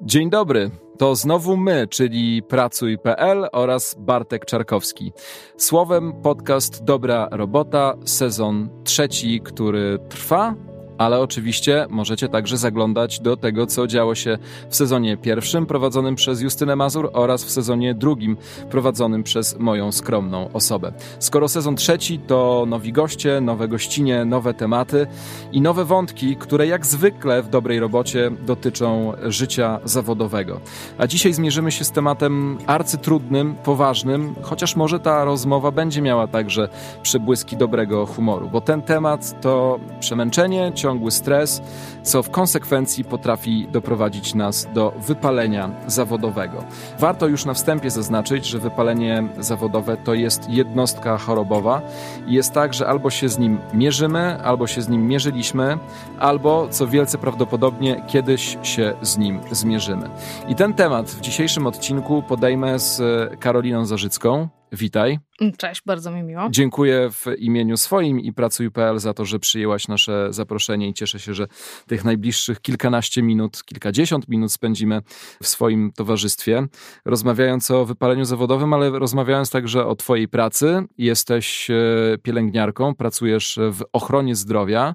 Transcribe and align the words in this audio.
Dzień 0.00 0.30
dobry. 0.30 0.70
To 0.98 1.14
znowu 1.14 1.56
my, 1.56 1.86
czyli 1.90 2.42
Pracuj.pl 2.42 3.48
oraz 3.52 3.96
Bartek 3.98 4.46
Czarkowski. 4.46 5.12
Słowem 5.56 6.12
podcast 6.22 6.84
Dobra 6.84 7.28
Robota, 7.30 7.94
sezon 8.04 8.68
trzeci, 8.84 9.40
który 9.40 9.98
trwa 10.08 10.54
ale 10.98 11.20
oczywiście 11.20 11.86
możecie 11.90 12.28
także 12.28 12.56
zaglądać 12.56 13.20
do 13.20 13.36
tego, 13.36 13.66
co 13.66 13.86
działo 13.86 14.14
się 14.14 14.38
w 14.68 14.76
sezonie 14.76 15.16
pierwszym 15.16 15.66
prowadzonym 15.66 16.14
przez 16.14 16.40
Justynę 16.40 16.76
Mazur 16.76 17.10
oraz 17.12 17.44
w 17.44 17.50
sezonie 17.50 17.94
drugim 17.94 18.36
prowadzonym 18.70 19.22
przez 19.22 19.58
moją 19.58 19.92
skromną 19.92 20.52
osobę. 20.52 20.92
Skoro 21.18 21.48
sezon 21.48 21.76
trzeci 21.76 22.18
to 22.18 22.64
nowi 22.68 22.92
goście, 22.92 23.40
nowe 23.40 23.68
gościnie, 23.68 24.24
nowe 24.24 24.54
tematy 24.54 25.06
i 25.52 25.60
nowe 25.60 25.84
wątki, 25.84 26.36
które 26.36 26.66
jak 26.66 26.86
zwykle 26.86 27.42
w 27.42 27.48
dobrej 27.48 27.80
robocie 27.80 28.30
dotyczą 28.46 29.12
życia 29.26 29.80
zawodowego. 29.84 30.60
A 30.98 31.06
dzisiaj 31.06 31.32
zmierzymy 31.32 31.72
się 31.72 31.84
z 31.84 31.90
tematem 31.90 32.58
arcytrudnym, 32.66 33.54
poważnym, 33.54 34.34
chociaż 34.42 34.76
może 34.76 35.00
ta 35.00 35.24
rozmowa 35.24 35.70
będzie 35.70 36.02
miała 36.02 36.26
także 36.26 36.68
przebłyski 37.02 37.56
dobrego 37.56 38.06
humoru, 38.06 38.48
bo 38.52 38.60
ten 38.60 38.82
temat 38.82 39.40
to 39.40 39.80
przemęczenie, 40.00 40.72
ciągły 40.88 41.10
stres, 41.10 41.62
co 42.02 42.22
w 42.22 42.30
konsekwencji 42.30 43.04
potrafi 43.04 43.68
doprowadzić 43.72 44.34
nas 44.34 44.68
do 44.74 44.92
wypalenia 45.06 45.70
zawodowego. 45.86 46.64
Warto 46.98 47.26
już 47.26 47.44
na 47.44 47.54
wstępie 47.54 47.90
zaznaczyć, 47.90 48.46
że 48.46 48.58
wypalenie 48.58 49.28
zawodowe 49.38 49.96
to 49.96 50.14
jest 50.14 50.50
jednostka 50.50 51.18
chorobowa 51.18 51.82
i 52.26 52.34
jest 52.34 52.52
tak, 52.52 52.74
że 52.74 52.86
albo 52.86 53.10
się 53.10 53.28
z 53.28 53.38
nim 53.38 53.58
mierzymy, 53.74 54.42
albo 54.42 54.66
się 54.66 54.82
z 54.82 54.88
nim 54.88 55.06
mierzyliśmy, 55.06 55.78
albo, 56.18 56.68
co 56.70 56.86
wielce 56.86 57.18
prawdopodobnie, 57.18 58.04
kiedyś 58.06 58.58
się 58.62 58.94
z 59.02 59.18
nim 59.18 59.40
zmierzymy. 59.50 60.10
I 60.48 60.54
ten 60.54 60.74
temat 60.74 61.10
w 61.10 61.20
dzisiejszym 61.20 61.66
odcinku 61.66 62.22
podejmę 62.22 62.78
z 62.78 63.00
Karoliną 63.40 63.86
Zarzycką. 63.86 64.57
Witaj. 64.72 65.18
Cześć, 65.56 65.82
bardzo 65.86 66.10
mi 66.10 66.22
miło. 66.22 66.48
Dziękuję 66.50 67.10
w 67.10 67.26
imieniu 67.38 67.76
swoim 67.76 68.20
i 68.20 68.32
Pracuj.pl 68.32 68.98
za 68.98 69.14
to, 69.14 69.24
że 69.24 69.38
przyjęłaś 69.38 69.88
nasze 69.88 70.28
zaproszenie 70.30 70.88
i 70.88 70.94
cieszę 70.94 71.20
się, 71.20 71.34
że 71.34 71.46
tych 71.86 72.04
najbliższych 72.04 72.60
kilkanaście 72.60 73.22
minut, 73.22 73.64
kilkadziesiąt 73.64 74.28
minut 74.28 74.52
spędzimy 74.52 75.02
w 75.42 75.48
swoim 75.48 75.92
towarzystwie, 75.92 76.66
rozmawiając 77.04 77.70
o 77.70 77.84
wypaleniu 77.84 78.24
zawodowym, 78.24 78.72
ale 78.72 78.90
rozmawiając 78.90 79.50
także 79.50 79.86
o 79.86 79.96
Twojej 79.96 80.28
pracy. 80.28 80.84
Jesteś 80.98 81.70
e, 81.70 81.74
pielęgniarką, 82.22 82.94
pracujesz 82.94 83.58
w 83.70 83.82
ochronie 83.92 84.34
zdrowia, 84.34 84.94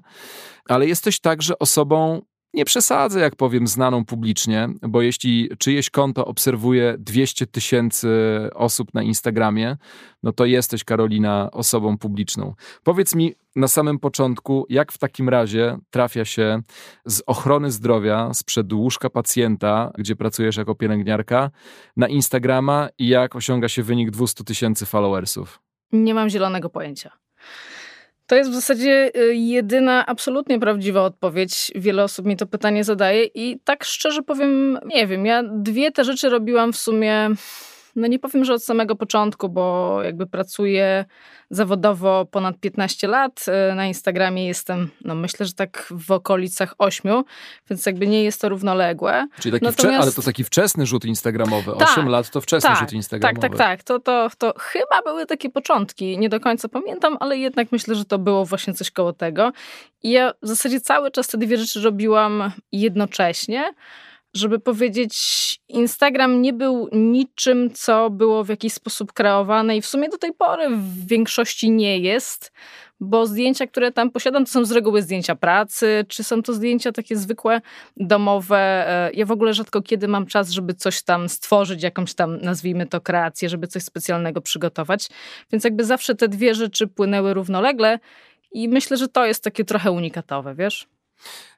ale 0.68 0.86
jesteś 0.86 1.20
także 1.20 1.58
osobą 1.58 2.22
nie 2.54 2.64
przesadzę, 2.64 3.20
jak 3.20 3.36
powiem, 3.36 3.66
znaną 3.66 4.04
publicznie, 4.04 4.68
bo 4.82 5.02
jeśli 5.02 5.50
czyjeś 5.58 5.90
konto 5.90 6.24
obserwuje 6.24 6.94
200 6.98 7.46
tysięcy 7.46 8.08
osób 8.54 8.94
na 8.94 9.02
Instagramie, 9.02 9.76
no 10.22 10.32
to 10.32 10.44
jesteś, 10.44 10.84
Karolina, 10.84 11.50
osobą 11.52 11.98
publiczną. 11.98 12.54
Powiedz 12.82 13.14
mi 13.14 13.34
na 13.56 13.68
samym 13.68 13.98
początku, 13.98 14.66
jak 14.68 14.92
w 14.92 14.98
takim 14.98 15.28
razie 15.28 15.78
trafia 15.90 16.24
się 16.24 16.62
z 17.06 17.22
ochrony 17.26 17.70
zdrowia, 17.70 18.34
sprzed 18.34 18.72
łóżka 18.72 19.10
pacjenta, 19.10 19.92
gdzie 19.98 20.16
pracujesz 20.16 20.56
jako 20.56 20.74
pielęgniarka, 20.74 21.50
na 21.96 22.08
Instagrama 22.08 22.88
i 22.98 23.08
jak 23.08 23.36
osiąga 23.36 23.68
się 23.68 23.82
wynik 23.82 24.10
200 24.10 24.44
tysięcy 24.44 24.86
followersów? 24.86 25.60
Nie 25.92 26.14
mam 26.14 26.28
zielonego 26.28 26.70
pojęcia. 26.70 27.10
To 28.26 28.36
jest 28.36 28.50
w 28.50 28.54
zasadzie 28.54 29.10
y, 29.16 29.34
jedyna 29.34 30.06
absolutnie 30.06 30.60
prawdziwa 30.60 31.02
odpowiedź. 31.02 31.72
Wiele 31.74 32.04
osób 32.04 32.26
mi 32.26 32.36
to 32.36 32.46
pytanie 32.46 32.84
zadaje 32.84 33.24
i 33.24 33.60
tak 33.64 33.84
szczerze 33.84 34.22
powiem, 34.22 34.78
nie 34.86 35.06
wiem. 35.06 35.26
Ja 35.26 35.42
dwie 35.42 35.92
te 35.92 36.04
rzeczy 36.04 36.28
robiłam 36.28 36.72
w 36.72 36.76
sumie 36.76 37.30
no 37.96 38.06
nie 38.06 38.18
powiem, 38.18 38.44
że 38.44 38.54
od 38.54 38.64
samego 38.64 38.96
początku, 38.96 39.48
bo 39.48 39.98
jakby 40.02 40.26
pracuję 40.26 41.04
zawodowo 41.50 42.26
ponad 42.30 42.60
15 42.60 43.08
lat. 43.08 43.44
E, 43.48 43.74
na 43.74 43.86
Instagramie 43.86 44.46
jestem, 44.46 44.90
no 45.04 45.14
myślę, 45.14 45.46
że 45.46 45.52
tak 45.52 45.88
w 45.90 46.10
okolicach 46.10 46.74
8, 46.78 47.22
więc 47.70 47.86
jakby 47.86 48.06
nie 48.06 48.24
jest 48.24 48.40
to 48.40 48.48
równoległe. 48.48 49.26
Czyli 49.40 49.52
taki 49.52 49.64
Natomiast... 49.64 50.02
ale 50.02 50.12
to 50.12 50.22
taki 50.22 50.44
wczesny 50.44 50.86
rzut 50.86 51.04
instagramowy. 51.04 51.72
Tak, 51.78 51.88
8 51.88 52.08
lat 52.08 52.30
to 52.30 52.40
wczesny 52.40 52.70
tak, 52.70 52.78
rzut 52.78 52.92
instagramowy. 52.92 53.40
Tak, 53.40 53.50
tak, 53.50 53.58
tak. 53.58 53.82
To, 53.82 53.98
to, 53.98 54.28
to 54.38 54.54
chyba 54.60 55.02
były 55.04 55.26
takie 55.26 55.50
początki. 55.50 56.18
Nie 56.18 56.28
do 56.28 56.40
końca 56.40 56.68
pamiętam, 56.68 57.16
ale 57.20 57.38
jednak 57.38 57.72
myślę, 57.72 57.94
że 57.94 58.04
to 58.04 58.18
było 58.18 58.44
właśnie 58.44 58.74
coś 58.74 58.90
koło 58.90 59.12
tego. 59.12 59.52
I 60.02 60.10
ja 60.10 60.32
w 60.42 60.48
zasadzie 60.48 60.80
cały 60.80 61.10
czas 61.10 61.28
te 61.28 61.38
dwie 61.38 61.58
rzeczy 61.58 61.80
robiłam 61.80 62.52
jednocześnie 62.72 63.74
żeby 64.34 64.58
powiedzieć, 64.58 65.14
Instagram 65.68 66.42
nie 66.42 66.52
był 66.52 66.88
niczym, 66.92 67.70
co 67.74 68.10
było 68.10 68.44
w 68.44 68.48
jakiś 68.48 68.72
sposób 68.72 69.12
kreowane 69.12 69.76
i 69.76 69.82
w 69.82 69.86
sumie 69.86 70.08
do 70.08 70.18
tej 70.18 70.32
pory 70.32 70.68
w 70.70 71.06
większości 71.06 71.70
nie 71.70 71.98
jest, 71.98 72.52
bo 73.00 73.26
zdjęcia, 73.26 73.66
które 73.66 73.92
tam 73.92 74.10
posiadam, 74.10 74.44
to 74.44 74.50
są 74.50 74.64
z 74.64 74.72
reguły 74.72 75.02
zdjęcia 75.02 75.36
pracy, 75.36 76.04
czy 76.08 76.24
są 76.24 76.42
to 76.42 76.52
zdjęcia 76.52 76.92
takie 76.92 77.16
zwykłe, 77.16 77.60
domowe. 77.96 78.58
E, 78.88 79.12
ja 79.12 79.26
w 79.26 79.30
ogóle 79.30 79.54
rzadko 79.54 79.82
kiedy 79.82 80.08
mam 80.08 80.26
czas, 80.26 80.50
żeby 80.50 80.74
coś 80.74 81.02
tam 81.02 81.28
stworzyć, 81.28 81.82
jakąś 81.82 82.14
tam, 82.14 82.40
nazwijmy 82.40 82.86
to, 82.86 83.00
kreację, 83.00 83.48
żeby 83.48 83.66
coś 83.66 83.82
specjalnego 83.82 84.40
przygotować. 84.40 85.08
Więc 85.52 85.64
jakby 85.64 85.84
zawsze 85.84 86.14
te 86.14 86.28
dwie 86.28 86.54
rzeczy 86.54 86.86
płynęły 86.86 87.34
równolegle 87.34 87.98
i 88.52 88.68
myślę, 88.68 88.96
że 88.96 89.08
to 89.08 89.26
jest 89.26 89.44
takie 89.44 89.64
trochę 89.64 89.90
unikatowe, 89.90 90.54
wiesz? 90.54 90.86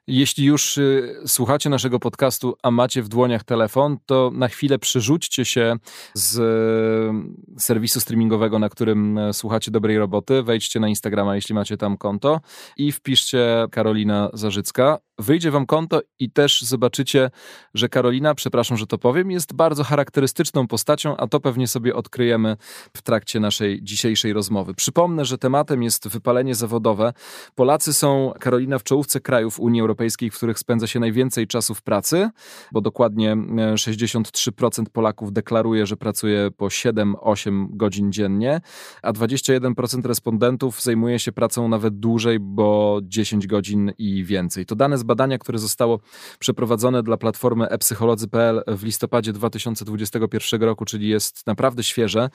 Jeśli 0.07 0.45
już 0.45 0.77
y, 0.77 1.15
słuchacie 1.25 1.69
naszego 1.69 1.99
podcastu, 1.99 2.55
a 2.63 2.71
macie 2.71 3.01
w 3.01 3.07
dłoniach 3.07 3.43
telefon, 3.43 3.97
to 4.05 4.31
na 4.33 4.47
chwilę 4.47 4.79
przerzućcie 4.79 5.45
się 5.45 5.75
z 6.13 6.37
y, 6.37 7.59
serwisu 7.59 8.01
streamingowego, 8.01 8.59
na 8.59 8.69
którym 8.69 9.17
y, 9.17 9.33
słuchacie 9.33 9.71
dobrej 9.71 9.97
roboty. 9.97 10.43
Wejdźcie 10.43 10.79
na 10.79 10.89
Instagrama, 10.89 11.35
jeśli 11.35 11.55
macie 11.55 11.77
tam 11.77 11.97
konto 11.97 12.41
i 12.77 12.91
wpiszcie 12.91 13.67
Karolina 13.71 14.29
Zarzycka. 14.33 15.06
Wyjdzie 15.19 15.51
wam 15.51 15.65
konto 15.65 16.01
i 16.19 16.31
też 16.31 16.61
zobaczycie, 16.61 17.29
że 17.73 17.89
Karolina, 17.89 18.35
przepraszam, 18.35 18.77
że 18.77 18.87
to 18.87 18.97
powiem, 18.97 19.31
jest 19.31 19.53
bardzo 19.53 19.83
charakterystyczną 19.83 20.67
postacią, 20.67 21.17
a 21.17 21.27
to 21.27 21.39
pewnie 21.39 21.67
sobie 21.67 21.95
odkryjemy 21.95 22.57
w 22.97 23.01
trakcie 23.01 23.39
naszej 23.39 23.83
dzisiejszej 23.83 24.33
rozmowy. 24.33 24.73
Przypomnę, 24.73 25.25
że 25.25 25.37
tematem 25.37 25.83
jest 25.83 26.07
wypalenie 26.07 26.55
zawodowe. 26.55 27.13
Polacy 27.55 27.93
są, 27.93 28.33
Karolina, 28.39 28.79
w 28.79 28.83
czołówce 28.83 29.19
krajów 29.19 29.59
Unii 29.59 29.81
Europejskiej 29.81 30.31
w 30.31 30.37
których 30.37 30.59
spędza 30.59 30.87
się 30.87 30.99
najwięcej 30.99 31.47
czasu 31.47 31.75
w 31.75 31.81
pracy, 31.81 32.29
bo 32.71 32.81
dokładnie 32.81 33.35
63% 33.35 34.81
e, 34.81 34.85
Polaków 34.85 35.33
deklaruje, 35.33 35.85
że 35.85 35.97
pracuje 35.97 36.51
po 36.57 36.65
7-8 36.65 37.67
godzin 37.69 38.11
dziennie, 38.11 38.61
a 39.01 39.13
21% 39.13 40.05
respondentów 40.05 40.81
zajmuje 40.81 41.19
się 41.19 41.31
pracą 41.31 41.67
nawet 41.67 41.99
dłużej, 41.99 42.39
bo 42.39 42.99
10 43.03 43.47
godzin 43.47 43.91
i 43.97 44.23
więcej. 44.23 44.65
To 44.65 44.75
dane 44.75 44.97
z 44.97 45.03
badania, 45.07 45.37
które 45.37 45.59
zostało 45.59 45.99
przeprowadzone 46.39 47.03
dla 47.03 47.17
platformy 47.17 47.69
epsycholodzy.pl 47.69 48.63
w 48.67 48.83
listopadzie 48.83 49.33
2021 49.33 50.63
roku, 50.63 50.85
czyli 50.85 51.09
jest 51.09 51.47
naprawdę 51.47 51.83
świeże. 51.83 52.29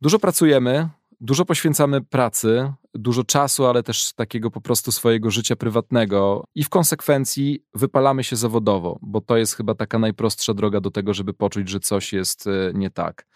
Dużo 0.00 0.18
pracujemy, 0.18 0.88
Dużo 1.20 1.44
poświęcamy 1.44 2.00
pracy, 2.00 2.72
dużo 2.94 3.24
czasu, 3.24 3.66
ale 3.66 3.82
też 3.82 4.12
takiego 4.12 4.50
po 4.50 4.60
prostu 4.60 4.92
swojego 4.92 5.30
życia 5.30 5.56
prywatnego 5.56 6.44
i 6.54 6.64
w 6.64 6.68
konsekwencji 6.68 7.64
wypalamy 7.74 8.24
się 8.24 8.36
zawodowo, 8.36 8.98
bo 9.02 9.20
to 9.20 9.36
jest 9.36 9.54
chyba 9.54 9.74
taka 9.74 9.98
najprostsza 9.98 10.54
droga 10.54 10.80
do 10.80 10.90
tego, 10.90 11.14
żeby 11.14 11.34
poczuć, 11.34 11.68
że 11.68 11.80
coś 11.80 12.12
jest 12.12 12.46
e, 12.46 12.50
nie 12.74 12.90
tak. 12.90 13.26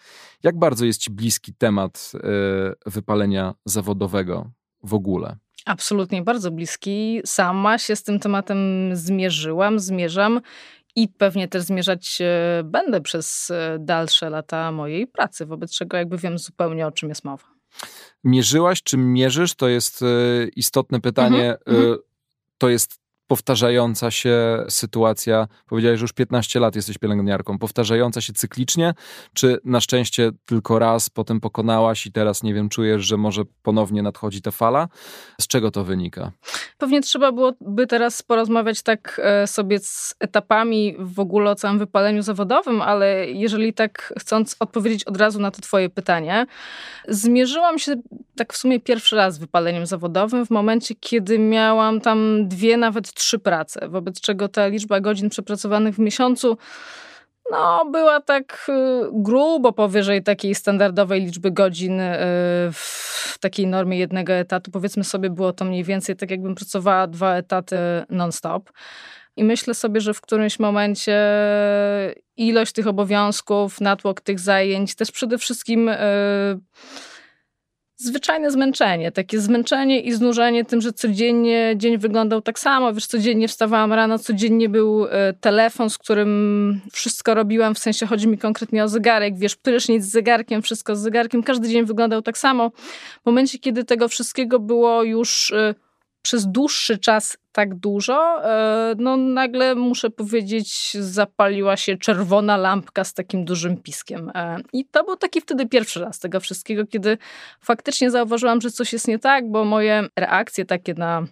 Jak 0.43 0.59
bardzo 0.59 0.85
jest 0.85 1.01
Ci 1.01 1.11
bliski 1.11 1.53
temat 1.53 2.11
e, 2.15 2.19
wypalenia 2.85 3.53
zawodowego 3.65 4.51
w 4.83 4.93
ogóle? 4.93 5.37
Absolutnie, 5.65 6.21
bardzo 6.21 6.51
bliski. 6.51 7.21
Sama 7.25 7.77
się 7.77 7.95
z 7.95 8.03
tym 8.03 8.19
tematem 8.19 8.89
zmierzyłam, 8.93 9.79
zmierzam 9.79 10.41
i 10.95 11.07
pewnie 11.07 11.47
też 11.47 11.63
zmierzać 11.63 12.17
e, 12.21 12.61
będę 12.63 13.01
przez 13.01 13.51
dalsze 13.79 14.29
lata 14.29 14.71
mojej 14.71 15.07
pracy, 15.07 15.45
wobec 15.45 15.71
czego 15.71 15.97
jakby 15.97 16.17
wiem 16.17 16.37
zupełnie 16.37 16.87
o 16.87 16.91
czym 16.91 17.09
jest 17.09 17.23
mowa. 17.23 17.47
Mierzyłaś, 18.23 18.83
czy 18.83 18.97
mierzysz? 18.97 19.55
To 19.55 19.67
jest 19.67 20.01
e, 20.01 20.05
istotne 20.55 21.01
pytanie. 21.01 21.57
Mm 21.65 21.81
-hmm. 21.81 21.97
To 22.57 22.69
jest 22.69 23.00
powtarzająca 23.31 24.11
się 24.11 24.63
sytuacja, 24.69 25.47
powiedziałeś, 25.67 25.99
że 25.99 26.03
już 26.03 26.13
15 26.13 26.59
lat 26.59 26.75
jesteś 26.75 26.97
pielęgniarką, 26.97 27.59
powtarzająca 27.59 28.21
się 28.21 28.33
cyklicznie, 28.33 28.93
czy 29.33 29.59
na 29.65 29.81
szczęście 29.81 30.31
tylko 30.45 30.79
raz 30.79 31.09
potem 31.09 31.39
pokonałaś 31.39 32.05
i 32.05 32.11
teraz, 32.11 32.43
nie 32.43 32.53
wiem, 32.53 32.69
czujesz, 32.69 33.05
że 33.05 33.17
może 33.17 33.41
ponownie 33.63 34.01
nadchodzi 34.03 34.41
ta 34.41 34.51
fala? 34.51 34.87
Z 35.41 35.47
czego 35.47 35.71
to 35.71 35.83
wynika? 35.83 36.31
Pewnie 36.77 37.01
trzeba 37.01 37.31
byłoby 37.31 37.87
teraz 37.87 38.23
porozmawiać 38.23 38.81
tak 38.81 39.21
e, 39.23 39.47
sobie 39.47 39.79
z 39.79 40.15
etapami 40.19 40.95
w 40.99 41.19
ogóle 41.19 41.51
o 41.51 41.55
całym 41.55 41.79
wypaleniu 41.79 42.21
zawodowym, 42.21 42.81
ale 42.81 43.27
jeżeli 43.27 43.73
tak 43.73 44.13
chcąc 44.19 44.55
odpowiedzieć 44.59 45.03
od 45.03 45.17
razu 45.17 45.39
na 45.39 45.51
to 45.51 45.61
twoje 45.61 45.89
pytanie, 45.89 46.45
zmierzyłam 47.07 47.79
się 47.79 47.95
tak 48.35 48.53
w 48.53 48.57
sumie 48.57 48.79
pierwszy 48.79 49.15
raz 49.15 49.35
z 49.35 49.37
wypaleniem 49.37 49.85
zawodowym 49.85 50.45
w 50.45 50.49
momencie, 50.49 50.95
kiedy 50.95 51.39
miałam 51.39 52.01
tam 52.01 52.47
dwie, 52.47 52.77
nawet 52.77 53.13
trzy 53.21 53.39
prace, 53.39 53.89
wobec 53.89 54.21
czego 54.21 54.47
ta 54.47 54.67
liczba 54.67 54.99
godzin 54.99 55.29
przepracowanych 55.29 55.95
w 55.95 55.99
miesiącu 55.99 56.57
no, 57.51 57.85
była 57.91 58.21
tak 58.21 58.67
y, 58.69 59.09
grubo 59.13 59.73
powyżej 59.73 60.23
takiej 60.23 60.55
standardowej 60.55 61.21
liczby 61.21 61.51
godzin 61.51 61.99
y, 61.99 62.15
w 62.71 63.37
takiej 63.39 63.67
normie 63.67 63.97
jednego 63.97 64.33
etatu. 64.33 64.71
Powiedzmy 64.71 65.03
sobie, 65.03 65.29
było 65.29 65.53
to 65.53 65.65
mniej 65.65 65.83
więcej 65.83 66.15
tak, 66.15 66.31
jakbym 66.31 66.55
pracowała 66.55 67.07
dwa 67.07 67.35
etaty 67.35 67.77
non-stop. 68.09 68.71
I 69.35 69.43
myślę 69.43 69.73
sobie, 69.73 70.01
że 70.01 70.13
w 70.13 70.21
którymś 70.21 70.59
momencie 70.59 71.17
ilość 72.37 72.71
tych 72.71 72.87
obowiązków, 72.87 73.81
natłok 73.81 74.21
tych 74.21 74.39
zajęć, 74.39 74.95
też 74.95 75.11
przede 75.11 75.37
wszystkim. 75.37 75.91
Zwyczajne 78.03 78.51
zmęczenie, 78.51 79.11
takie 79.11 79.39
zmęczenie 79.39 79.99
i 79.99 80.13
znużenie 80.13 80.65
tym, 80.65 80.81
że 80.81 80.93
codziennie 80.93 81.73
dzień 81.77 81.97
wyglądał 81.97 82.41
tak 82.41 82.59
samo, 82.59 82.93
wiesz, 82.93 83.05
codziennie 83.05 83.47
wstawałam 83.47 83.93
rano, 83.93 84.19
codziennie 84.19 84.69
był 84.69 85.05
e, 85.05 85.33
telefon, 85.33 85.89
z 85.89 85.97
którym 85.97 86.81
wszystko 86.91 87.33
robiłam, 87.33 87.75
w 87.75 87.79
sensie 87.79 88.05
chodzi 88.05 88.27
mi 88.27 88.37
konkretnie 88.37 88.83
o 88.83 88.87
zegarek, 88.87 89.37
wiesz, 89.37 89.55
prysznic 89.55 90.03
z 90.03 90.11
zegarkiem, 90.11 90.61
wszystko 90.61 90.95
z 90.95 90.99
zegarkiem, 90.99 91.43
każdy 91.43 91.69
dzień 91.69 91.85
wyglądał 91.85 92.21
tak 92.21 92.37
samo. 92.37 92.69
W 93.21 93.25
momencie, 93.25 93.59
kiedy 93.59 93.83
tego 93.83 94.07
wszystkiego 94.07 94.59
było 94.59 95.03
już 95.03 95.51
e, 95.51 95.75
przez 96.21 96.47
dłuższy 96.47 96.97
czas 96.97 97.37
tak 97.51 97.75
dużo, 97.75 98.45
e, 98.45 98.95
no 98.97 99.17
nagle 99.17 99.75
muszę 99.75 100.09
powiedzieć, 100.09 100.97
zapaliła 100.99 101.77
się 101.77 101.97
czerwona 101.97 102.57
lampka 102.57 103.03
z 103.03 103.13
takim 103.13 103.45
dużym 103.45 103.77
piskiem. 103.77 104.31
E, 104.35 104.57
I 104.73 104.85
to 104.85 105.03
był 105.03 105.17
taki 105.17 105.41
wtedy 105.41 105.67
pierwszy 105.67 105.99
raz 105.99 106.19
tego 106.19 106.39
wszystkiego, 106.39 106.85
kiedy 106.85 107.17
faktycznie 107.61 108.11
zauważyłam, 108.11 108.61
że 108.61 108.71
coś 108.71 108.93
jest 108.93 109.07
nie 109.07 109.19
tak, 109.19 109.51
bo 109.51 109.65
moje 109.65 110.07
reakcje 110.15 110.65
takie 110.65 110.93
na 110.93 111.25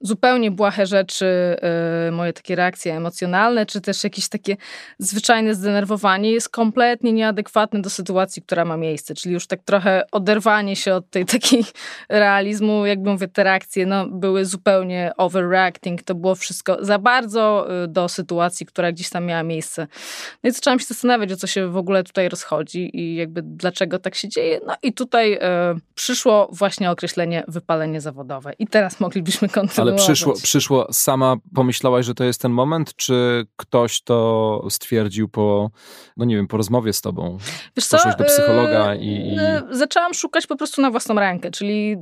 zupełnie 0.00 0.50
błahe 0.50 0.86
rzeczy, 0.86 1.56
yy, 2.04 2.12
moje 2.12 2.32
takie 2.32 2.56
reakcje 2.56 2.96
emocjonalne, 2.96 3.66
czy 3.66 3.80
też 3.80 4.04
jakieś 4.04 4.28
takie 4.28 4.56
zwyczajne 4.98 5.54
zdenerwowanie 5.54 6.32
jest 6.32 6.48
kompletnie 6.48 7.12
nieadekwatne 7.12 7.82
do 7.82 7.90
sytuacji, 7.90 8.42
która 8.42 8.64
ma 8.64 8.76
miejsce. 8.76 9.14
Czyli 9.14 9.34
już 9.34 9.46
tak 9.46 9.62
trochę 9.62 10.02
oderwanie 10.12 10.76
się 10.76 10.94
od 10.94 11.10
tej 11.10 11.26
takiej 11.26 11.64
realizmu, 12.08 12.86
jakby 12.86 13.10
mówię, 13.10 13.28
te 13.28 13.44
reakcje 13.44 13.86
no, 13.86 14.06
były 14.06 14.44
zupełnie 14.44 15.12
overreacting. 15.16 16.02
To 16.02 16.14
było 16.14 16.34
wszystko 16.34 16.84
za 16.84 16.98
bardzo 16.98 17.66
yy, 17.80 17.88
do 17.88 18.08
sytuacji, 18.08 18.66
która 18.66 18.92
gdzieś 18.92 19.10
tam 19.10 19.24
miała 19.24 19.42
miejsce. 19.42 19.86
No 20.44 20.50
i 20.50 20.52
zaczęłam 20.52 20.78
się 20.78 20.86
zastanawiać, 20.86 21.32
o 21.32 21.36
co 21.36 21.46
się 21.46 21.68
w 21.68 21.76
ogóle 21.76 22.04
tutaj 22.04 22.28
rozchodzi 22.28 22.90
i 22.98 23.14
jakby 23.16 23.42
dlaczego 23.42 23.98
tak 23.98 24.14
się 24.14 24.28
dzieje. 24.28 24.60
No 24.66 24.74
i 24.82 24.92
tutaj 24.92 25.30
yy, 25.30 25.38
przyszło 25.94 26.48
właśnie 26.52 26.90
określenie 26.90 27.44
wypalenie 27.48 28.00
zawodowe. 28.00 28.52
I 28.58 28.66
teraz 28.66 29.00
moglibyśmy 29.00 29.48
kontynuować 29.48 29.89
ale 29.90 29.98
przyszło, 29.98 30.34
przyszło, 30.42 30.86
sama 30.92 31.36
pomyślałaś, 31.54 32.06
że 32.06 32.14
to 32.14 32.24
jest 32.24 32.42
ten 32.42 32.52
moment, 32.52 32.96
czy 32.96 33.46
ktoś 33.56 34.02
to 34.02 34.66
stwierdził 34.70 35.28
po, 35.28 35.70
no 36.16 36.24
nie 36.24 36.36
wiem, 36.36 36.46
po 36.46 36.56
rozmowie 36.56 36.92
z 36.92 37.00
tobą? 37.00 37.38
Wiesz 37.76 37.86
co? 37.86 37.96
Poszłaś 37.96 38.16
do 38.16 38.24
psychologa 38.24 38.94
i, 38.94 39.06
i... 39.06 39.36
E, 39.38 39.62
zaczęłam 39.70 40.14
szukać 40.14 40.46
po 40.46 40.56
prostu 40.56 40.82
na 40.82 40.90
własną 40.90 41.14
rękę, 41.14 41.50
czyli 41.50 41.96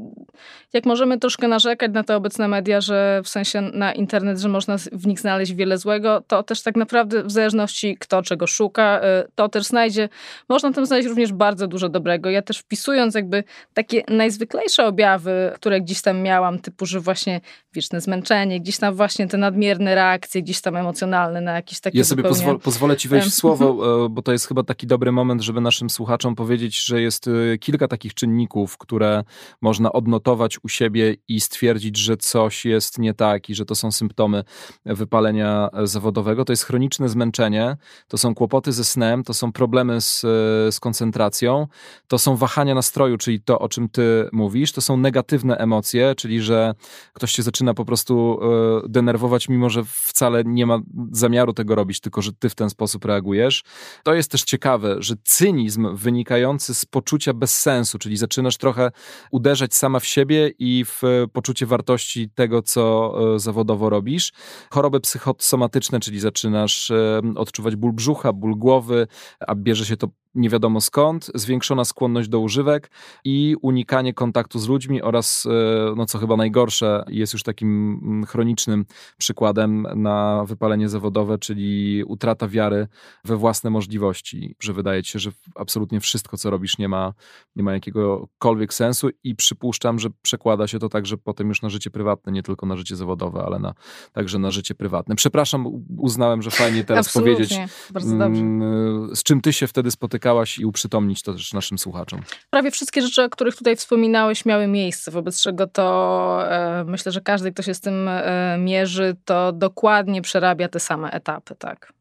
jak 0.72 0.86
możemy 0.86 1.18
troszkę 1.18 1.48
narzekać 1.48 1.92
na 1.92 2.04
te 2.04 2.16
obecne 2.16 2.48
media, 2.48 2.80
że 2.80 3.20
w 3.24 3.28
sensie 3.28 3.60
na 3.60 3.92
internet, 3.92 4.38
że 4.38 4.48
można 4.48 4.76
w 4.92 5.06
nich 5.06 5.20
znaleźć 5.20 5.54
wiele 5.54 5.78
złego, 5.78 6.22
to 6.26 6.42
też 6.42 6.62
tak 6.62 6.76
naprawdę 6.76 7.22
w 7.22 7.30
zależności 7.30 7.96
kto 8.00 8.22
czego 8.22 8.46
szuka, 8.46 9.00
e, 9.02 9.24
to 9.34 9.48
też 9.48 9.64
znajdzie, 9.64 10.08
można 10.48 10.72
tam 10.72 10.86
znaleźć 10.86 11.08
również 11.08 11.32
bardzo 11.32 11.66
dużo 11.66 11.88
dobrego. 11.88 12.30
Ja 12.30 12.42
też 12.42 12.58
wpisując 12.58 13.14
jakby 13.14 13.44
takie 13.74 14.02
najzwyklejsze 14.08 14.86
objawy, 14.86 15.52
które 15.54 15.80
gdzieś 15.80 16.02
tam 16.02 16.20
miałam, 16.22 16.58
typu, 16.58 16.86
że 16.86 17.00
właśnie 17.00 17.40
wieczne 17.78 18.00
zmęczenie, 18.00 18.60
gdzieś 18.60 18.78
tam 18.78 18.94
właśnie 18.94 19.26
te 19.26 19.36
nadmierne 19.36 19.94
reakcje, 19.94 20.42
gdzieś 20.42 20.60
tam 20.60 20.76
emocjonalne 20.76 21.40
na 21.40 21.52
jakieś 21.52 21.80
takie 21.80 21.98
Ja 21.98 22.04
sobie 22.04 22.22
zupełnie... 22.22 22.36
pozwol, 22.36 22.60
pozwolę 22.60 22.96
ci 22.96 23.08
wejść 23.08 23.28
w 23.28 23.34
słowo, 23.34 23.66
e, 24.04 24.08
bo 24.08 24.22
to 24.22 24.32
jest 24.32 24.48
chyba 24.48 24.62
taki 24.62 24.86
dobry 24.86 25.12
moment, 25.12 25.42
żeby 25.42 25.60
naszym 25.60 25.90
słuchaczom 25.90 26.34
powiedzieć, 26.34 26.84
że 26.84 27.02
jest 27.02 27.28
e, 27.28 27.58
kilka 27.58 27.88
takich 27.88 28.14
czynników, 28.14 28.78
które 28.78 29.24
można 29.60 29.92
odnotować 29.92 30.58
u 30.64 30.68
siebie 30.68 31.16
i 31.28 31.40
stwierdzić, 31.40 31.96
że 31.96 32.16
coś 32.16 32.64
jest 32.64 32.98
nie 32.98 33.14
tak 33.14 33.50
i 33.50 33.54
że 33.54 33.64
to 33.64 33.74
są 33.74 33.92
symptomy 33.92 34.44
wypalenia 34.86 35.70
zawodowego. 35.84 36.44
To 36.44 36.52
jest 36.52 36.64
chroniczne 36.64 37.08
zmęczenie, 37.08 37.76
to 38.08 38.18
są 38.18 38.34
kłopoty 38.34 38.72
ze 38.72 38.84
snem, 38.84 39.24
to 39.24 39.34
są 39.34 39.52
problemy 39.52 40.00
z, 40.00 40.24
e, 40.24 40.72
z 40.72 40.80
koncentracją, 40.80 41.66
to 42.08 42.18
są 42.18 42.36
wahania 42.36 42.74
nastroju, 42.74 43.18
czyli 43.18 43.40
to, 43.40 43.58
o 43.58 43.68
czym 43.68 43.88
ty 43.88 44.28
mówisz, 44.32 44.72
to 44.72 44.80
są 44.80 44.96
negatywne 44.96 45.56
emocje, 45.56 46.14
czyli 46.14 46.42
że 46.42 46.74
ktoś 47.12 47.32
cię 47.32 47.42
zaczyna 47.42 47.67
po 47.74 47.84
prostu 47.84 48.40
e, 48.84 48.88
denerwować, 48.88 49.48
mimo 49.48 49.70
że 49.70 49.82
wcale 49.84 50.42
nie 50.44 50.66
ma 50.66 50.78
zamiaru 51.12 51.52
tego 51.52 51.74
robić, 51.74 52.00
tylko 52.00 52.22
że 52.22 52.32
ty 52.32 52.48
w 52.48 52.54
ten 52.54 52.70
sposób 52.70 53.04
reagujesz. 53.04 53.62
To 54.02 54.14
jest 54.14 54.30
też 54.30 54.42
ciekawe, 54.42 54.96
że 54.98 55.14
cynizm 55.24 55.96
wynikający 55.96 56.74
z 56.74 56.84
poczucia 56.84 57.32
bezsensu, 57.32 57.98
czyli 57.98 58.16
zaczynasz 58.16 58.56
trochę 58.56 58.90
uderzać 59.30 59.74
sama 59.74 60.00
w 60.00 60.06
siebie 60.06 60.50
i 60.58 60.84
w 60.84 61.02
poczucie 61.32 61.66
wartości 61.66 62.30
tego, 62.30 62.62
co 62.62 63.14
e, 63.34 63.38
zawodowo 63.38 63.90
robisz. 63.90 64.32
Choroby 64.70 65.00
psychosomatyczne, 65.00 66.00
czyli 66.00 66.20
zaczynasz 66.20 66.90
e, 66.90 67.20
odczuwać 67.36 67.76
ból 67.76 67.92
brzucha, 67.92 68.32
ból 68.32 68.56
głowy, 68.56 69.06
a 69.46 69.54
bierze 69.54 69.86
się 69.86 69.96
to 69.96 70.08
nie 70.34 70.50
wiadomo 70.50 70.80
skąd, 70.80 71.30
zwiększona 71.34 71.84
skłonność 71.84 72.28
do 72.28 72.40
używek 72.40 72.90
i 73.24 73.56
unikanie 73.62 74.14
kontaktu 74.14 74.58
z 74.58 74.68
ludźmi 74.68 75.02
oraz, 75.02 75.46
e, 75.46 75.94
no 75.96 76.06
co 76.06 76.18
chyba 76.18 76.36
najgorsze, 76.36 77.04
jest 77.08 77.32
już 77.32 77.42
takim 77.42 78.00
mm, 78.02 78.26
chronicznym 78.26 78.84
przykładem 79.18 79.86
na 79.96 80.44
wypalenie 80.46 80.88
zawodowe, 80.88 81.38
czyli 81.38 82.04
utrata 82.04 82.48
wiary 82.48 82.88
we 83.24 83.36
własne 83.36 83.70
możliwości, 83.70 84.56
że 84.60 84.72
wydaje 84.72 85.02
ci 85.02 85.12
się, 85.12 85.18
że 85.18 85.30
absolutnie 85.54 86.00
wszystko, 86.00 86.36
co 86.36 86.50
robisz, 86.50 86.78
nie 86.78 86.88
ma, 86.88 87.14
nie 87.56 87.62
ma 87.62 87.72
jakiegokolwiek 87.72 88.74
sensu 88.74 89.08
i 89.24 89.36
przypuszczam, 89.36 89.98
że 89.98 90.08
przekłada 90.22 90.66
się 90.66 90.78
to 90.78 90.88
także 90.88 91.16
potem 91.16 91.48
już 91.48 91.62
na 91.62 91.68
życie 91.68 91.90
prywatne, 91.90 92.32
nie 92.32 92.42
tylko 92.42 92.66
na 92.66 92.76
życie 92.76 92.96
zawodowe, 92.96 93.42
ale 93.42 93.58
na, 93.58 93.74
także 94.12 94.38
na 94.38 94.50
życie 94.50 94.74
prywatne. 94.74 95.14
Przepraszam, 95.14 95.66
uznałem, 95.98 96.42
że 96.42 96.50
fajnie 96.50 96.84
teraz 96.84 97.12
powiedzieć. 97.12 97.58
Mm, 97.94 99.16
z 99.16 99.22
czym 99.22 99.40
ty 99.40 99.52
się 99.52 99.66
wtedy 99.66 99.90
spotykałaś 100.18 100.58
i 100.58 100.64
uprzytomnić 100.64 101.22
to 101.22 101.32
też 101.32 101.52
naszym 101.52 101.78
słuchaczom. 101.78 102.20
Prawie 102.50 102.70
wszystkie 102.70 103.02
rzeczy, 103.02 103.22
o 103.22 103.28
których 103.28 103.56
tutaj 103.56 103.76
wspominałeś, 103.76 104.44
miały 104.44 104.66
miejsce, 104.66 105.10
wobec 105.10 105.42
czego 105.42 105.66
to 105.66 106.38
e, 106.50 106.84
myślę, 106.84 107.12
że 107.12 107.20
każdy, 107.20 107.52
kto 107.52 107.62
się 107.62 107.74
z 107.74 107.80
tym 107.80 108.08
e, 108.08 108.56
mierzy, 108.58 109.16
to 109.24 109.52
dokładnie 109.52 110.22
przerabia 110.22 110.68
te 110.68 110.80
same 110.80 111.10
etapy, 111.10 111.54
tak. 111.58 111.92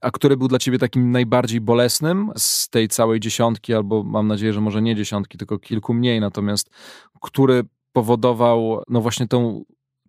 A 0.00 0.10
który 0.10 0.36
był 0.36 0.48
dla 0.48 0.58
ciebie 0.58 0.78
takim 0.78 1.10
najbardziej 1.10 1.60
bolesnym 1.60 2.30
z 2.36 2.68
tej 2.68 2.88
całej 2.88 3.20
dziesiątki, 3.20 3.74
albo 3.74 4.02
mam 4.02 4.28
nadzieję, 4.28 4.52
że 4.52 4.60
może 4.60 4.82
nie 4.82 4.96
dziesiątki, 4.96 5.38
tylko 5.38 5.58
kilku 5.58 5.94
mniej, 5.94 6.20
natomiast 6.20 6.70
który 7.22 7.62
powodował 7.92 8.82
no 8.88 9.00
właśnie 9.00 9.28
tą 9.28 9.64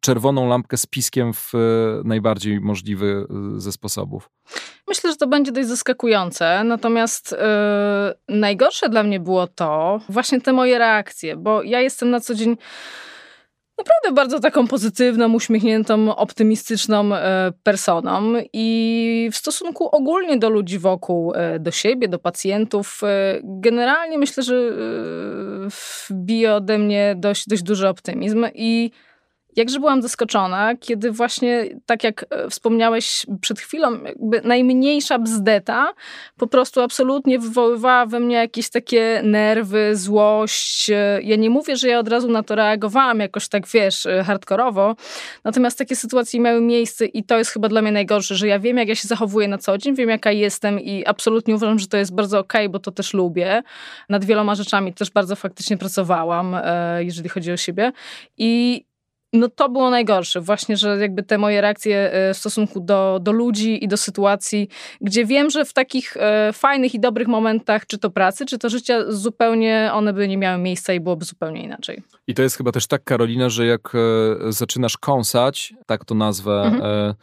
czerwoną 0.08 0.48
lampkę 0.48 0.78
z 0.78 0.86
piskiem 0.86 1.34
w 1.34 1.52
e, 1.56 1.58
najbardziej 2.04 2.62
możliwy 2.62 3.26
e, 3.56 3.60
ze 3.60 3.72
sposobów? 3.72 4.30
Myślę, 4.88 5.12
że 5.12 5.18
to 5.18 5.28
będzie 5.28 5.52
dość 5.52 5.68
zaskakujące. 5.68 6.64
Natomiast 6.64 7.32
yy, 7.32 8.38
najgorsze 8.38 8.90
dla 8.90 9.04
mnie 9.04 9.20
było 9.20 9.48
to, 9.48 10.00
właśnie 10.10 10.42
te 10.42 10.54
moje 10.54 10.78
reakcje, 10.78 11.36
bo 11.36 11.64
ja 11.64 11.82
jestem 11.82 12.10
na 12.10 12.20
co 12.20 12.36
dzień 12.36 12.58
naprawdę 13.78 14.12
bardzo 14.12 14.40
taką 14.40 14.68
pozytywną, 14.68 15.34
uśmiechniętą, 15.34 16.16
optymistyczną 16.16 17.10
personą 17.64 18.34
i 18.54 19.30
w 19.34 19.38
stosunku 19.38 19.90
ogólnie 19.96 20.38
do 20.38 20.50
ludzi 20.50 20.80
wokół, 20.80 21.34
do 21.60 21.72
siebie, 21.72 22.08
do 22.08 22.20
pacjentów, 22.20 23.02
generalnie 23.44 24.18
myślę, 24.18 24.44
że 24.44 24.72
bije 26.12 26.54
ode 26.54 26.78
mnie 26.78 27.16
dość, 27.18 27.48
dość 27.48 27.64
duży 27.64 27.88
optymizm 27.88 28.46
i 28.54 28.92
Jakże 29.58 29.80
byłam 29.80 30.02
zaskoczona, 30.02 30.76
kiedy 30.76 31.12
właśnie, 31.12 31.66
tak 31.86 32.04
jak 32.04 32.26
e, 32.30 32.50
wspomniałeś 32.50 33.26
przed 33.42 33.60
chwilą, 33.60 34.04
jakby 34.04 34.42
najmniejsza 34.42 35.20
bzdeta 35.20 35.94
po 36.38 36.48
prostu 36.48 36.82
absolutnie 36.82 37.40
wywoływała 37.40 38.06
we 38.06 38.20
mnie 38.20 38.36
jakieś 38.36 38.70
takie 38.70 39.22
nerwy, 39.24 39.96
złość. 39.96 40.90
E, 40.90 41.20
ja 41.24 41.36
nie 41.36 41.50
mówię, 41.50 41.76
że 41.76 41.88
ja 41.88 42.00
od 42.00 42.08
razu 42.08 42.30
na 42.32 42.44
to 42.44 42.56
reagowałam 42.56 43.20
jakoś 43.20 43.48
tak, 43.48 43.68
wiesz, 43.68 44.06
e, 44.06 44.24
hardkorowo, 44.24 44.96
natomiast 45.44 45.78
takie 45.78 45.96
sytuacje 45.96 46.40
miały 46.40 46.62
miejsce 46.62 47.06
i 47.06 47.24
to 47.24 47.38
jest 47.38 47.52
chyba 47.52 47.70
dla 47.70 47.82
mnie 47.82 47.92
najgorsze, 47.92 48.36
że 48.36 48.48
ja 48.48 48.60
wiem, 48.60 48.78
jak 48.78 48.88
ja 48.88 48.96
się 48.96 49.08
zachowuję 49.08 49.48
na 49.48 49.58
co 49.58 49.78
dzień, 49.78 49.96
wiem, 49.96 50.10
jaka 50.10 50.32
jestem 50.32 50.80
i 50.80 51.06
absolutnie 51.06 51.56
uważam, 51.56 51.80
że 51.80 51.88
to 51.88 51.98
jest 51.98 52.16
bardzo 52.16 52.40
okej, 52.40 52.62
okay, 52.62 52.70
bo 52.70 52.80
to 52.80 52.92
też 52.92 53.14
lubię. 53.14 53.64
Nad 54.10 54.26
wieloma 54.26 54.56
rzeczami 54.56 54.94
też 54.94 55.12
bardzo 55.12 55.36
faktycznie 55.36 55.78
pracowałam, 55.78 56.58
jeżeli 57.00 57.30
chodzi 57.30 57.52
o 57.52 57.58
siebie. 57.58 57.92
I 58.38 58.84
no 59.34 59.50
to 59.50 59.70
było 59.70 59.90
najgorsze, 59.90 60.42
właśnie, 60.42 60.78
że 60.78 60.98
jakby 60.98 61.24
te 61.24 61.38
moje 61.38 61.62
reakcje 61.62 62.12
e, 62.12 62.34
w 62.34 62.38
stosunku 62.38 62.80
do, 62.80 63.20
do 63.22 63.32
ludzi 63.32 63.84
i 63.84 63.88
do 63.88 63.98
sytuacji, 63.98 64.70
gdzie 65.02 65.26
wiem, 65.26 65.50
że 65.50 65.66
w 65.66 65.74
takich 65.74 66.18
e, 66.18 66.54
fajnych 66.54 66.94
i 66.96 67.00
dobrych 67.00 67.28
momentach, 67.28 67.86
czy 67.86 67.98
to 67.98 68.10
pracy, 68.10 68.46
czy 68.46 68.58
to 68.58 68.70
życia, 68.70 69.04
zupełnie 69.08 69.90
one 69.94 70.14
by 70.14 70.28
nie 70.28 70.38
miały 70.38 70.62
miejsca 70.62 70.94
i 70.94 71.00
byłoby 71.00 71.26
zupełnie 71.26 71.64
inaczej. 71.64 72.04
I 72.28 72.34
to 72.34 72.42
jest 72.42 72.58
chyba 72.58 72.72
też 72.72 72.88
tak, 72.88 73.04
Karolina, 73.04 73.50
że 73.50 73.66
jak 73.66 73.94
e, 73.96 74.52
zaczynasz 74.52 74.98
kąsać, 74.98 75.74
tak 75.86 76.06
to 76.06 76.16
nazwę, 76.16 76.62
mhm. 76.64 77.14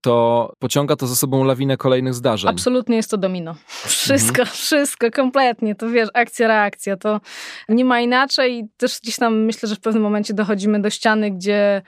To 0.00 0.52
pociąga 0.58 0.96
to 0.96 1.06
za 1.06 1.16
sobą 1.16 1.44
lawinę 1.44 1.76
kolejnych 1.76 2.14
zdarzeń. 2.14 2.50
Absolutnie 2.50 2.96
jest 2.96 3.10
to 3.10 3.16
domino. 3.16 3.54
Wszystko, 3.66 4.42
mhm. 4.42 4.48
wszystko, 4.56 5.10
kompletnie. 5.10 5.74
To 5.74 5.90
wiesz, 5.90 6.08
akcja, 6.14 6.48
reakcja, 6.48 6.96
to 6.96 7.20
nie 7.68 7.84
ma 7.84 8.00
inaczej. 8.00 8.68
Też 8.76 9.00
gdzieś 9.00 9.16
tam 9.16 9.44
myślę, 9.44 9.68
że 9.68 9.74
w 9.74 9.80
pewnym 9.80 10.02
momencie 10.02 10.34
dochodzimy 10.34 10.82
do 10.82 10.90
ściany, 10.90 11.30
gdzie 11.30 11.82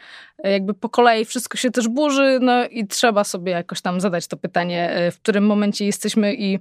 jakby 0.45 0.75
po 0.75 0.89
kolei 0.89 1.25
wszystko 1.25 1.59
się 1.59 1.71
też 1.71 1.89
burzy, 1.89 2.39
no 2.43 2.67
i 2.67 2.87
trzeba 2.87 3.25
sobie 3.25 3.53
jakoś 3.53 3.81
tam 3.81 4.01
zadać 4.01 4.27
to 4.27 4.37
pytanie, 4.37 4.91
e, 4.91 5.11
w 5.11 5.21
którym 5.21 5.47
momencie 5.47 5.87
jesteśmy 5.87 6.35
i 6.35 6.59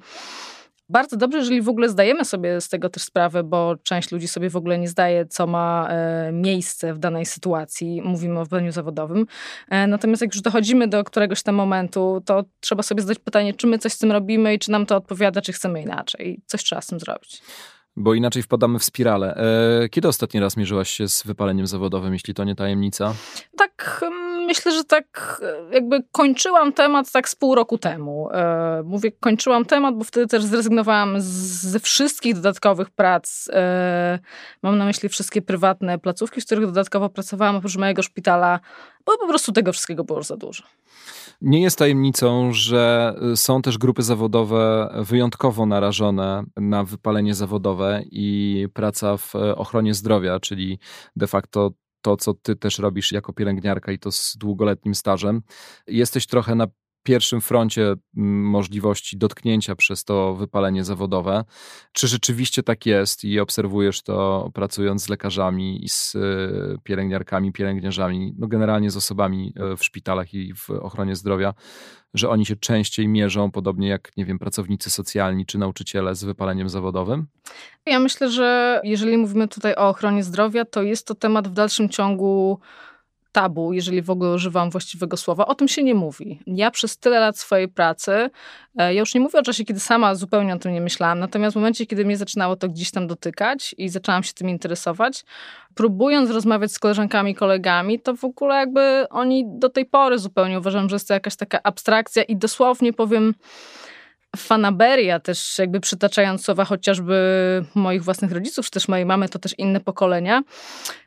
bardzo 0.90 1.18
dobrze, 1.18 1.38
jeżeli 1.38 1.62
w 1.62 1.70
ogóle 1.70 1.90
zdajemy 1.90 2.26
sobie 2.26 2.62
z 2.62 2.70
tego 2.70 2.90
też 2.90 3.04
sprawę, 3.04 3.44
bo 3.44 3.76
część 3.84 4.12
ludzi 4.12 4.28
sobie 4.28 4.50
w 4.50 4.56
ogóle 4.56 4.80
nie 4.80 4.88
zdaje, 4.88 5.26
co 5.26 5.48
ma 5.48 5.88
e, 5.90 6.32
miejsce 6.32 6.94
w 6.94 7.00
danej 7.00 7.26
sytuacji. 7.26 8.02
Mówimy 8.02 8.40
o 8.40 8.46
wydaniu 8.46 8.72
zawodowym. 8.72 9.26
E, 9.70 9.88
natomiast 9.88 10.22
jak 10.22 10.36
już 10.36 10.42
dochodzimy 10.42 10.88
do 10.88 11.04
któregoś 11.04 11.44
tam 11.44 11.56
momentu, 11.56 12.22
to 12.26 12.44
trzeba 12.60 12.84
sobie 12.84 13.02
zadać 13.02 13.20
pytanie, 13.20 13.54
czy 13.54 13.68
my 13.68 13.78
coś 13.78 13.94
z 13.94 13.98
tym 13.98 14.12
robimy 14.12 14.54
i 14.54 14.60
czy 14.60 14.72
nam 14.72 14.86
to 14.86 14.96
odpowiada, 14.96 15.42
czy 15.42 15.54
chcemy 15.54 15.82
inaczej. 15.82 16.42
Coś 16.46 16.64
trzeba 16.64 16.82
z 16.82 16.88
tym 16.88 17.00
zrobić 17.00 17.42
bo 17.96 18.14
inaczej 18.14 18.44
wpadamy 18.44 18.80
w 18.80 18.84
spiralę. 18.84 19.36
E, 19.84 19.90
kiedy 19.90 20.08
ostatni 20.08 20.40
raz 20.40 20.58
mierzyłaś 20.58 20.90
się 20.90 21.08
z 21.08 21.24
wypaleniem 21.24 21.68
zawodowym, 21.68 22.14
jeśli 22.14 22.34
to 22.34 22.44
nie 22.44 22.56
tajemnica? 22.56 23.14
Tak, 23.58 24.02
myślę, 24.50 24.72
że 24.72 24.84
tak 24.84 25.42
e, 25.44 25.74
jakby 25.76 26.04
kończyłam 26.12 26.74
temat 26.74 27.12
tak 27.12 27.30
z 27.30 27.36
pół 27.36 27.56
roku 27.56 27.78
temu. 27.78 28.30
E, 28.32 28.84
mówię, 28.86 29.12
kończyłam 29.12 29.66
temat, 29.66 29.98
bo 29.98 30.04
wtedy 30.04 30.28
też 30.28 30.44
zrezygnowałam 30.44 31.16
ze 31.20 31.80
wszystkich 31.80 32.36
dodatkowych 32.36 32.90
prac. 32.90 33.48
Mam 34.64 34.78
na 34.78 34.86
myśli 34.86 35.10
wszystkie 35.10 35.42
prywatne 35.42 36.00
placówki, 36.00 36.42
w 36.42 36.46
których 36.46 36.66
dodatkowo 36.66 37.10
pracowałam, 37.10 37.56
oprócz 37.56 37.78
mojego 37.78 38.04
szpitala, 38.04 38.60
bo 39.06 39.18
po 39.18 39.28
prostu 39.28 39.52
tego 39.52 39.74
wszystkiego 39.74 40.04
było 40.04 40.24
za 40.24 40.38
dużo. 40.38 40.64
Nie 41.42 41.62
jest 41.62 41.78
tajemnicą, 41.78 42.54
że 42.54 43.16
są 43.36 43.62
też 43.62 43.78
grupy 43.78 44.04
zawodowe 44.04 44.94
wyjątkowo 44.98 45.66
narażone 45.66 46.44
na 46.58 46.84
wypalenie 46.84 47.36
zawodowe 47.36 48.02
i 48.12 48.68
praca 48.74 49.18
w 49.18 49.36
e, 49.36 49.56
ochronie 49.56 49.94
zdrowia, 49.94 50.40
czyli 50.40 50.80
de 51.16 51.28
facto 51.28 51.72
to, 52.02 52.18
co 52.18 52.34
ty 52.34 52.56
też 52.56 52.80
robisz 52.80 53.12
jako 53.12 53.34
pielęgniarka 53.34 53.92
i 53.92 54.00
to 54.00 54.12
z 54.12 54.38
długoletnim 54.38 54.96
stażem. 54.96 55.42
Jesteś 55.88 56.28
trochę 56.28 56.56
na 56.56 56.68
pierwszym 57.10 57.42
froncie 57.42 57.94
możliwości 58.14 59.18
dotknięcia 59.18 59.76
przez 59.76 60.04
to 60.04 60.36
wypalenie 60.36 60.84
zawodowe. 60.84 61.44
Czy 61.92 62.08
rzeczywiście 62.08 62.64
tak 62.64 62.86
jest 62.86 63.24
i 63.24 63.40
obserwujesz 63.40 64.02
to 64.02 64.50
pracując 64.54 65.04
z 65.04 65.10
lekarzami 65.10 65.86
i 65.86 65.90
z 65.90 66.16
e, 66.16 66.20
pielęgniarkami, 66.84 67.52
pielęgniarzami, 67.52 68.36
no 68.38 68.48
generalnie 68.48 68.92
z 68.92 68.98
osobami 68.98 69.54
e, 69.56 69.78
w 69.78 69.84
szpitalach 69.84 70.34
i 70.34 70.54
w 70.54 70.70
ochronie 70.70 71.16
zdrowia, 71.16 71.54
że 72.14 72.30
oni 72.30 72.46
się 72.46 72.56
częściej 72.56 73.08
mierzą, 73.08 73.52
podobnie 73.52 73.88
jak, 73.88 74.18
nie 74.18 74.26
wiem, 74.26 74.40
pracownicy 74.40 74.90
socjalni 74.90 75.46
czy 75.46 75.58
nauczyciele 75.58 76.16
z 76.16 76.24
wypaleniem 76.24 76.70
zawodowym? 76.70 77.28
Ja 77.86 78.00
myślę, 78.00 78.30
że 78.32 78.82
jeżeli 78.84 79.18
mówimy 79.18 79.48
tutaj 79.48 79.76
o 79.76 79.90
ochronie 79.90 80.24
zdrowia, 80.24 80.66
to 80.66 80.84
jest 80.84 81.08
to 81.08 81.16
temat 81.16 81.48
w 81.48 81.54
dalszym 81.54 81.90
ciągu 81.90 82.60
tabu, 83.32 83.74
jeżeli 83.74 84.02
w 84.02 84.10
ogóle 84.10 84.34
używam 84.34 84.70
właściwego 84.70 85.18
słowa. 85.18 85.46
O 85.46 85.56
tym 85.56 85.68
się 85.68 85.84
nie 85.84 85.96
mówi. 85.96 86.40
Ja 86.48 86.72
przez 86.72 86.98
tyle 86.98 87.20
lat 87.20 87.38
swojej 87.38 87.68
pracy, 87.68 88.12
e, 88.12 88.94
ja 88.94 89.00
już 89.00 89.16
nie 89.16 89.22
mówię 89.22 89.40
o 89.40 89.44
czasie, 89.44 89.66
kiedy 89.66 89.80
sama 89.80 90.16
zupełnie 90.16 90.54
o 90.54 90.60
tym 90.60 90.74
nie 90.74 90.82
myślałam, 90.82 91.20
natomiast 91.20 91.54
w 91.54 91.56
momencie, 91.56 91.86
kiedy 91.86 92.06
mnie 92.06 92.18
zaczynało 92.18 92.56
to 92.56 92.70
gdzieś 92.70 92.92
tam 92.92 93.08
dotykać 93.08 93.76
i 93.78 93.90
zaczęłam 93.90 94.24
się 94.24 94.34
tym 94.34 94.50
interesować, 94.50 95.24
próbując 95.76 96.30
rozmawiać 96.30 96.72
z 96.72 96.80
koleżankami, 96.80 97.36
kolegami, 97.36 98.00
to 98.00 98.16
w 98.16 98.24
ogóle 98.24 98.56
jakby 98.56 99.06
oni 99.10 99.44
do 99.48 99.70
tej 99.70 99.86
pory 99.86 100.20
zupełnie 100.20 100.60
uważam, 100.60 100.90
że 100.90 100.96
jest 100.96 101.08
to 101.08 101.14
jakaś 101.14 101.36
taka 101.36 101.60
abstrakcja 101.64 102.24
i 102.24 102.38
dosłownie 102.38 102.94
powiem, 102.94 103.34
fanaberia 104.38 105.20
też 105.20 105.58
jakby 105.58 105.80
przytaczając 105.80 106.46
słowa 106.46 106.66
chociażby 106.66 107.16
moich 107.76 108.04
własnych 108.04 108.32
rodziców, 108.32 108.66
czy 108.66 108.72
też 108.72 108.88
mojej 108.88 109.06
mamy, 109.06 109.30
to 109.30 109.40
też 109.40 109.56
inne 109.58 109.80
pokolenia. 109.80 110.44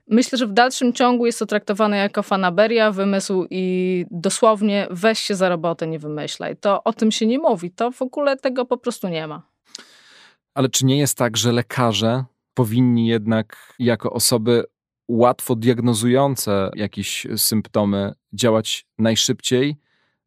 Myślę, 0.08 0.38
że 0.38 0.46
w 0.46 0.52
dalszym 0.52 0.92
ciągu 0.92 1.26
jest 1.26 1.38
to 1.38 1.46
traktowane 1.46 1.96
jako 1.96 2.22
fanaberia, 2.22 2.90
wymysł 2.90 3.46
i 3.50 4.06
dosłownie 4.10 4.86
weź 4.90 5.18
się 5.18 5.34
za 5.34 5.48
robotę, 5.48 5.86
nie 5.86 5.98
wymyślaj. 5.98 6.56
To 6.56 6.84
o 6.84 6.92
tym 6.92 7.12
się 7.12 7.26
nie 7.26 7.38
mówi, 7.38 7.70
to 7.70 7.90
w 7.90 8.02
ogóle 8.02 8.36
tego 8.36 8.64
po 8.64 8.76
prostu 8.76 9.08
nie 9.08 9.26
ma. 9.26 9.42
Ale 10.54 10.68
czy 10.68 10.86
nie 10.86 10.98
jest 10.98 11.18
tak, 11.18 11.36
że 11.36 11.52
lekarze 11.52 12.24
powinni 12.54 13.06
jednak 13.06 13.74
jako 13.78 14.12
osoby 14.12 14.64
łatwo 15.08 15.56
diagnozujące 15.56 16.70
jakieś 16.74 17.26
symptomy 17.36 18.12
działać 18.32 18.86
najszybciej, 18.98 19.76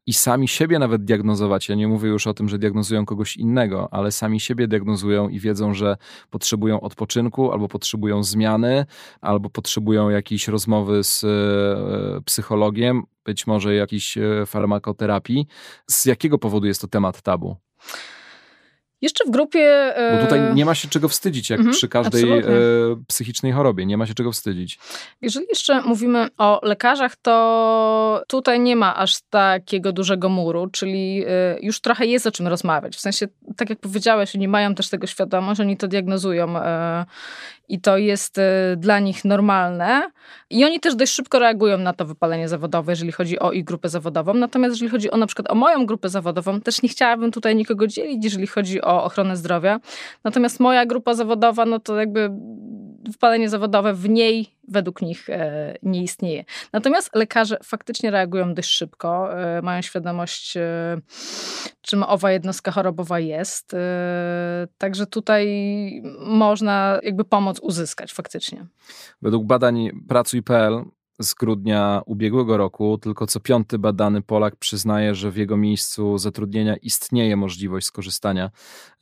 i 0.08 0.14
sami 0.14 0.48
siebie 0.48 0.80
nawet 0.80 1.04
diagnozować. 1.04 1.70
Ja 1.70 1.76
nie 1.76 1.88
mówię 1.88 2.10
już 2.10 2.28
o 2.28 2.34
tym, 2.34 2.50
że 2.50 2.60
diagnozują 2.60 3.06
kogoś 3.06 3.38
innego, 3.38 3.94
ale 3.94 4.12
sami 4.12 4.40
siebie 4.40 4.68
diagnozują 4.68 5.30
i 5.30 5.40
wiedzą, 5.40 5.74
że 5.74 5.98
potrzebują 6.30 6.82
odpoczynku, 6.82 7.52
albo 7.52 7.68
potrzebują 7.68 8.24
zmiany, 8.24 8.86
albo 9.22 9.50
potrzebują 9.50 10.10
jakiejś 10.10 10.48
rozmowy 10.48 11.04
z 11.04 11.24
e, 11.24 12.22
psychologiem, 12.22 13.04
być 13.26 13.48
może 13.48 13.76
jakiejś 13.76 14.18
e, 14.18 14.46
farmakoterapii. 14.46 15.48
Z 15.88 16.06
jakiego 16.06 16.38
powodu 16.38 16.68
jest 16.68 16.82
to 16.82 16.88
temat 16.88 17.22
tabu? 17.22 17.56
Jeszcze 19.02 19.26
w 19.26 19.30
grupie. 19.30 19.94
Bo 20.12 20.24
tutaj 20.24 20.40
e, 20.40 20.54
nie 20.54 20.66
ma 20.66 20.76
się 20.76 20.88
czego 20.88 21.10
wstydzić, 21.10 21.50
jak 21.50 21.60
mhm, 21.60 21.76
przy 21.76 21.88
każdej 21.88 22.40
e, 22.40 22.44
psychicznej 23.08 23.52
chorobie. 23.52 23.86
Nie 23.86 23.98
ma 23.98 24.06
się 24.06 24.14
czego 24.14 24.32
wstydzić. 24.32 24.80
Jeżeli 25.22 25.46
jeszcze 25.50 25.82
mówimy 25.82 26.28
o 26.38 26.60
lekarzach, 26.64 27.16
to 27.16 28.24
tutaj 28.28 28.60
nie 28.60 28.76
ma 28.76 28.96
aż 28.96 29.22
takiego 29.30 29.92
dużego 29.92 30.30
muru, 30.30 30.68
czyli 30.68 31.24
e, 31.28 31.58
już 31.62 31.82
trochę 31.82 32.06
jest 32.06 32.28
o 32.28 32.32
czym 32.32 32.48
rozmawiać. 32.48 32.96
W 32.96 33.00
sensie, 33.00 33.28
tak 33.58 33.70
jak 33.70 33.80
powiedziałeś, 33.80 34.36
oni 34.36 34.48
mają 34.48 34.76
też 34.76 34.90
tego 34.90 35.08
świadomość, 35.08 35.60
oni 35.60 35.78
to 35.78 35.88
diagnozują 35.88 36.54
i 37.68 37.82
to 37.82 37.98
jest 37.98 38.40
dla 38.78 39.00
nich 39.00 39.26
normalne. 39.26 40.12
I 40.50 40.66
oni 40.66 40.80
też 40.80 40.96
dość 40.96 41.14
szybko 41.14 41.40
reagują 41.40 41.78
na 41.78 41.94
to 41.94 42.06
wypalenie 42.06 42.50
zawodowe, 42.50 42.92
jeżeli 42.92 43.12
chodzi 43.12 43.40
o 43.40 43.52
ich 43.52 43.64
grupę 43.64 43.90
zawodową. 43.90 44.34
Natomiast 44.34 44.74
jeżeli 44.76 44.92
chodzi 44.92 45.12
o 45.12 45.18
na 45.18 45.28
przykład 45.28 45.52
o 45.52 45.56
moją 45.56 45.86
grupę 45.86 46.10
zawodową, 46.10 46.62
też 46.62 46.82
nie 46.82 46.90
chciałabym 46.90 47.32
tutaj 47.32 47.56
nikogo 47.56 47.88
dzielić, 47.88 48.24
jeżeli 48.24 48.48
chodzi 48.48 48.82
o 48.82 49.04
ochronę 49.04 49.38
zdrowia. 49.38 49.80
Natomiast 50.24 50.60
moja 50.60 50.86
grupa 50.86 51.14
zawodowa, 51.14 51.66
no 51.66 51.80
to 51.80 52.00
jakby 52.00 52.30
wypalenie 53.12 53.50
zawodowe 53.50 53.94
w 53.94 54.10
niej 54.10 54.56
według 54.68 55.02
nich 55.02 55.30
e, 55.30 55.76
nie 55.84 56.04
istnieje. 56.04 56.44
Natomiast 56.74 57.16
lekarze 57.16 57.58
faktycznie 57.64 58.12
reagują 58.12 58.54
dość 58.54 58.70
szybko, 58.70 59.40
e, 59.42 59.62
mają 59.62 59.82
świadomość, 59.82 60.58
e, 60.58 60.98
czym 61.82 62.04
owa 62.04 62.32
jednostka 62.32 62.72
chorobowa 62.72 63.20
jest. 63.20 63.76
Także 64.78 65.06
tutaj 65.06 65.48
można 66.20 67.00
jakby 67.04 67.26
pomoc 67.26 67.60
uzyskać 67.60 68.14
faktycznie. 68.14 68.66
Według 69.22 69.46
badań 69.46 69.90
Pracuj.pl 70.08 70.86
z 71.20 71.34
grudnia 71.34 72.02
ubiegłego 72.06 72.58
roku 72.58 72.98
tylko 72.98 73.28
co 73.28 73.40
piąty 73.40 73.80
badany 73.80 74.22
Polak 74.22 74.56
przyznaje, 74.56 75.16
że 75.16 75.32
w 75.32 75.38
jego 75.38 75.58
miejscu 75.58 76.18
zatrudnienia 76.18 76.76
istnieje 76.76 77.36
możliwość 77.36 77.88
skorzystania 77.88 78.52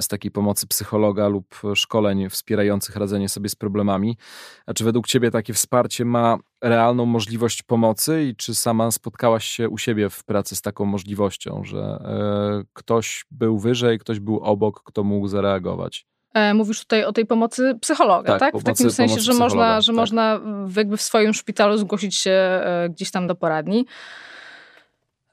z 0.02 0.08
takiej 0.08 0.32
pomocy 0.32 0.68
psychologa 0.68 1.28
lub 1.28 1.56
szkoleń 1.76 2.30
wspierających 2.30 2.96
radzenie 2.96 3.30
sobie 3.30 3.50
z 3.50 3.56
problemami. 3.56 4.18
A 4.66 4.74
czy 4.74 4.84
według 4.84 5.08
Ciebie 5.08 5.32
takie 5.32 5.54
wsparcie 5.54 6.06
ma 6.06 6.38
realną 6.62 7.06
możliwość 7.06 7.64
pomocy 7.64 8.24
i 8.24 8.36
czy 8.36 8.56
sama 8.56 8.92
spotkałaś 8.92 9.46
się 9.46 9.70
u 9.70 9.78
siebie 9.78 10.10
w 10.10 10.24
pracy 10.24 10.56
z 10.56 10.62
taką 10.62 10.86
możliwością, 10.86 11.64
że 11.64 11.80
e, 11.80 12.64
ktoś 12.74 13.26
był 13.32 13.60
wyżej, 13.60 14.00
ktoś 14.00 14.20
był 14.20 14.40
obok, 14.40 14.84
kto 14.84 15.04
mógł 15.04 15.28
zareagować? 15.28 16.13
E, 16.34 16.54
mówisz 16.54 16.80
tutaj 16.80 17.04
o 17.04 17.14
tej 17.14 17.26
pomocy 17.26 17.78
psychologa, 17.82 18.32
tak? 18.32 18.40
tak? 18.40 18.52
Pomocy, 18.52 18.72
w 18.72 18.78
takim 18.78 18.92
sensie, 18.92 19.20
że 19.20 19.34
można, 19.34 19.82
że 19.82 19.92
tak. 19.92 19.96
można 19.96 20.40
jakby 20.78 20.98
w 20.98 21.02
swoim 21.02 21.34
szpitalu 21.34 21.78
zgłosić 21.78 22.16
się 22.16 22.32
e, 22.32 22.90
gdzieś 22.90 23.12
tam 23.12 23.28
do 23.28 23.36
poradni. 23.36 23.86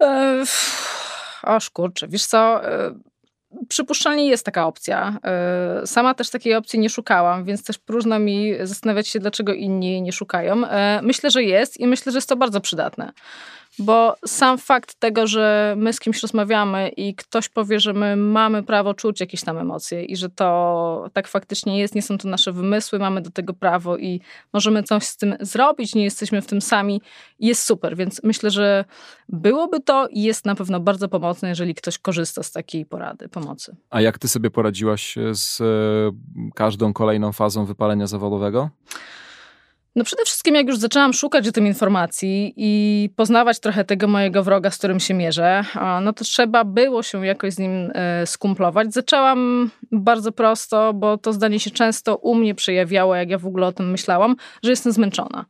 E, 0.02 0.44
oż 1.42 1.70
kurczę, 1.70 2.08
wiesz 2.08 2.26
co, 2.26 2.60
przypuszczalnie 3.68 4.28
jest 4.28 4.44
taka 4.44 4.66
opcja. 4.66 5.18
Sama 5.84 6.14
też 6.14 6.30
takiej 6.30 6.54
opcji 6.54 6.78
nie 6.78 6.90
szukałam, 6.90 7.44
więc 7.44 7.64
też 7.64 7.78
próżno 7.78 8.18
mi 8.18 8.52
zastanawiać 8.62 9.08
się, 9.08 9.18
dlaczego 9.18 9.52
inni 9.52 10.02
nie 10.02 10.12
szukają. 10.12 10.62
Myślę, 11.02 11.30
że 11.30 11.42
jest 11.42 11.80
i 11.80 11.86
myślę, 11.86 12.12
że 12.12 12.18
jest 12.18 12.28
to 12.28 12.36
bardzo 12.36 12.60
przydatne 12.60 13.12
bo 13.78 14.14
sam 14.26 14.58
fakt 14.58 14.94
tego, 14.94 15.26
że 15.26 15.74
my 15.78 15.92
z 15.92 16.00
kimś 16.00 16.22
rozmawiamy 16.22 16.88
i 16.88 17.14
ktoś 17.14 17.48
powie, 17.48 17.80
że 17.80 17.92
my 17.92 18.16
mamy 18.16 18.62
prawo 18.62 18.94
czuć 18.94 19.20
jakieś 19.20 19.40
tam 19.40 19.58
emocje 19.58 20.04
i 20.04 20.16
że 20.16 20.28
to 20.28 21.10
tak 21.12 21.28
faktycznie 21.28 21.78
jest, 21.78 21.94
nie 21.94 22.02
są 22.02 22.18
to 22.18 22.28
nasze 22.28 22.52
wymysły, 22.52 22.98
mamy 22.98 23.20
do 23.20 23.30
tego 23.30 23.54
prawo 23.54 23.96
i 23.96 24.20
możemy 24.52 24.82
coś 24.82 25.04
z 25.04 25.16
tym 25.16 25.36
zrobić, 25.40 25.94
nie 25.94 26.04
jesteśmy 26.04 26.42
w 26.42 26.46
tym 26.46 26.60
sami, 26.60 27.02
jest 27.38 27.64
super, 27.64 27.96
więc 27.96 28.20
myślę, 28.24 28.50
że 28.50 28.84
byłoby 29.28 29.80
to 29.80 30.08
i 30.10 30.22
jest 30.22 30.44
na 30.44 30.54
pewno 30.54 30.80
bardzo 30.80 31.08
pomocne, 31.08 31.48
jeżeli 31.48 31.74
ktoś 31.74 31.98
korzysta 31.98 32.42
z 32.42 32.52
takiej 32.52 32.86
porady, 32.86 33.28
pomocy. 33.28 33.76
A 33.90 34.00
jak 34.00 34.18
ty 34.18 34.28
sobie 34.28 34.50
poradziłaś 34.50 35.14
z 35.32 35.60
e, 35.60 35.64
każdą 36.54 36.92
kolejną 36.92 37.32
fazą 37.32 37.64
wypalenia 37.64 38.06
zawodowego? 38.06 38.70
No 40.00 40.04
przede 40.04 40.24
wszystkim 40.24 40.54
jak 40.54 40.66
już 40.66 40.78
zaczęłam 40.78 41.12
szukać 41.12 41.48
o 41.48 41.52
tym 41.52 41.66
informacji 41.66 42.54
i 42.56 43.10
poznawać 43.16 43.60
trochę 43.60 43.84
tego 43.84 44.08
mojego 44.08 44.42
wroga, 44.42 44.70
z 44.70 44.78
którym 44.78 45.00
się 45.00 45.14
mierzę, 45.14 45.64
no 46.02 46.12
to 46.12 46.24
trzeba 46.24 46.64
było 46.64 47.02
się 47.02 47.26
jakoś 47.26 47.52
z 47.52 47.58
nim 47.58 47.90
e, 47.94 48.26
skumplować. 48.26 48.92
Zaczęłam 48.92 49.70
bardzo 49.92 50.32
prosto, 50.32 50.92
bo 50.94 51.18
to 51.18 51.32
zdanie 51.32 51.60
się 51.60 51.70
często 51.70 52.16
u 52.16 52.34
mnie 52.34 52.54
przejawiało, 52.54 53.14
jak 53.14 53.30
ja 53.30 53.38
w 53.38 53.46
ogóle 53.46 53.66
o 53.66 53.72
tym 53.72 53.90
myślałam, 53.90 54.36
że 54.62 54.70
jestem 54.70 54.92
zmęczona. 54.92 55.44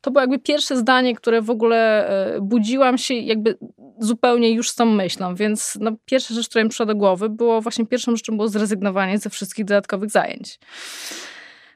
To 0.00 0.10
było 0.10 0.20
jakby 0.20 0.38
pierwsze 0.38 0.76
zdanie, 0.76 1.16
które 1.16 1.42
w 1.42 1.50
ogóle 1.50 2.08
e, 2.08 2.40
budziłam 2.40 2.98
się 2.98 3.14
jakby 3.14 3.58
zupełnie 3.98 4.50
już 4.50 4.70
z 4.70 4.74
tą 4.74 4.86
myślą, 4.86 5.34
więc 5.34 5.78
no, 5.80 5.90
pierwsza 6.04 6.34
rzecz, 6.34 6.48
która 6.48 6.64
mi 6.64 6.70
przyszła 6.70 6.86
do 6.86 6.94
głowy, 6.94 7.28
było 7.28 7.60
właśnie 7.60 7.86
pierwszą 7.86 8.16
rzeczą 8.16 8.36
było 8.36 8.48
zrezygnowanie 8.48 9.18
ze 9.18 9.30
wszystkich 9.30 9.64
dodatkowych 9.64 10.10
zajęć. 10.10 10.58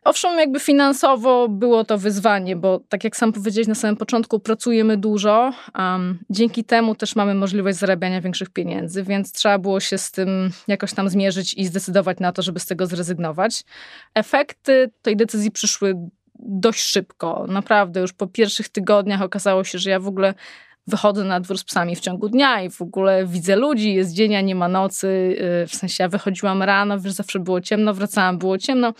Owszem, 0.08 0.38
jakby 0.38 0.60
finansowo 0.60 1.48
było 1.48 1.84
to 1.84 1.98
wyzwanie, 1.98 2.56
bo 2.56 2.80
tak 2.88 3.04
jak 3.04 3.16
sam 3.16 3.32
powiedziałeś 3.32 3.68
na 3.68 3.74
samym 3.74 3.96
początku, 3.96 4.40
pracujemy 4.40 4.96
dużo. 4.96 5.52
Um, 5.78 6.18
dzięki 6.30 6.64
temu 6.64 6.94
też 6.94 7.16
mamy 7.16 7.34
możliwość 7.34 7.78
zarabiania 7.78 8.20
większych 8.20 8.50
pieniędzy, 8.50 9.02
więc 9.02 9.32
trzeba 9.32 9.58
było 9.58 9.80
się 9.80 9.98
z 9.98 10.10
tym 10.10 10.50
jakoś 10.68 10.94
tam 10.94 11.08
zmierzyć 11.08 11.54
i 11.54 11.66
zdecydować 11.66 12.18
na 12.20 12.32
to, 12.32 12.42
żeby 12.42 12.60
z 12.60 12.66
tego 12.66 12.86
zrezygnować. 12.86 13.64
Efekty 14.14 14.90
tej 15.02 15.16
decyzji 15.16 15.50
przyszły 15.50 15.94
dość 16.38 16.80
szybko. 16.80 17.44
Naprawdę, 17.48 18.00
już 18.00 18.12
po 18.12 18.26
pierwszych 18.26 18.68
tygodniach 18.68 19.22
okazało 19.22 19.64
się, 19.64 19.78
że 19.78 19.90
ja 19.90 20.00
w 20.00 20.08
ogóle 20.08 20.34
wychodzę 20.88 21.24
na 21.24 21.40
dwór 21.40 21.58
z 21.58 21.64
psami 21.64 21.96
w 21.96 22.00
ciągu 22.00 22.28
dnia 22.28 22.62
i 22.62 22.70
w 22.70 22.82
ogóle 22.82 23.26
widzę 23.26 23.56
ludzi, 23.56 23.94
jest 23.94 24.12
dzień, 24.12 24.36
a 24.36 24.40
nie 24.40 24.54
ma 24.54 24.68
nocy. 24.68 25.06
Y, 25.64 25.66
w 25.66 25.74
sensie 25.74 26.04
ja 26.04 26.08
wychodziłam 26.08 26.62
rano, 26.62 27.00
wiesz, 27.00 27.12
zawsze 27.12 27.38
było 27.38 27.60
ciemno, 27.60 27.94
wracałam, 27.94 28.38
było 28.38 28.58
ciemno 28.58 28.94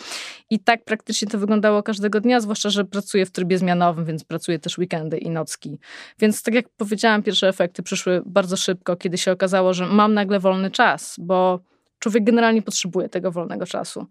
i 0.50 0.59
tak 0.59 0.85
praktycznie 0.85 1.28
to 1.28 1.38
wyglądało 1.38 1.83
każdego 1.83 2.21
dnia, 2.21 2.40
zwłaszcza, 2.40 2.71
że 2.71 2.85
pracuję 2.85 3.26
w 3.26 3.30
trybie 3.30 3.59
zmianowym, 3.59 4.04
więc 4.04 4.25
pracuję 4.25 4.59
też 4.59 4.78
weekendy 4.78 5.18
i 5.18 5.30
nocki. 5.30 5.78
Więc 6.18 6.42
tak 6.42 6.54
jak 6.54 6.68
powiedziałam, 6.68 7.23
pierwsze 7.23 7.49
efekty 7.49 7.83
przyszły 7.83 8.23
bardzo 8.26 8.57
szybko, 8.57 8.97
kiedy 8.97 9.18
się 9.18 9.33
okazało, 9.33 9.75
że 9.75 9.87
mam 9.87 10.14
nagle 10.14 10.40
wolny 10.40 10.71
czas, 10.71 11.16
bo 11.18 11.61
człowiek 11.99 12.25
generalnie 12.25 12.62
potrzebuje 12.62 13.09
tego 13.09 13.33
wolnego 13.33 13.66
czasu. 13.66 14.07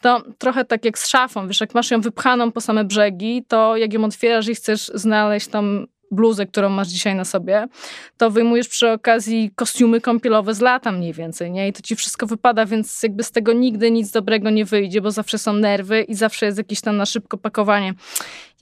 To 0.00 0.22
trochę 0.38 0.64
tak 0.64 0.84
jak 0.84 0.98
z 0.98 1.08
szafą, 1.08 1.48
wiesz, 1.48 1.60
jak 1.60 1.74
masz 1.74 1.90
ją 1.90 2.00
wypchaną 2.00 2.52
po 2.52 2.60
same 2.60 2.84
brzegi, 2.84 3.44
to 3.48 3.76
jak 3.76 3.92
ją 3.92 4.04
otwierasz 4.04 4.48
i 4.48 4.54
chcesz 4.54 4.90
znaleźć 4.94 5.46
tam 5.46 5.86
bluzę, 6.12 6.46
którą 6.46 6.68
masz 6.68 6.88
dzisiaj 6.88 7.14
na 7.14 7.24
sobie, 7.24 7.66
to 8.16 8.30
wyjmujesz 8.30 8.68
przy 8.68 8.90
okazji 8.90 9.50
kostiumy 9.54 10.00
kąpielowe 10.00 10.54
z 10.54 10.60
lata 10.60 10.92
mniej 10.92 11.12
więcej, 11.12 11.50
nie? 11.50 11.68
I 11.68 11.72
to 11.72 11.82
ci 11.82 11.96
wszystko 11.96 12.26
wypada, 12.26 12.66
więc 12.66 13.02
jakby 13.02 13.24
z 13.24 13.30
tego 13.30 13.52
nigdy 13.52 13.90
nic 13.90 14.10
dobrego 14.10 14.50
nie 14.50 14.64
wyjdzie, 14.64 15.00
bo 15.00 15.10
zawsze 15.10 15.38
są 15.38 15.52
nerwy 15.52 16.02
i 16.02 16.14
zawsze 16.14 16.46
jest 16.46 16.58
jakieś 16.58 16.80
tam 16.80 16.96
na 16.96 17.06
szybko 17.06 17.38
pakowanie. 17.38 17.94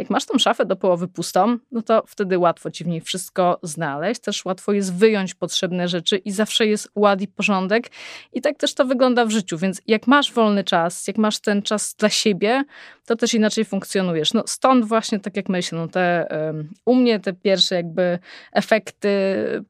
Jak 0.01 0.11
masz 0.11 0.25
tą 0.25 0.39
szafę 0.39 0.67
do 0.67 0.77
połowy 0.77 1.09
pustą, 1.09 1.59
no 1.71 1.83
to 1.83 2.03
wtedy 2.07 2.39
łatwo 2.39 2.71
ci 2.71 2.85
w 2.85 2.87
niej 2.87 3.01
wszystko 3.01 3.59
znaleźć, 3.63 4.21
też 4.21 4.45
łatwo 4.45 4.73
jest 4.73 4.95
wyjąć 4.95 5.35
potrzebne 5.35 5.89
rzeczy 5.89 6.17
i 6.17 6.31
zawsze 6.31 6.67
jest 6.67 6.89
ład 6.95 7.21
i 7.21 7.29
porządek. 7.29 7.91
I 8.33 8.41
tak 8.41 8.57
też 8.57 8.75
to 8.75 8.85
wygląda 8.85 9.25
w 9.25 9.31
życiu, 9.31 9.59
więc 9.59 9.83
jak 9.87 10.07
masz 10.07 10.33
wolny 10.33 10.65
czas, 10.65 11.07
jak 11.07 11.19
masz 11.19 11.41
ten 11.41 11.63
czas 11.63 11.95
dla 11.95 12.09
siebie, 12.09 12.65
to 13.07 13.17
też 13.17 13.35
inaczej 13.35 13.65
funkcjonujesz. 13.65 14.33
No 14.33 14.43
stąd 14.47 14.85
właśnie, 14.85 15.21
tak 15.21 15.37
jak 15.37 15.49
myślę, 15.49 15.79
no 15.79 15.89
te, 15.89 16.27
um, 16.31 16.69
u 16.87 16.95
mnie 16.95 17.21
te 17.21 17.33
pierwsze 17.33 17.75
jakby 17.75 18.19
efekty 18.53 19.11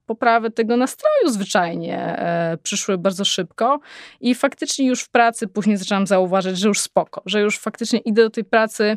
poprawy 0.06 0.50
tego 0.50 0.76
nastroju 0.76 1.28
zwyczajnie 1.28 1.98
e, 1.98 2.56
przyszły 2.62 2.98
bardzo 2.98 3.24
szybko 3.24 3.80
i 4.20 4.34
faktycznie 4.34 4.86
już 4.86 5.02
w 5.02 5.08
pracy 5.08 5.48
później 5.48 5.76
zaczęłam 5.76 6.06
zauważyć, 6.06 6.58
że 6.58 6.68
już 6.68 6.80
spoko, 6.80 7.22
że 7.26 7.40
już 7.40 7.58
faktycznie 7.58 7.98
idę 7.98 8.22
do 8.22 8.30
tej 8.30 8.44
pracy 8.44 8.96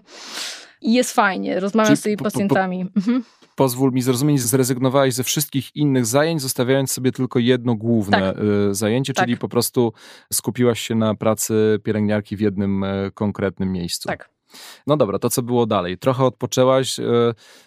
i 0.84 0.94
jest 0.94 1.14
fajnie, 1.14 1.60
rozmawiam 1.60 1.88
Czyli 1.88 1.98
z 1.98 2.02
tymi 2.02 2.18
pacjentami. 2.18 2.86
Po, 2.86 2.92
po, 2.92 3.00
mhm. 3.00 3.24
Pozwól 3.56 3.92
mi 3.92 4.02
zrozumieć, 4.02 4.42
zrezygnowałeś 4.42 5.14
ze 5.14 5.24
wszystkich 5.24 5.76
innych 5.76 6.06
zajęć, 6.06 6.42
zostawiając 6.42 6.92
sobie 6.92 7.12
tylko 7.12 7.40
jedno 7.40 7.76
główne 7.76 8.20
tak. 8.20 8.44
Y, 8.72 8.76
zajęcie, 8.76 9.14
tak. 9.14 9.26
czyli 9.26 9.38
po 9.38 9.50
prostu 9.50 9.94
skupiłaś 10.34 10.80
się 10.80 10.96
na 10.96 11.16
pracy 11.16 11.80
pielęgniarki 11.84 12.38
w 12.38 12.40
jednym 12.40 12.84
e, 12.84 13.12
konkretnym 13.14 13.72
miejscu. 13.72 14.10
Tak. 14.10 14.30
No 14.88 14.98
dobra, 14.98 15.20
to 15.20 15.30
co 15.30 15.42
było 15.42 15.66
dalej? 15.66 15.98
Trochę 15.98 16.24
odpoczęłaś, 16.24 17.00
e, 17.00 17.04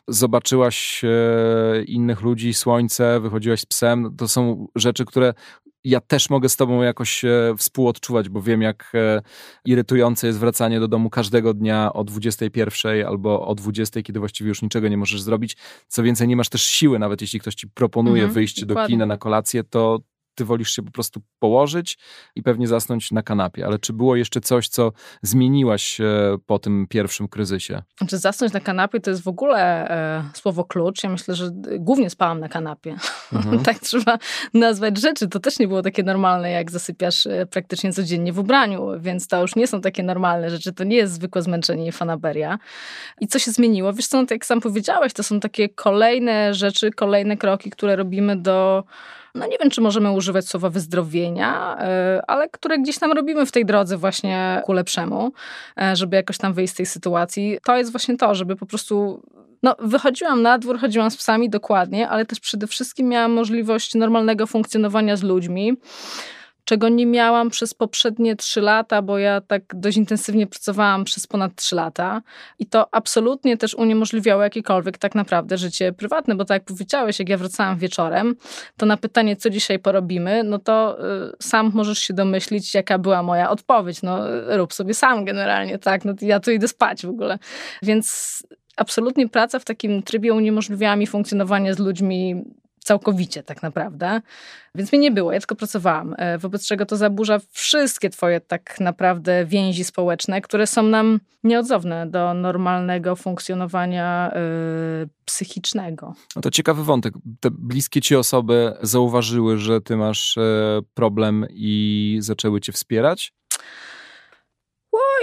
zobaczyłaś 0.09 1.03
e, 1.05 1.83
innych 1.83 2.21
ludzi, 2.21 2.55
słońce, 2.55 3.21
wychodziłaś 3.21 3.61
z 3.61 3.67
psem. 3.67 4.17
To 4.19 4.29
są 4.29 4.67
rzeczy, 4.75 5.05
które 5.05 5.35
ja 5.87 6.01
też 6.01 6.31
mogę 6.31 6.49
z 6.49 6.57
tobą 6.57 6.83
jakoś 6.83 7.25
e, 7.25 7.55
współodczuwać, 7.59 8.29
bo 8.29 8.43
wiem, 8.43 8.63
jak 8.63 8.93
irytujące 9.65 10.27
jest 10.27 10.39
wracanie 10.39 10.81
do 10.81 10.89
domu 10.89 11.11
każdego 11.11 11.55
dnia 11.55 11.93
o 11.93 12.05
21 12.05 13.07
albo 13.07 13.47
o 13.47 13.55
20, 13.55 14.03
kiedy 14.03 14.19
właściwie 14.19 14.49
już 14.49 14.63
niczego 14.63 14.89
nie 14.89 14.97
możesz 14.97 15.23
zrobić. 15.23 15.57
Co 15.89 16.03
więcej, 16.03 16.29
nie 16.29 16.37
masz 16.37 16.49
też 16.49 16.63
siły, 16.63 16.99
nawet 16.99 17.21
jeśli 17.21 17.41
ktoś 17.41 17.55
ci 17.55 17.69
proponuje 17.69 18.23
mhm, 18.23 18.35
wyjście 18.35 18.67
dokładnie. 18.67 18.89
do 18.89 18.89
kina 18.89 19.07
na 19.07 19.19
kolację, 19.19 19.65
to 19.65 19.99
ty 20.37 20.45
wolisz 20.45 20.71
się 20.71 20.83
po 20.83 20.91
prostu 20.91 21.21
położyć 21.39 21.99
i 22.35 22.43
pewnie 22.43 22.67
zasnąć 22.69 23.11
na 23.13 23.23
kanapie. 23.23 23.67
Ale 23.67 23.79
czy 23.79 23.93
było 23.93 24.17
jeszcze 24.17 24.41
coś, 24.41 24.69
co 24.69 24.93
zmieniłaś 25.23 26.01
e, 26.01 26.05
po 26.47 26.59
tym 26.59 26.87
pierwszym 26.89 27.29
kryzysie? 27.29 27.83
Znaczy 27.99 28.19
zasnąć 28.19 28.53
na 28.53 28.61
kanapie 28.61 29.01
to 29.01 29.11
jest 29.11 29.23
w 29.23 29.29
ogóle 29.29 29.91
e, 29.91 30.25
słowo 30.35 30.65
klucz. 30.65 31.05
Ja 31.05 31.11
myślę, 31.11 31.35
że 31.35 31.51
głównie 31.79 32.11
spałam 32.11 32.41
na 32.41 32.49
kanapie. 32.49 32.97
Mhm. 33.33 33.63
tak 33.69 33.79
trzeba 33.79 34.19
nazwać 34.55 34.99
rzeczy. 34.99 35.29
To 35.29 35.41
też 35.41 35.59
nie 35.59 35.69
było 35.69 35.83
takie 35.83 36.03
normalne, 36.03 36.51
jak 36.51 36.71
zasypiasz 36.71 37.27
e, 37.27 37.47
praktycznie 37.47 37.93
codziennie 37.93 38.33
w 38.33 38.39
ubraniu, 38.39 38.89
więc 39.01 39.29
to 39.29 39.43
już 39.43 39.57
nie 39.57 39.67
są 39.67 39.81
takie 39.81 40.03
normalne 40.03 40.51
rzeczy. 40.51 40.73
To 40.73 40.85
nie 40.85 40.97
jest 40.97 41.13
zwykłe 41.13 41.43
zmęczenie 41.43 41.87
i 41.87 41.93
fanaberia. 41.93 42.59
I 43.21 43.27
co 43.27 43.39
się 43.39 43.51
zmieniło? 43.51 43.93
Wiesz 43.93 44.07
co, 44.07 44.21
no, 44.21 44.23
tak 44.23 44.31
jak 44.31 44.47
sam 44.47 44.61
powiedziałeś, 44.61 45.13
to 45.13 45.23
są 45.23 45.41
takie 45.41 45.69
kolejne 45.69 46.55
rzeczy, 46.55 46.91
kolejne 46.91 47.37
kroki, 47.37 47.71
które 47.71 47.97
robimy 47.97 48.37
do 48.37 48.85
no 49.37 49.47
nie 49.47 49.59
wiem, 49.59 49.71
czy 49.71 49.81
możemy 49.81 50.13
używać 50.13 50.49
słowa 50.49 50.71
wyzdrowienia, 50.71 51.77
e, 51.81 52.23
ale 52.27 52.49
które 52.49 52.79
gdzieś 52.79 52.99
tam 52.99 53.13
robimy 53.13 53.47
w 53.47 53.53
tej 53.53 53.65
drodze 53.65 53.97
właśnie 53.97 54.63
ku 54.65 54.73
lepszemu, 54.73 55.33
e, 55.81 55.97
żeby 55.97 56.17
jakoś 56.17 56.39
tam 56.39 56.53
wyjść 56.53 56.73
z 56.73 56.77
tej 56.77 56.87
sytuacji. 56.87 57.59
To 57.65 57.77
jest 57.77 57.91
właśnie 57.91 58.17
to, 58.17 58.35
żeby 58.35 58.57
po 58.57 58.67
prostu 58.67 59.23
no, 59.63 59.77
wychodziłam 59.79 60.43
na 60.43 60.59
dwór, 60.59 60.79
chodziłam 60.79 61.11
z 61.11 61.17
psami 61.17 61.51
dokładnie, 61.51 62.09
ale 62.09 62.27
też 62.27 62.41
przede 62.41 62.67
wszystkim 62.67 63.09
miałam 63.09 63.33
możliwość 63.33 63.95
normalnego 63.95 64.47
funkcjonowania 64.47 65.17
z 65.17 65.23
ludźmi 65.23 65.77
czego 66.67 66.89
nie 66.89 67.07
miałam 67.07 67.51
przez 67.51 67.75
poprzednie 67.75 68.37
trzy 68.37 68.61
lata, 68.61 69.03
bo 69.03 69.19
ja 69.19 69.41
tak 69.41 69.63
dość 69.75 69.97
intensywnie 69.97 70.47
pracowałam 70.47 71.05
przez 71.05 71.27
ponad 71.27 71.55
trzy 71.55 71.77
lata 71.77 72.23
i 72.59 72.67
to 72.67 72.95
absolutnie 72.95 73.57
też 73.57 73.75
uniemożliwiało 73.75 74.43
jakiekolwiek 74.43 74.99
tak 74.99 75.15
naprawdę 75.15 75.59
życie 75.59 75.93
prywatne, 75.93 76.35
bo 76.35 76.45
tak 76.45 76.55
jak 76.55 76.65
powiedziałeś, 76.65 77.19
jak 77.19 77.29
ja 77.29 77.39
wracałam 77.39 77.79
wieczorem, 77.79 78.37
to 78.77 78.87
na 78.87 78.97
pytanie, 78.97 79.37
co 79.37 79.51
dzisiaj 79.51 79.79
porobimy, 79.79 80.45
no 80.45 80.59
to 80.59 80.99
y, 80.99 81.33
sam 81.43 81.71
możesz 81.75 81.99
się 81.99 82.15
domyślić, 82.15 82.75
jaka 82.75 82.99
była 82.99 83.23
moja 83.23 83.51
odpowiedź. 83.51 84.03
No 84.03 84.19
rób 84.57 84.73
sobie 84.73 84.95
sam 84.95 85.25
generalnie, 85.25 85.79
tak, 85.79 86.05
no 86.05 86.15
ja 86.21 86.41
tu 86.41 86.51
idę 86.51 86.69
spać 86.69 87.07
w 87.07 87.09
ogóle. 87.09 87.39
Więc 87.83 88.37
absolutnie 88.77 89.29
praca 89.29 89.59
w 89.59 89.65
takim 89.65 90.03
trybie 90.03 90.35
uniemożliwiała 90.35 90.97
mi 90.97 91.07
funkcjonowanie 91.07 91.75
z 91.75 91.79
ludźmi 91.79 92.45
całkowicie 92.87 93.43
tak 93.43 93.63
naprawdę. 93.63 94.21
Więc 94.75 94.93
mnie 94.93 95.01
nie 95.01 95.11
było, 95.11 95.33
ja 95.33 95.39
tylko 95.39 95.57
pracowałam. 95.57 96.15
E, 96.19 96.39
wobec 96.39 96.67
czego 96.67 96.87
to 96.87 96.97
zaburza 96.97 97.41
wszystkie 97.51 98.11
twoje 98.11 98.41
tak 98.41 98.81
naprawdę 98.81 99.47
więzi 99.47 99.85
społeczne, 99.85 100.41
które 100.41 100.67
są 100.67 100.83
nam 100.83 101.21
nieodzowne 101.45 102.07
do 102.07 102.35
normalnego 102.35 103.17
funkcjonowania 103.17 104.33
yy, 105.01 105.09
psychicznego. 105.25 106.15
No 106.37 106.43
to 106.43 106.51
ciekawy 106.51 106.85
wątek. 106.85 107.15
Te 107.41 107.51
bliskie 107.51 108.01
ci 108.01 108.17
osoby 108.17 108.73
zauważyły, 108.83 109.59
że 109.59 109.81
ty 109.81 109.97
masz 109.97 110.39
e, 110.39 110.81
problem 110.95 111.47
i 111.51 112.19
zaczęły 112.21 112.61
cię 112.61 112.73
wspierać? 112.73 113.33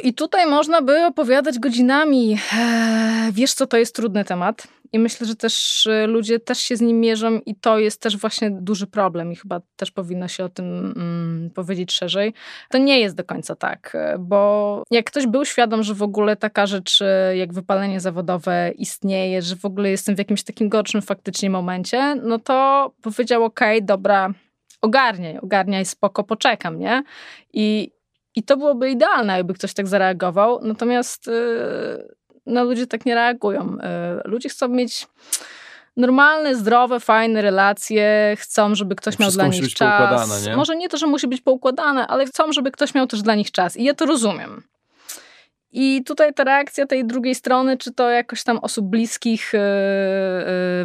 I 0.04 0.14
tutaj 0.14 0.46
można 0.46 0.82
by 0.82 1.06
opowiadać 1.06 1.60
godzinami. 1.60 2.38
Wiesz 3.32 3.54
co, 3.54 3.68
to 3.68 3.78
jest 3.78 3.96
trudny 3.96 4.26
temat. 4.26 4.68
I 4.94 5.00
myślę, 5.00 5.28
że 5.28 5.36
też 5.36 5.86
y, 5.86 6.08
ludzie 6.08 6.40
też 6.40 6.60
się 6.60 6.76
z 6.76 6.82
nim 6.82 7.00
mierzą 7.00 7.40
i 7.46 7.56
to 7.56 7.80
jest 7.80 8.02
też 8.02 8.18
właśnie 8.18 8.52
duży 8.52 8.88
problem 8.88 9.32
i 9.32 9.36
chyba 9.36 9.62
też 9.76 9.92
powinno 9.92 10.28
się 10.28 10.46
o 10.46 10.50
tym 10.50 10.94
mm, 10.96 11.50
powiedzieć 11.50 11.92
szerzej. 11.92 12.34
To 12.70 12.78
nie 12.78 13.00
jest 13.00 13.16
do 13.16 13.24
końca 13.24 13.56
tak, 13.56 13.96
y, 14.16 14.20
bo 14.20 14.84
jak 14.92 15.06
ktoś 15.06 15.28
był 15.28 15.46
świadom, 15.46 15.84
że 15.84 15.94
w 15.94 16.04
ogóle 16.04 16.36
taka 16.36 16.66
rzecz 16.66 17.02
y, 17.02 17.38
jak 17.38 17.54
wypalenie 17.54 18.00
zawodowe 18.00 18.72
istnieje, 18.78 19.42
że 19.42 19.56
w 19.56 19.66
ogóle 19.66 19.90
jestem 19.90 20.16
w 20.16 20.20
jakimś 20.20 20.44
takim 20.44 20.70
gorszym 20.70 21.02
faktycznie 21.02 21.50
momencie, 21.50 22.16
no 22.16 22.40
to 22.40 22.92
powiedział 23.02 23.44
okej, 23.44 23.78
okay, 23.78 23.86
dobra, 23.86 24.34
ogarniaj, 24.82 25.38
ogarniaj, 25.38 25.86
spoko, 25.86 26.24
poczekam, 26.24 26.80
nie? 26.80 27.04
I, 27.54 27.92
i 28.36 28.43
to 28.43 28.58
byłoby 28.58 28.89
idealne, 28.89 29.38
jakby 29.38 29.54
ktoś 29.54 29.74
tak 29.74 29.88
zareagował. 29.88 30.60
Natomiast 30.62 31.28
yy, 31.28 32.15
no, 32.46 32.63
ludzie 32.63 32.88
tak 32.88 33.06
nie 33.06 33.15
reagują. 33.15 33.78
Yy, 33.78 34.32
ludzie 34.32 34.50
chcą 34.50 34.67
mieć 34.67 35.08
normalne, 35.98 36.56
zdrowe, 36.56 37.00
fajne 37.00 37.41
relacje, 37.41 38.36
chcą, 38.39 38.76
żeby 38.76 38.96
ktoś 38.96 39.19
miał 39.19 39.32
dla 39.32 39.48
nich 39.48 39.74
czas. 39.74 40.46
Nie? 40.46 40.56
Może 40.56 40.76
nie 40.76 40.89
to, 40.89 40.98
że 40.98 41.08
musi 41.08 41.28
być 41.28 41.41
poukładane, 41.41 42.08
ale 42.08 42.26
chcą, 42.26 42.52
żeby 42.52 42.72
ktoś 42.72 42.93
miał 42.93 43.08
też 43.08 43.22
dla 43.22 43.36
nich 43.36 43.52
czas. 43.52 43.78
I 43.78 43.84
ja 43.84 43.93
to 43.93 44.06
rozumiem. 44.06 44.63
I 45.76 46.04
tutaj 46.04 46.34
ta 46.34 46.43
reakcja 46.43 46.86
tej 46.86 47.06
drugiej 47.06 47.36
strony, 47.36 47.78
czy 47.78 47.91
to 47.91 48.10
jakoś 48.10 48.43
tam 48.43 48.58
osób 48.58 48.86
bliskich 48.86 49.56
e, 49.56 49.60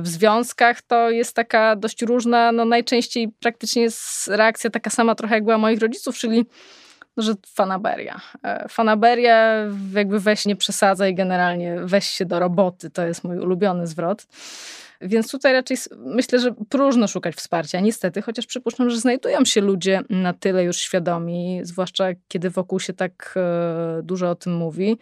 w 0.01 0.05
związkach, 0.05 0.83
to 0.83 1.11
jest 1.11 1.37
taka 1.37 1.77
dość 1.77 2.03
różna. 2.03 2.53
No 2.53 2.65
najczęściej 2.65 3.29
praktycznie 3.41 3.83
jest 3.83 4.29
reakcja 4.29 4.71
taka 4.71 4.91
sama 4.91 5.15
trochę 5.15 5.35
jak 5.35 5.45
była 5.45 5.59
moich 5.59 5.81
rodziców, 5.81 6.19
czyli 6.19 6.47
że 7.23 7.35
fanaberia. 7.47 8.21
E, 8.43 8.69
fanaberia 8.69 9.65
jakby 9.95 10.21
weź 10.21 10.47
nie 10.47 10.57
przesadzaj 10.57 11.15
generalnie, 11.15 11.77
weź 11.85 12.07
się 12.07 12.25
do 12.25 12.39
roboty, 12.39 12.91
to 12.91 13.07
jest 13.07 13.25
mój 13.25 13.39
ulubiony 13.39 13.87
zwrot. 13.87 14.27
Więc 15.01 15.31
tutaj 15.31 15.53
raczej 15.53 15.77
myślę, 15.97 16.39
że 16.39 16.55
próżno 16.69 17.09
szukać 17.09 17.35
wsparcia, 17.35 17.81
niestety, 17.81 18.23
chociaż 18.23 18.47
przypuszczam, 18.47 18.91
że 18.91 18.99
znajdują 18.99 19.45
się 19.45 19.61
ludzie 19.61 20.01
na 20.11 20.33
tyle 20.33 20.65
już 20.65 20.77
świadomi, 20.77 21.61
zwłaszcza 21.63 22.05
kiedy 22.29 22.51
wokół 22.51 22.81
się 22.81 22.93
tak 22.93 23.35
e, 23.37 24.03
dużo 24.03 24.31
o 24.31 24.35
tym 24.35 24.57
mówi, 24.57 24.99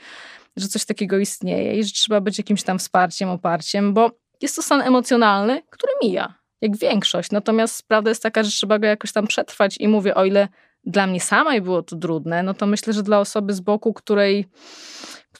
że 0.56 0.68
coś 0.68 0.84
takiego 0.84 1.18
istnieje 1.18 1.78
i 1.78 1.84
że 1.84 1.92
trzeba 1.92 2.20
być 2.20 2.38
jakimś 2.38 2.62
tam 2.62 2.78
wsparciem, 2.78 3.28
oparciem, 3.28 3.94
bo 3.94 4.10
jest 4.42 4.56
to 4.56 4.62
stan 4.62 4.80
emocjonalny, 4.80 5.62
który 5.70 5.92
mija, 6.02 6.34
jak 6.60 6.76
większość. 6.76 7.30
Natomiast 7.30 7.88
prawda 7.88 8.10
jest 8.10 8.22
taka, 8.22 8.42
że 8.42 8.50
trzeba 8.50 8.78
go 8.78 8.86
jakoś 8.86 9.12
tam 9.12 9.26
przetrwać 9.26 9.76
i 9.80 9.88
mówię, 9.88 10.14
o 10.14 10.24
ile 10.24 10.48
dla 10.86 11.06
mnie 11.06 11.20
samej 11.20 11.60
było 11.62 11.82
to 11.82 11.96
trudne, 11.96 12.42
no 12.42 12.54
to 12.54 12.66
myślę, 12.66 12.92
że 12.92 13.02
dla 13.02 13.20
osoby 13.20 13.52
z 13.52 13.60
boku, 13.60 13.92
której 13.92 14.48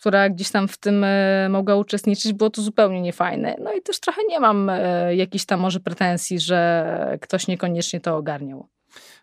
która 0.07 0.31
gdzieś 0.31 0.51
tam 0.51 0.69
w 0.69 0.77
tym 0.77 1.05
e, 1.05 1.49
mogła 1.49 1.77
uczestniczyć, 1.77 2.33
było 2.33 2.51
to 2.51 2.63
zupełnie 2.63 3.01
niefajne. 3.01 3.57
No 3.61 3.73
i 3.73 3.83
też 3.83 4.01
trochę 4.01 4.21
nie 4.29 4.41
mam 4.41 4.71
e, 4.71 5.17
jakichś 5.17 5.45
tam 5.45 5.61
może 5.61 5.81
pretensji, 5.81 6.41
że 6.41 7.19
ktoś 7.21 7.47
niekoniecznie 7.47 8.01
to 8.01 8.17
ogarniał. 8.17 8.69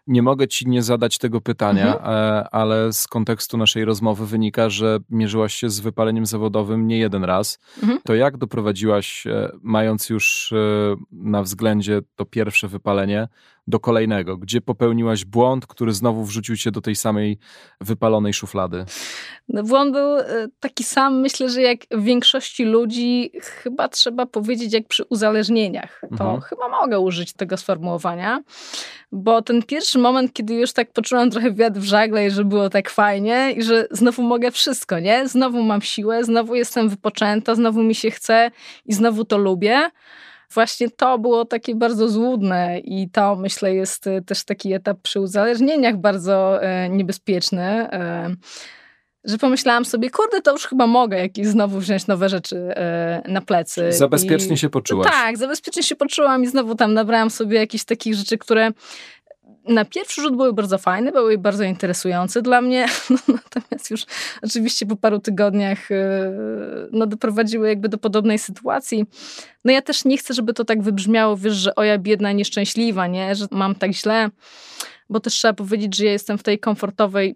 Nie 0.08 0.22
mogę 0.22 0.48
ci 0.48 0.70
nie 0.70 0.84
zadać 0.84 1.18
tego 1.18 1.42
pytania, 1.42 1.96
mhm. 1.96 2.16
E, 2.16 2.50
ale 2.50 2.94
z 2.94 3.08
kontekstu 3.08 3.58
naszej 3.58 3.86
rozmowy 3.86 4.26
wynika, 4.26 4.70
że 4.70 5.00
mierzyłaś 5.10 5.54
się 5.54 5.70
z 5.70 5.80
wypaleniem 5.80 6.26
zawodowym 6.26 6.88
nie 6.88 6.98
jeden 6.98 7.24
raz. 7.24 7.60
Mhm. 7.84 8.00
To 8.06 8.16
jak 8.16 8.38
doprowadziłaś, 8.38 9.24
mając 9.62 10.10
już 10.10 10.54
na 11.12 11.44
względzie 11.44 12.02
to 12.16 12.26
pierwsze 12.26 12.68
wypalenie, 12.68 13.28
do 13.68 13.80
kolejnego, 13.80 14.38
gdzie 14.38 14.62
popełniłaś 14.62 15.26
błąd, 15.26 15.68
który 15.68 15.94
znowu 15.94 16.24
wrzucił 16.24 16.58
cię 16.58 16.72
do 16.72 16.82
tej 16.82 16.96
samej 16.96 17.38
wypalonej 17.82 18.34
szuflady? 18.34 18.86
No, 19.48 19.64
błąd 19.64 19.92
był 19.94 20.18
e, 20.18 20.48
taki 20.60 20.84
sam, 20.84 21.20
myślę, 21.20 21.50
że 21.50 21.62
jak 21.62 21.80
w 21.92 22.04
większości 22.04 22.66
ludzi, 22.66 23.32
chyba 23.42 23.88
trzeba 23.88 24.26
powiedzieć, 24.26 24.74
jak 24.74 24.88
przy 24.88 25.04
uzależnieniach. 25.04 26.02
To 26.02 26.24
mhm. 26.24 26.42
chyba 26.42 26.70
mogę 26.70 27.00
użyć 27.00 27.34
tego 27.34 27.58
sformułowania, 27.58 28.44
bo 29.12 29.42
ten 29.42 29.64
pierwszy 29.64 30.00
moment, 30.00 30.34
kiedy 30.34 30.54
już 30.54 30.74
tak 30.74 30.92
poczułam 30.92 31.32
trochę 31.32 31.54
wiatr 31.54 31.80
w 31.80 31.84
żagle 31.84 32.28
i 32.28 32.32
że 32.32 32.46
było 32.46 32.70
tak 32.70 32.90
fajnie 32.90 33.52
i 33.58 33.64
że 33.64 33.88
znowu 33.92 34.24
mogę 34.24 34.52
wszystko, 34.52 35.00
nie? 35.00 35.28
Znowu 35.28 35.64
mam 35.64 35.82
siłę, 35.82 36.24
znowu 36.24 36.56
jestem 36.56 36.90
wypoczęta, 36.90 37.56
znowu 37.56 37.84
mi 37.84 37.96
się 37.96 38.12
chce 38.12 38.52
i 38.86 38.94
znowu 38.94 39.26
to 39.26 39.38
lubię 39.38 39.90
właśnie 40.54 40.90
to 40.90 41.20
było 41.20 41.46
takie 41.46 41.76
bardzo 41.76 42.10
złudne 42.10 42.80
i 42.80 43.10
to 43.10 43.36
myślę 43.36 43.74
jest 43.74 44.08
e, 44.08 44.22
też 44.22 44.44
taki 44.44 44.74
etap 44.74 44.98
przy 45.02 45.20
uzależnieniach 45.20 45.98
bardzo 45.98 46.64
e, 46.64 46.90
niebezpieczny 46.90 47.64
e, 47.64 48.36
że 49.24 49.38
pomyślałam 49.38 49.86
sobie, 49.86 50.10
kurde, 50.10 50.42
to 50.42 50.52
już 50.52 50.66
chyba 50.66 50.88
mogę 50.88 51.18
jakieś 51.20 51.48
znowu 51.48 51.80
wziąć 51.80 52.08
nowe 52.08 52.30
rzeczy 52.30 52.74
na 53.28 53.42
plecy. 53.42 53.92
Zabezpiecznie 53.92 54.56
I, 54.56 54.58
się 54.58 54.70
poczułaś. 54.70 55.12
Tak, 55.12 55.38
zabezpiecznie 55.38 55.84
się 55.84 55.96
poczułam 55.96 56.44
i 56.44 56.48
znowu 56.48 56.76
tam 56.76 56.94
nabrałam 56.94 57.30
sobie 57.30 57.58
jakichś 57.58 57.84
takich 57.84 58.16
rzeczy, 58.16 58.38
które 58.38 58.72
na 59.68 59.86
pierwszy 59.86 60.22
rzut 60.22 60.36
były 60.36 60.54
bardzo 60.54 60.78
fajne, 60.78 61.12
były 61.12 61.38
bardzo 61.38 61.64
interesujące 61.64 62.42
dla 62.42 62.62
mnie, 62.62 62.86
no, 63.10 63.18
natomiast 63.28 63.92
już 63.92 64.06
oczywiście 64.42 64.86
po 64.86 64.96
paru 64.96 65.20
tygodniach 65.20 65.92
y, 65.92 65.96
no, 66.92 67.08
doprowadziły 67.08 67.68
jakby 67.68 67.90
do 67.90 67.98
podobnej 67.98 68.40
sytuacji. 68.40 69.06
No 69.66 69.72
ja 69.72 69.82
też 69.82 70.06
nie 70.06 70.18
chcę, 70.18 70.34
żeby 70.34 70.54
to 70.54 70.66
tak 70.66 70.82
wybrzmiało, 70.82 71.38
wiesz, 71.38 71.54
że 71.54 71.76
o 71.76 71.84
ja 71.84 71.98
biedna, 71.98 72.32
nieszczęśliwa, 72.32 73.08
nie, 73.08 73.36
że 73.36 73.46
mam 73.52 73.76
tak 73.76 73.94
źle, 73.94 74.30
bo 75.10 75.20
też 75.20 75.34
trzeba 75.34 75.54
powiedzieć, 75.54 75.96
że 75.98 76.06
ja 76.06 76.12
jestem 76.12 76.38
w 76.38 76.44
tej 76.44 76.60
komfortowej 76.60 77.36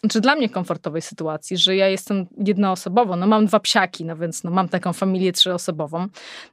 znaczy 0.00 0.20
dla 0.20 0.36
mnie 0.36 0.48
komfortowej 0.48 1.02
sytuacji, 1.02 1.56
że 1.56 1.76
ja 1.76 1.88
jestem 1.88 2.26
jednoosobowo, 2.44 3.16
no 3.16 3.26
mam 3.26 3.46
dwa 3.46 3.60
psiaki, 3.60 4.04
no 4.04 4.16
więc 4.16 4.44
no 4.44 4.50
mam 4.50 4.68
taką 4.68 4.92
familię 4.92 5.32
trzyosobową. 5.32 6.06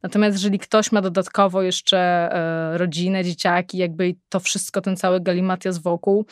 Natomiast 0.03 0.35
jeżeli 0.35 0.59
ktoś 0.59 0.91
ma 0.91 1.01
dodatkowo 1.01 1.61
jeszcze 1.61 1.97
e, 1.97 2.77
rodzinę, 2.77 3.23
dzieciaki, 3.23 3.77
jakby 3.77 4.15
to 4.29 4.39
wszystko, 4.39 4.81
ten 4.81 4.97
cały 4.97 5.21
galimatias 5.21 5.77
wokół, 5.77 6.25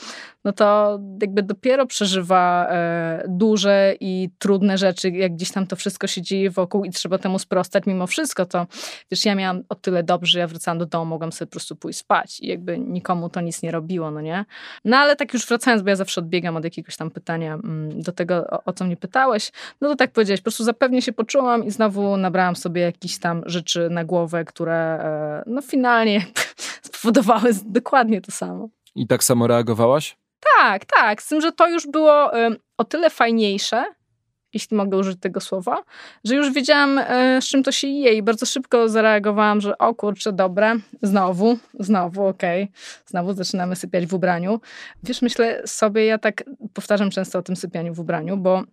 no 0.46 0.52
to 0.54 1.00
jakby 1.22 1.44
dopiero 1.44 1.86
przeżywa 1.86 2.68
e, 2.70 3.26
duże 3.30 3.96
i 4.00 4.30
trudne 4.40 4.78
rzeczy, 4.78 5.10
jak 5.10 5.34
gdzieś 5.34 5.52
tam 5.52 5.68
to 5.68 5.76
wszystko 5.76 6.08
się 6.08 6.22
dzieje 6.22 6.50
wokół 6.50 6.86
i 6.86 6.90
trzeba 6.90 7.18
temu 7.18 7.40
sprostać 7.40 7.84
mimo 7.86 8.08
wszystko, 8.08 8.46
to 8.46 8.68
wiesz, 9.12 9.26
ja 9.26 9.36
miałam 9.36 9.64
o 9.70 9.76
tyle 9.76 10.04
dobrze, 10.04 10.32
że 10.32 10.40
ja 10.40 10.48
wracałam 10.48 10.78
do 10.78 10.86
domu, 10.86 11.06
mogłam 11.06 11.32
sobie 11.32 11.48
po 11.48 11.52
prostu 11.52 11.76
pójść 11.76 12.00
spać 12.00 12.40
i 12.40 12.48
jakby 12.48 12.80
nikomu 12.80 13.30
to 13.30 13.42
nic 13.42 13.64
nie 13.64 13.72
robiło, 13.72 14.12
no 14.12 14.22
nie? 14.22 14.46
No 14.86 14.98
ale 14.98 15.16
tak 15.16 15.34
już 15.34 15.48
wracając, 15.48 15.84
bo 15.84 15.90
ja 15.90 15.96
zawsze 15.96 16.22
odbiegam 16.22 16.56
od 16.56 16.64
jakiegoś 16.64 16.93
tam 16.98 17.12
pytania 17.12 17.54
mm, 17.54 18.02
do 18.02 18.12
tego, 18.12 18.48
o, 18.50 18.64
o 18.66 18.74
co 18.74 18.86
mnie 18.86 18.98
pytałeś, 18.98 19.52
no 19.82 19.90
to 19.90 19.96
tak 19.96 20.12
powiedziałeś, 20.12 20.42
po 20.42 20.44
prostu 20.44 20.64
zapewnie 20.64 21.02
się 21.02 21.14
poczułam 21.14 21.64
i 21.64 21.72
znowu 21.72 22.18
nabrałam 22.18 22.56
sobie 22.56 22.82
jakiś 22.82 23.20
tam 23.20 23.44
rzeczy 23.46 23.90
na 23.92 24.04
głowę, 24.06 24.46
które 24.46 24.74
e, 24.74 25.44
no 25.46 25.62
finalnie 25.62 26.26
spowodowały 26.88 27.52
dokładnie 27.66 28.22
to 28.22 28.32
samo. 28.32 28.70
I 28.96 29.08
tak 29.08 29.24
samo 29.24 29.48
reagowałaś? 29.48 30.18
Tak, 30.58 30.86
tak. 30.86 31.22
Z 31.22 31.28
tym, 31.28 31.42
że 31.42 31.52
to 31.52 31.70
już 31.70 31.88
było 31.88 32.32
o 32.78 32.84
tyle 32.84 33.10
fajniejsze, 33.10 33.86
jeśli 34.54 34.78
mogę 34.78 34.98
użyć 34.98 35.20
tego 35.20 35.40
słowa, 35.40 35.84
że 36.24 36.36
już 36.36 36.52
wiedziałam, 36.52 36.98
e, 36.98 37.42
z 37.42 37.46
czym 37.46 37.64
to 37.64 37.72
się 37.72 37.88
je 37.88 38.14
i 38.14 38.24
bardzo 38.24 38.46
szybko 38.46 38.90
zareagowałam, 38.90 39.62
że 39.62 39.78
o 39.78 39.96
kurczę, 39.96 40.34
dobre, 40.34 40.76
znowu, 41.02 41.58
znowu, 41.80 42.26
okej, 42.26 42.64
okay. 42.64 42.74
znowu 43.06 43.34
zaczynamy 43.34 43.76
sypiać 43.76 44.06
w 44.06 44.14
ubraniu. 44.14 44.60
Wiesz, 45.04 45.22
myślę 45.22 45.62
sobie, 45.66 46.06
ja 46.06 46.18
tak 46.18 46.44
powtarzam 46.74 47.10
często 47.10 47.40
o 47.40 47.42
tym 47.42 47.56
sypianiu 47.56 47.94
w 47.94 48.00
ubraniu, 48.00 48.38
bo 48.38 48.64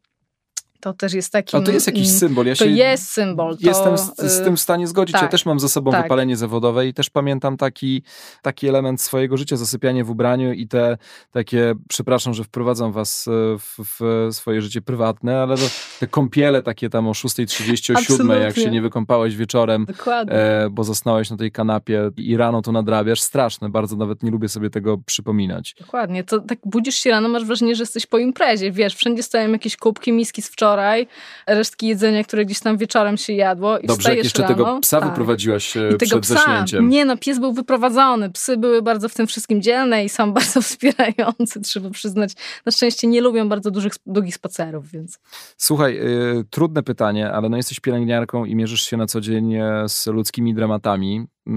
to 0.81 0.93
też 0.93 1.13
jest 1.13 1.33
taki. 1.33 1.57
Ale 1.57 1.67
to 1.67 1.73
jest 1.73 1.87
jakiś 1.87 2.11
symbol. 2.11 2.47
Ja 2.47 2.55
to 2.55 2.65
jest 2.65 3.11
symbol. 3.11 3.57
To, 3.57 3.69
jestem 3.69 3.99
z, 3.99 4.33
z, 4.33 4.45
tym 4.45 4.57
w 4.57 4.61
stanie 4.61 4.87
zgodzić. 4.87 5.13
Tak, 5.13 5.23
ja 5.23 5.29
też 5.29 5.47
mam 5.47 5.61
za 5.61 5.69
sobą 5.69 5.91
tak. 5.91 6.03
wypalenie 6.03 6.37
zawodowe 6.37 6.87
i 6.87 6.95
też 6.95 7.11
pamiętam 7.11 7.57
taki, 7.57 8.03
taki 8.43 8.69
element 8.69 9.01
swojego 9.01 9.37
życia, 9.37 9.57
zasypianie 9.57 10.05
w 10.05 10.11
ubraniu 10.11 10.53
i 10.53 10.69
te 10.69 10.99
takie, 11.31 11.75
przepraszam, 11.89 12.35
że 12.35 12.45
wprowadzam 12.45 12.93
was 12.93 13.29
e, 13.29 13.59
w, 13.59 13.79
w 13.79 14.29
swoje 14.35 14.63
życie 14.63 14.83
prywatne, 14.83 15.43
ale 15.43 15.57
to, 15.57 15.63
te 16.01 16.07
kąpiele 16.07 16.63
takie 16.63 16.91
tam 16.91 17.09
o 17.09 17.13
6.30, 17.13 17.99
o 17.99 18.03
7, 18.03 18.43
jak 18.43 18.57
się 18.57 18.71
nie 18.71 18.83
wykąpałeś 18.83 19.37
wieczorem, 19.37 19.87
e, 20.07 20.69
bo 20.71 20.85
zasnąłeś 20.85 21.31
na 21.31 21.37
tej 21.37 21.53
kanapie 21.53 22.11
i 22.17 22.37
rano 22.37 22.63
to 22.63 22.73
nadrabiasz. 22.73 23.21
Straszne, 23.21 23.69
bardzo 23.69 23.97
nawet 23.97 24.23
nie 24.23 24.31
lubię 24.31 24.49
sobie 24.49 24.71
tego 24.71 24.99
przypominać. 24.99 25.75
Dokładnie. 25.81 26.25
To 26.25 26.41
tak 26.41 26.59
budzisz 26.65 26.95
się 26.95 27.11
rano, 27.11 27.29
masz 27.29 27.45
wrażenie, 27.45 27.75
że 27.75 27.83
jesteś 27.83 28.07
po 28.07 28.19
imprezie. 28.19 28.73
Wiesz, 28.73 28.95
wszędzie 28.95 29.23
stoją 29.23 29.53
jakieś 29.53 29.77
kubki, 29.77 30.13
miski 30.13 30.43
z 30.43 30.49
wczoraj 30.49 30.70
wczoraj, 30.71 31.07
resztki 31.47 31.87
jedzenia, 31.87 32.25
które 32.25 32.45
gdzieś 32.45 32.61
tam 32.61 32.77
wieczorem 32.77 33.17
się 33.17 33.33
jadło 33.33 33.79
i 33.79 33.87
Dobrze, 33.87 34.17
jeszcze 34.17 34.43
rano, 34.43 34.55
tego 34.55 34.79
psa 34.81 35.01
tak. 35.01 35.09
wyprowadziłaś 35.09 35.69
I 35.69 35.73
przed 35.73 35.99
tego 35.99 36.21
psa, 36.21 36.35
zaśnięciem. 36.35 36.89
Nie 36.89 37.05
no, 37.05 37.17
pies 37.17 37.39
był 37.39 37.53
wyprowadzony. 37.53 38.31
Psy 38.31 38.57
były 38.57 38.83
bardzo 38.83 39.09
w 39.09 39.15
tym 39.15 39.27
wszystkim 39.27 39.63
dzielne 39.63 40.05
i 40.05 40.09
są 40.09 40.33
bardzo 40.41 40.63
wspierające, 40.63 41.61
trzeba 41.61 41.91
przyznać. 41.91 42.33
Na 42.67 42.73
szczęście 42.73 43.07
nie 43.07 43.21
lubią 43.21 43.49
bardzo 43.49 43.71
dużych, 43.71 43.93
długich 44.07 44.35
spacerów, 44.35 44.91
więc... 44.91 45.19
Słuchaj, 45.57 45.99
y, 45.99 46.45
trudne 46.51 46.83
pytanie, 46.83 47.33
ale 47.33 47.49
no 47.49 47.57
jesteś 47.57 47.81
pielęgniarką 47.81 48.45
i 48.45 48.55
mierzysz 48.55 48.83
się 48.83 48.97
na 48.97 49.07
co 49.07 49.21
dzień 49.21 49.55
e, 49.55 49.85
z 49.89 50.07
ludzkimi 50.07 50.55
dramatami. 50.55 51.27
Y, 51.49 51.53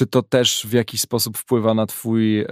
czy 0.00 0.06
to 0.06 0.22
też 0.22 0.66
w 0.68 0.72
jakiś 0.72 1.00
sposób 1.00 1.38
wpływa 1.38 1.74
na 1.74 1.86
Twój 1.86 2.40
e, 2.40 2.46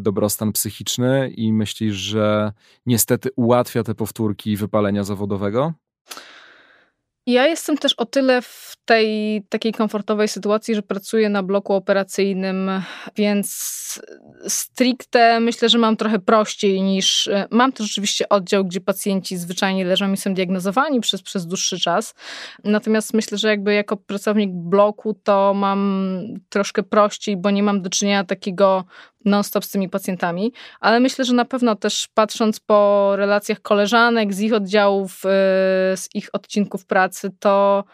dobrostan 0.00 0.52
psychiczny 0.52 1.28
i 1.36 1.52
myślisz, 1.52 1.94
że 1.94 2.52
niestety 2.86 3.30
ułatwia 3.36 3.82
te 3.82 3.94
powtórki 3.94 4.56
wypalenia 4.56 5.04
zawodowego? 5.04 5.72
Ja 7.26 7.46
jestem 7.46 7.78
też 7.78 7.92
o 7.92 8.06
tyle 8.06 8.42
w 8.42 8.76
tej 8.84 9.42
takiej 9.48 9.72
komfortowej 9.72 10.28
sytuacji, 10.28 10.74
że 10.74 10.82
pracuję 10.82 11.28
na 11.28 11.42
bloku 11.42 11.74
operacyjnym, 11.74 12.70
więc 13.16 13.48
stricte 14.48 15.40
myślę, 15.40 15.68
że 15.68 15.78
mam 15.78 15.96
trochę 15.96 16.18
prościej 16.18 16.82
niż. 16.82 17.30
Mam 17.50 17.72
też 17.72 17.86
rzeczywiście 17.86 18.28
oddział, 18.28 18.64
gdzie 18.64 18.80
pacjenci 18.80 19.36
zwyczajnie 19.36 19.84
leżą 19.84 20.12
i 20.12 20.16
są 20.16 20.34
diagnozowani 20.34 21.00
przez, 21.00 21.22
przez 21.22 21.46
dłuższy 21.46 21.80
czas. 21.80 22.14
Natomiast 22.64 23.14
myślę, 23.14 23.38
że 23.38 23.48
jakby 23.48 23.74
jako 23.74 23.96
pracownik 23.96 24.50
bloku 24.52 25.14
to 25.22 25.54
mam 25.54 26.20
troszkę 26.48 26.82
prościej, 26.82 27.36
bo 27.36 27.50
nie 27.50 27.62
mam 27.62 27.82
do 27.82 27.90
czynienia 27.90 28.24
takiego 28.24 28.84
non-stop 29.24 29.64
z 29.64 29.70
tymi 29.70 29.88
pacjentami, 29.88 30.52
ale 30.80 31.00
myślę, 31.00 31.24
że 31.24 31.34
na 31.34 31.44
pewno 31.44 31.76
też 31.76 32.08
patrząc 32.14 32.60
po 32.60 33.12
relacjach 33.16 33.60
koleżanek 33.60 34.34
z 34.34 34.40
ich 34.40 34.52
oddziałów, 34.52 35.24
y, 35.24 35.28
z 35.96 36.08
ich 36.14 36.28
odcinków 36.32 36.86
pracy, 36.86 37.30
to 37.38 37.84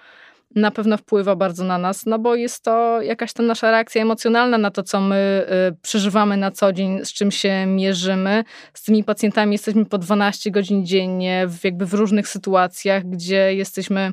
na 0.55 0.71
pewno 0.71 0.97
wpływa 0.97 1.37
bardzo 1.37 1.65
na 1.65 1.79
nas, 1.79 2.07
no 2.07 2.19
bo 2.19 2.35
jest 2.35 2.65
to 2.65 3.03
jakaś 3.03 3.33
ta 3.33 3.43
nasza 3.43 3.71
reakcja 3.71 4.03
emocjonalna 4.03 4.59
na 4.59 4.71
to, 4.71 4.83
co 4.83 5.01
my 5.01 5.47
y, 5.71 5.77
przeżywamy 5.83 6.37
na 6.37 6.51
co 6.51 6.73
dzień, 6.73 7.05
z 7.05 7.13
czym 7.13 7.31
się 7.31 7.67
mierzymy. 7.67 8.45
Z 8.75 8.83
tymi 8.83 9.05
pacjentami 9.05 9.53
jesteśmy 9.53 9.87
po 9.87 9.99
12 9.99 10.51
godzin 10.51 10.87
dziennie, 10.87 11.47
w, 11.47 11.65
jakby 11.65 11.87
w 11.87 11.95
różnych 11.95 12.29
sytuacjach, 12.29 13.05
gdzie 13.05 13.55
jesteśmy 13.55 14.13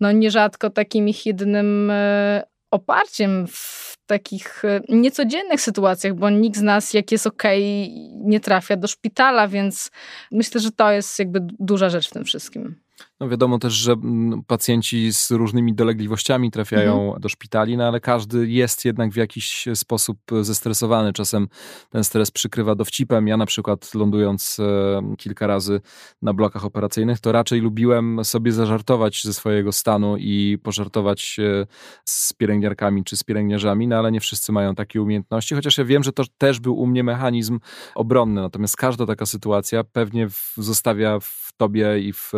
no 0.00 0.12
nierzadko 0.12 0.70
takim 0.70 1.08
ich 1.08 1.26
jedynym 1.26 1.90
y, 1.90 2.42
oparciem 2.70 3.46
w 3.46 3.87
takich 4.08 4.64
y, 4.64 4.82
niecodziennych 4.88 5.60
sytuacjach, 5.60 6.14
bo 6.14 6.30
nikt 6.30 6.56
z 6.58 6.62
nas, 6.62 6.94
jak 6.94 7.12
jest 7.12 7.26
ok, 7.26 7.42
nie 8.14 8.40
trafia 8.40 8.76
do 8.76 8.88
szpitala, 8.88 9.48
więc 9.48 9.90
myślę, 10.32 10.60
że 10.60 10.72
to 10.72 10.92
jest 10.92 11.18
jakby 11.18 11.40
duża 11.42 11.90
rzecz 11.90 12.08
w 12.08 12.12
tym 12.12 12.24
wszystkim. 12.24 12.76
No 13.20 13.28
wiadomo 13.28 13.58
też, 13.58 13.72
że 13.72 13.92
mm, 13.92 14.42
pacjenci 14.46 15.12
z 15.12 15.30
różnymi 15.30 15.74
dolegliwościami 15.74 16.50
trafiają 16.50 17.02
mhm. 17.02 17.20
do 17.20 17.28
szpitali, 17.28 17.76
no 17.76 17.84
ale 17.88 18.00
każdy 18.00 18.48
jest 18.48 18.84
jednak 18.84 19.10
w 19.10 19.16
jakiś 19.16 19.68
sposób 19.74 20.18
zestresowany. 20.40 21.12
Czasem 21.12 21.48
ten 21.90 22.04
stres 22.04 22.30
przykrywa 22.30 22.74
dowcipem. 22.74 23.28
Ja 23.28 23.36
na 23.36 23.46
przykład 23.46 23.94
lądując 23.94 24.56
e, 24.60 25.16
kilka 25.16 25.46
razy 25.46 25.80
na 26.22 26.32
blokach 26.32 26.64
operacyjnych, 26.64 27.20
to 27.20 27.32
raczej 27.32 27.60
lubiłem 27.60 28.24
sobie 28.24 28.52
zażartować 28.52 29.24
ze 29.24 29.34
swojego 29.34 29.72
stanu 29.72 30.16
i 30.16 30.58
pożartować 30.62 31.36
z 32.04 32.32
pielęgniarkami 32.32 33.04
czy 33.04 33.16
z 33.16 33.24
pielęgniarzami, 33.24 33.88
no 33.88 33.96
ale 33.96 34.12
nie 34.12 34.20
wszyscy 34.20 34.52
mają 34.52 34.74
takie 34.74 35.02
umiejętności, 35.02 35.54
chociaż 35.54 35.78
ja 35.78 35.84
wiem, 35.84 36.02
że 36.02 36.12
to 36.12 36.24
też 36.38 36.60
był 36.60 36.78
u 36.78 36.86
mnie 36.86 37.04
mechanizm 37.04 37.60
obronny. 37.94 38.40
Natomiast 38.40 38.76
każda 38.76 39.06
taka 39.06 39.26
sytuacja 39.26 39.84
pewnie 39.84 40.28
zostawia 40.56 41.20
w 41.20 41.48
tobie 41.56 42.00
i 42.00 42.12
w 42.12 42.32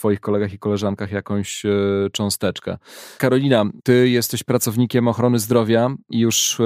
Twoich 0.00 0.20
kolegach 0.20 0.52
i 0.52 0.58
koleżankach 0.58 1.12
jakąś 1.12 1.64
e, 1.64 1.70
cząsteczkę. 2.12 2.78
Karolina, 3.18 3.64
Ty 3.84 4.08
jesteś 4.08 4.42
pracownikiem 4.42 5.08
ochrony 5.08 5.38
zdrowia 5.38 5.90
i 6.10 6.18
już 6.18 6.60
e, 6.60 6.64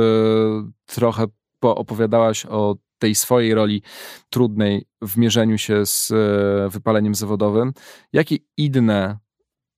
trochę 0.86 1.26
opowiadałaś 1.60 2.46
o 2.46 2.76
tej 2.98 3.14
swojej 3.14 3.54
roli 3.54 3.82
trudnej 4.30 4.86
w 5.02 5.16
mierzeniu 5.16 5.58
się 5.58 5.86
z 5.86 6.10
e, 6.10 6.68
wypaleniem 6.70 7.14
zawodowym. 7.14 7.72
Jakie 8.12 8.36
inne 8.56 9.18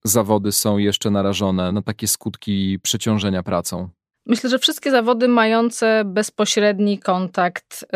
zawody 0.05 0.53
są 0.53 0.79
jeszcze 0.79 1.11
narażone 1.11 1.73
na 1.73 1.83
takie 1.83 2.09
skutki 2.09 2.79
przeciążenia 2.83 3.43
pracą? 3.43 3.89
Myślę, 4.29 4.51
że 4.51 4.59
wszystkie 4.59 4.91
zawody 4.91 5.29
mające 5.29 6.03
bezpośredni 6.05 6.99
kontakt 6.99 7.85
e, 7.85 7.87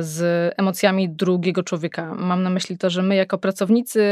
z 0.00 0.54
emocjami 0.56 1.08
drugiego 1.08 1.62
człowieka. 1.62 2.14
Mam 2.14 2.42
na 2.42 2.50
myśli 2.50 2.78
to, 2.78 2.90
że 2.90 3.02
my 3.02 3.14
jako 3.14 3.38
pracownicy 3.38 4.02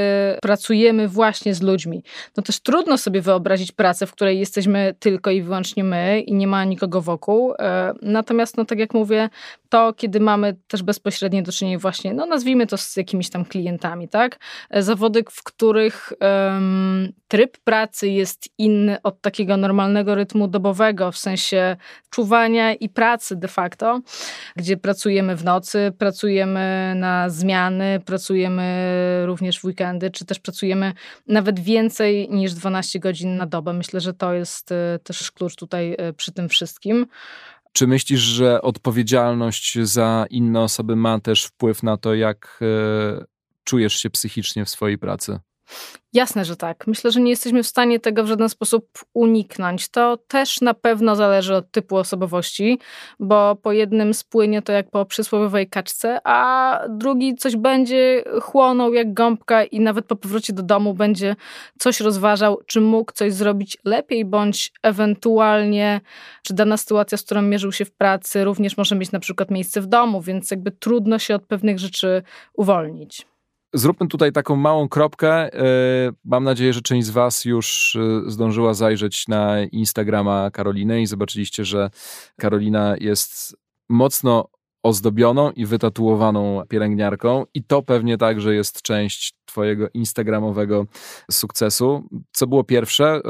pracujemy 0.43 1.09
właśnie 1.09 1.55
z 1.55 1.63
ludźmi. 1.63 2.03
No 2.37 2.43
też 2.43 2.61
trudno 2.61 2.99
sobie 2.99 3.21
wyobrazić 3.21 3.73
pracę, 3.73 4.07
w 4.07 4.13
której 4.13 4.39
jesteśmy 4.39 4.95
tylko 4.99 5.31
i 5.31 5.43
wyłącznie 5.43 5.85
my 5.85 6.21
i 6.21 6.35
nie 6.35 6.47
ma 6.47 6.65
nikogo 6.65 7.01
wokół. 7.01 7.55
E, 7.59 7.93
natomiast, 8.03 8.57
no 8.57 8.65
tak 8.65 8.79
jak 8.79 8.95
mówię, 8.95 9.29
to 9.69 9.93
kiedy 9.93 10.21
mamy 10.21 10.57
też 10.69 10.83
bezpośrednie 10.83 11.43
do 11.43 11.53
czynienia 11.53 11.79
właśnie, 11.79 12.15
no 12.15 12.27
nazwijmy 12.27 12.67
to 12.67 12.77
z 12.77 12.97
jakimiś 12.97 13.31
tam 13.31 13.45
klientami, 13.45 14.09
tak? 14.09 14.39
E, 14.71 14.83
zawody, 14.83 15.25
w 15.31 15.43
których 15.43 16.13
um, 16.21 17.13
tryb 17.29 17.59
pracy 17.59 18.09
jest 18.09 18.49
inny 18.59 19.03
od 19.03 19.21
takiego 19.21 19.57
normalnego 19.57 20.15
rytmu 20.15 20.49
dobowego, 20.49 21.13
w 21.13 21.19
sensie 21.19 21.66
czuwania 22.11 22.75
i 22.75 22.89
pracy 22.89 23.37
de 23.37 23.49
facto, 23.49 24.01
gdzie 24.57 24.77
pracujemy 24.77 25.37
w 25.37 25.45
nocy, 25.45 25.93
pracujemy 25.99 26.93
na 26.97 27.31
zmiany, 27.31 28.01
pracujemy 28.05 29.23
również 29.27 29.61
w 29.61 29.65
weekendy, 29.65 30.11
czy 30.11 30.25
też 30.25 30.39
pracujemy 30.39 30.93
nawet 31.27 31.61
więcej 31.61 32.29
niż 32.31 32.55
12 32.55 32.99
godzin 32.99 33.37
na 33.37 33.47
dobę. 33.47 33.73
Myślę, 33.73 34.01
że 34.01 34.13
to 34.13 34.35
jest 34.35 34.73
e, 34.73 34.99
też 35.03 35.33
klucz 35.33 35.57
tutaj 35.57 35.95
e, 35.99 36.13
przy 36.13 36.33
tym 36.33 36.49
wszystkim. 36.49 37.07
Czy 37.73 37.87
myślisz, 37.87 38.21
że 38.21 38.63
odpowiedzialność 38.63 39.79
za 39.83 40.27
inne 40.31 40.61
osoby 40.61 40.97
ma 40.97 41.21
też 41.21 41.45
wpływ 41.45 41.83
na 41.83 41.97
to, 41.97 42.15
jak 42.15 42.61
e, 42.63 43.25
czujesz 43.65 43.95
się 43.95 44.11
psychicznie 44.11 44.65
w 44.65 44.71
swojej 44.71 44.99
pracy? 44.99 45.39
Jasne, 46.13 46.45
że 46.45 46.57
tak. 46.57 46.87
Myślę, 46.87 47.11
że 47.11 47.21
nie 47.21 47.31
jesteśmy 47.31 47.63
w 47.63 47.67
stanie 47.67 48.01
tego 48.01 48.25
w 48.25 48.27
żaden 48.27 48.49
sposób 48.49 48.89
uniknąć. 49.15 49.89
To 49.89 50.17
też 50.17 50.61
na 50.61 50.75
pewno 50.75 51.17
zależy 51.17 51.55
od 51.55 51.71
typu 51.71 51.97
osobowości, 51.97 52.79
bo 53.21 53.57
po 53.57 53.73
jednym 53.73 54.15
spłynie 54.15 54.63
to 54.63 54.73
jak 54.73 54.91
po 54.91 55.05
przysłowiowej 55.05 55.69
kaczce, 55.69 56.21
a 56.25 56.81
drugi 56.89 57.35
coś 57.35 57.57
będzie 57.57 58.25
chłonął 58.43 58.95
jak 58.95 59.15
gąbka 59.15 59.65
i 59.65 59.81
nawet 59.81 60.07
po 60.07 60.17
powrocie 60.17 60.53
do 60.53 60.63
domu 60.63 60.95
będzie 60.95 61.37
coś 61.79 62.01
rozważał, 62.01 62.59
czy 62.67 62.81
mógł 62.81 63.13
coś 63.13 63.33
zrobić 63.33 63.79
lepiej, 63.85 64.25
bądź 64.25 64.73
ewentualnie, 64.83 66.01
czy 66.43 66.55
dana 66.55 66.77
sytuacja, 66.77 67.19
z 67.19 67.23
którą 67.23 67.43
mierzył 67.43 67.73
się 67.73 67.85
w 67.85 67.93
pracy, 67.93 68.45
również 68.45 68.77
może 68.77 68.97
mieć 68.97 69.13
na 69.13 69.21
przykład 69.21 69.51
miejsce 69.51 69.81
w 69.81 69.87
domu, 69.87 70.23
więc 70.23 70.51
jakby 70.51 70.71
trudno 70.71 71.19
się 71.19 71.35
od 71.35 71.47
pewnych 71.47 71.79
rzeczy 71.79 72.23
uwolnić. 72.55 73.27
Zróbmy 73.77 74.09
tutaj 74.09 74.33
taką 74.33 74.57
małą 74.57 74.89
kropkę. 74.89 75.55
E, 75.55 75.63
mam 76.25 76.45
nadzieję, 76.45 76.73
że 76.73 76.83
część 76.83 77.07
z 77.07 77.11
Was 77.11 77.45
już 77.45 77.97
e, 77.97 78.31
zdążyła 78.31 78.75
zajrzeć 78.75 79.29
na 79.29 79.63
Instagrama 79.63 80.51
Karoliny 80.51 81.03
i 81.03 81.07
zobaczyliście, 81.07 81.65
że 81.65 81.91
Karolina 82.37 82.95
jest 83.01 83.57
mocno 83.89 84.49
ozdobioną 84.83 85.51
i 85.51 85.67
wytatuowaną 85.67 86.63
pielęgniarką 86.69 87.45
i 87.55 87.65
to 87.65 87.83
pewnie 87.83 88.19
także 88.19 88.55
jest 88.55 88.83
część 88.83 89.35
twojego 89.45 89.89
instagramowego 89.95 90.87
sukcesu. 91.31 92.09
Co 92.33 92.47
było 92.47 92.65
pierwsze? 92.65 93.07
E, 93.07 93.21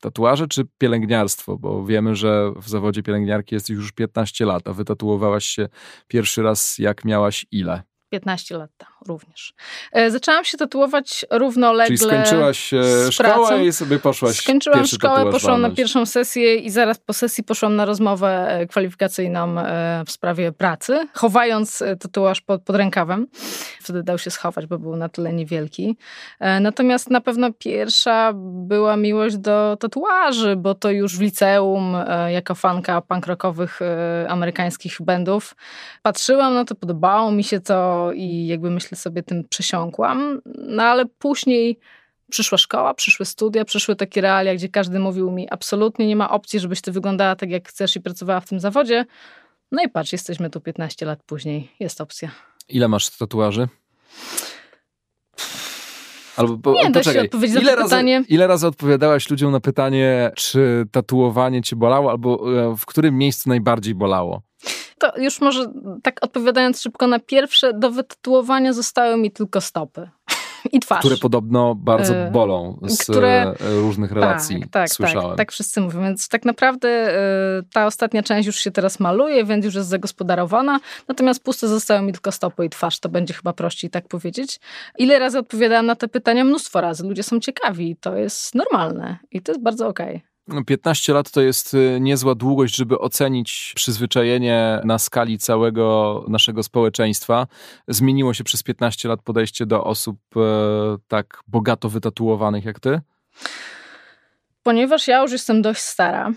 tatuaże 0.00 0.48
czy 0.48 0.66
pielęgniarstwo? 0.78 1.58
Bo 1.58 1.84
wiemy, 1.84 2.16
że 2.16 2.52
w 2.56 2.68
zawodzie 2.68 3.02
pielęgniarki 3.02 3.54
jest 3.54 3.68
już 3.68 3.92
15 3.92 4.44
lat, 4.44 4.68
a 4.68 4.72
wytatuowałaś 4.72 5.44
się 5.44 5.68
pierwszy 6.08 6.42
raz 6.42 6.78
jak 6.78 7.04
miałaś 7.04 7.46
ile? 7.50 7.82
15 8.10 8.58
lat 8.58 8.70
temu 8.76 8.97
również. 9.06 9.54
E, 9.92 10.10
zaczęłam 10.10 10.44
się 10.44 10.58
tatuować 10.58 11.26
równolegle. 11.30 11.96
Czyli 11.96 12.10
skończyłaś 12.10 12.74
e, 12.74 13.12
szkołę 13.12 13.66
i 13.66 13.72
sobie 13.72 13.98
poszłaś. 13.98 14.36
Skończyłam 14.36 14.86
szkołę, 14.86 15.30
poszłam 15.30 15.60
na 15.60 15.70
pierwszą 15.70 16.06
sesję 16.06 16.56
i 16.56 16.70
zaraz 16.70 16.98
po 16.98 17.12
sesji 17.12 17.44
poszłam 17.44 17.76
na 17.76 17.84
rozmowę 17.84 18.48
e, 18.48 18.66
kwalifikacyjną 18.66 19.54
w 20.06 20.10
sprawie 20.10 20.52
pracy, 20.52 21.08
chowając 21.14 21.82
tatuaż 22.00 22.40
pod, 22.40 22.62
pod 22.62 22.76
rękawem. 22.76 23.26
Wtedy 23.80 24.02
dał 24.02 24.18
się 24.18 24.30
schować, 24.30 24.66
bo 24.66 24.78
był 24.78 24.96
na 24.96 25.08
tyle 25.08 25.32
niewielki. 25.32 25.96
Natomiast 26.60 27.10
na 27.10 27.20
pewno 27.20 27.52
pierwsza 27.52 28.32
była 28.34 28.96
miłość 28.96 29.36
do 29.36 29.76
tatuaży, 29.80 30.56
bo 30.56 30.74
to 30.74 30.90
już 30.90 31.18
w 31.18 31.20
liceum, 31.20 31.96
jako 32.28 32.54
fanka 32.54 33.00
punk 33.00 33.26
rockowych 33.26 33.80
amerykańskich 34.28 34.96
bandów, 35.00 35.54
patrzyłam 36.02 36.54
na 36.54 36.64
to, 36.64 36.74
podobało 36.74 37.32
mi 37.32 37.44
się 37.44 37.60
to 37.60 38.10
i 38.14 38.46
jakby 38.46 38.70
myślę 38.88 38.96
sobie 38.98 39.22
tym 39.22 39.44
przesiąkłam. 39.48 40.40
No 40.58 40.82
ale 40.82 41.06
później 41.06 41.78
przyszła 42.30 42.58
szkoła, 42.58 42.94
przyszły 42.94 43.26
studia, 43.26 43.64
przyszły 43.64 43.96
takie 43.96 44.20
realia, 44.20 44.54
gdzie 44.54 44.68
każdy 44.68 44.98
mówił 44.98 45.30
mi 45.30 45.50
absolutnie 45.50 46.06
nie 46.06 46.16
ma 46.16 46.30
opcji, 46.30 46.60
żebyś 46.60 46.80
ty 46.80 46.92
wyglądała 46.92 47.36
tak 47.36 47.50
jak 47.50 47.68
chcesz 47.68 47.96
i 47.96 48.00
pracowała 48.00 48.40
w 48.40 48.48
tym 48.48 48.60
zawodzie. 48.60 49.06
No 49.72 49.82
i 49.82 49.88
patrz, 49.88 50.12
jesteśmy 50.12 50.50
tu 50.50 50.60
15 50.60 51.06
lat 51.06 51.22
później, 51.22 51.72
jest 51.80 52.00
opcja. 52.00 52.30
Ile 52.68 52.88
masz 52.88 53.10
tatuaży? 53.10 53.68
Albo, 56.36 56.72
nie 56.72 56.90
da 56.90 57.02
się 57.02 57.20
odpowiedzieć 57.20 57.62
ile 57.62 57.70
na 57.70 57.76
to 57.76 57.82
razy, 57.82 57.90
pytanie. 57.90 58.24
Ile 58.28 58.46
razy 58.46 58.66
odpowiadałaś 58.66 59.30
ludziom 59.30 59.52
na 59.52 59.60
pytanie, 59.60 60.30
czy 60.36 60.86
tatuowanie 60.92 61.62
cię 61.62 61.76
bolało, 61.76 62.10
albo 62.10 62.60
e, 62.72 62.76
w 62.76 62.86
którym 62.86 63.18
miejscu 63.18 63.48
najbardziej 63.48 63.94
bolało? 63.94 64.42
To 64.98 65.12
już 65.16 65.40
może 65.40 65.72
tak 66.02 66.18
odpowiadając 66.24 66.80
szybko 66.80 67.06
na 67.06 67.18
pierwsze, 67.18 67.72
do 67.74 67.90
wytytułowania 67.90 68.72
zostały 68.72 69.16
mi 69.16 69.30
tylko 69.30 69.60
stopy 69.60 70.10
i 70.72 70.80
twarz. 70.80 70.98
Które 70.98 71.16
podobno 71.16 71.74
bardzo 71.74 72.14
e, 72.14 72.30
bolą 72.30 72.78
z 72.82 73.02
które, 73.02 73.54
e, 73.60 73.80
różnych 73.80 74.12
relacji, 74.12 74.60
tak, 74.60 74.70
tak, 74.70 74.90
słyszałem. 74.90 75.28
Tak, 75.28 75.36
tak 75.36 75.52
wszyscy 75.52 75.80
mówią, 75.80 76.02
więc 76.02 76.28
tak 76.28 76.44
naprawdę 76.44 76.88
e, 76.88 77.62
ta 77.72 77.86
ostatnia 77.86 78.22
część 78.22 78.46
już 78.46 78.56
się 78.56 78.70
teraz 78.70 79.00
maluje, 79.00 79.44
więc 79.44 79.64
już 79.64 79.74
jest 79.74 79.88
zagospodarowana, 79.88 80.80
natomiast 81.08 81.42
puste 81.42 81.68
zostały 81.68 82.02
mi 82.02 82.12
tylko 82.12 82.32
stopy 82.32 82.64
i 82.64 82.70
twarz, 82.70 83.00
to 83.00 83.08
będzie 83.08 83.34
chyba 83.34 83.52
prościej 83.52 83.90
tak 83.90 84.08
powiedzieć. 84.08 84.60
Ile 84.98 85.18
razy 85.18 85.38
odpowiadałam 85.38 85.86
na 85.86 85.96
te 85.96 86.08
pytania? 86.08 86.44
Mnóstwo 86.44 86.80
razy. 86.80 87.04
Ludzie 87.04 87.22
są 87.22 87.40
ciekawi, 87.40 87.96
to 87.96 88.16
jest 88.16 88.54
normalne 88.54 89.18
i 89.30 89.42
to 89.42 89.52
jest 89.52 89.62
bardzo 89.62 89.88
okej. 89.88 90.16
Okay. 90.16 90.37
15 90.66 91.12
lat 91.12 91.30
to 91.30 91.40
jest 91.40 91.74
y, 91.74 91.98
niezła 92.00 92.34
długość, 92.34 92.76
żeby 92.76 92.98
ocenić 92.98 93.72
przyzwyczajenie 93.76 94.80
na 94.84 94.98
skali 94.98 95.38
całego 95.38 96.24
naszego 96.28 96.62
społeczeństwa. 96.62 97.46
Zmieniło 97.88 98.34
się 98.34 98.44
przez 98.44 98.62
15 98.62 99.08
lat 99.08 99.22
podejście 99.22 99.66
do 99.66 99.84
osób 99.84 100.18
e, 100.36 100.40
tak 101.08 101.42
bogato 101.48 101.88
wytatuowanych 101.88 102.64
jak 102.64 102.80
ty? 102.80 103.00
Ponieważ 104.62 105.08
ja 105.08 105.22
już 105.22 105.32
jestem 105.32 105.62
dość 105.62 105.80
stara, 105.80 106.32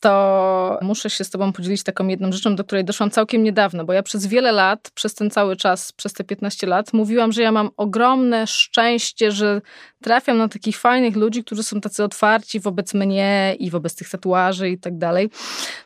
to 0.00 0.78
muszę 0.82 1.10
się 1.10 1.24
z 1.24 1.30
Tobą 1.30 1.52
podzielić 1.52 1.82
taką 1.82 2.08
jedną 2.08 2.32
rzeczą, 2.32 2.56
do 2.56 2.64
której 2.64 2.84
doszłam 2.84 3.10
całkiem 3.10 3.42
niedawno, 3.42 3.84
bo 3.84 3.92
ja 3.92 4.02
przez 4.02 4.26
wiele 4.26 4.52
lat, 4.52 4.90
przez 4.94 5.14
ten 5.14 5.30
cały 5.30 5.56
czas, 5.56 5.92
przez 5.92 6.12
te 6.12 6.24
15 6.24 6.66
lat, 6.66 6.92
mówiłam, 6.92 7.32
że 7.32 7.42
ja 7.42 7.52
mam 7.52 7.70
ogromne 7.76 8.46
szczęście, 8.46 9.32
że 9.32 9.60
trafiam 10.02 10.38
na 10.38 10.48
takich 10.48 10.78
fajnych 10.78 11.16
ludzi, 11.16 11.44
którzy 11.44 11.62
są 11.62 11.80
tacy 11.80 12.04
otwarci 12.04 12.60
wobec 12.60 12.94
mnie 12.94 13.56
i 13.58 13.70
wobec 13.70 13.94
tych 13.94 14.10
tatuaży 14.10 14.70
i 14.70 14.78
tak 14.78 14.98
dalej. 14.98 15.30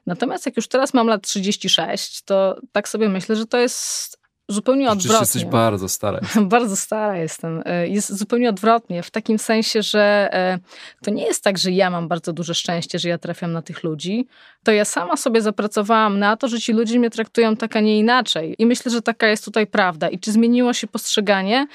Natomiast 0.07 0.47
jak 0.47 0.57
już 0.57 0.69
teraz 0.69 0.95
mam 0.95 1.07
lat 1.07 1.23
36, 1.23 2.23
to 2.23 2.61
tak 2.73 2.89
sobie 2.89 3.09
myślę, 3.09 3.37
że 3.37 3.47
to 3.47 3.59
jest 3.59 4.18
zupełnie 4.49 4.91
odwrotnie. 4.91 5.21
jesteś 5.21 5.45
bardzo 5.45 5.89
stara. 5.89 6.21
bardzo 6.55 6.77
stara 6.77 7.17
jestem. 7.17 7.63
E, 7.65 7.89
jest 7.89 8.13
zupełnie 8.19 8.49
odwrotnie, 8.49 9.03
w 9.03 9.11
takim 9.11 9.39
sensie, 9.39 9.83
że 9.83 10.29
e, 10.33 10.59
to 11.03 11.11
nie 11.11 11.25
jest 11.25 11.45
tak, 11.45 11.59
że 11.59 11.71
ja 11.71 11.91
mam 11.91 12.09
bardzo 12.09 12.33
duże 12.33 12.55
szczęście, 12.55 12.99
że 12.99 13.09
ja 13.09 13.19
trafiam 13.19 13.53
na 13.53 13.63
tych 13.63 13.83
ludzi. 13.83 14.27
To 14.63 14.73
ja 14.73 14.85
sama 14.85 15.17
sobie 15.17 15.43
zapracowałam 15.43 16.19
na 16.19 16.37
to, 16.37 16.49
że 16.49 16.61
ci 16.61 16.73
ludzie 16.73 16.99
mnie 16.99 17.11
traktują 17.11 17.57
tak, 17.57 17.77
a 17.77 17.81
nie 17.81 17.99
inaczej. 17.99 18.55
I 18.59 18.67
myślę, 18.67 18.93
że 18.93 19.03
taka 19.03 19.29
jest 19.29 19.45
tutaj 19.45 19.67
prawda. 19.67 20.09
I 20.09 20.19
czy 20.19 20.33
zmieniło 20.33 20.73
się 20.73 20.87
postrzeganie? 20.87 21.67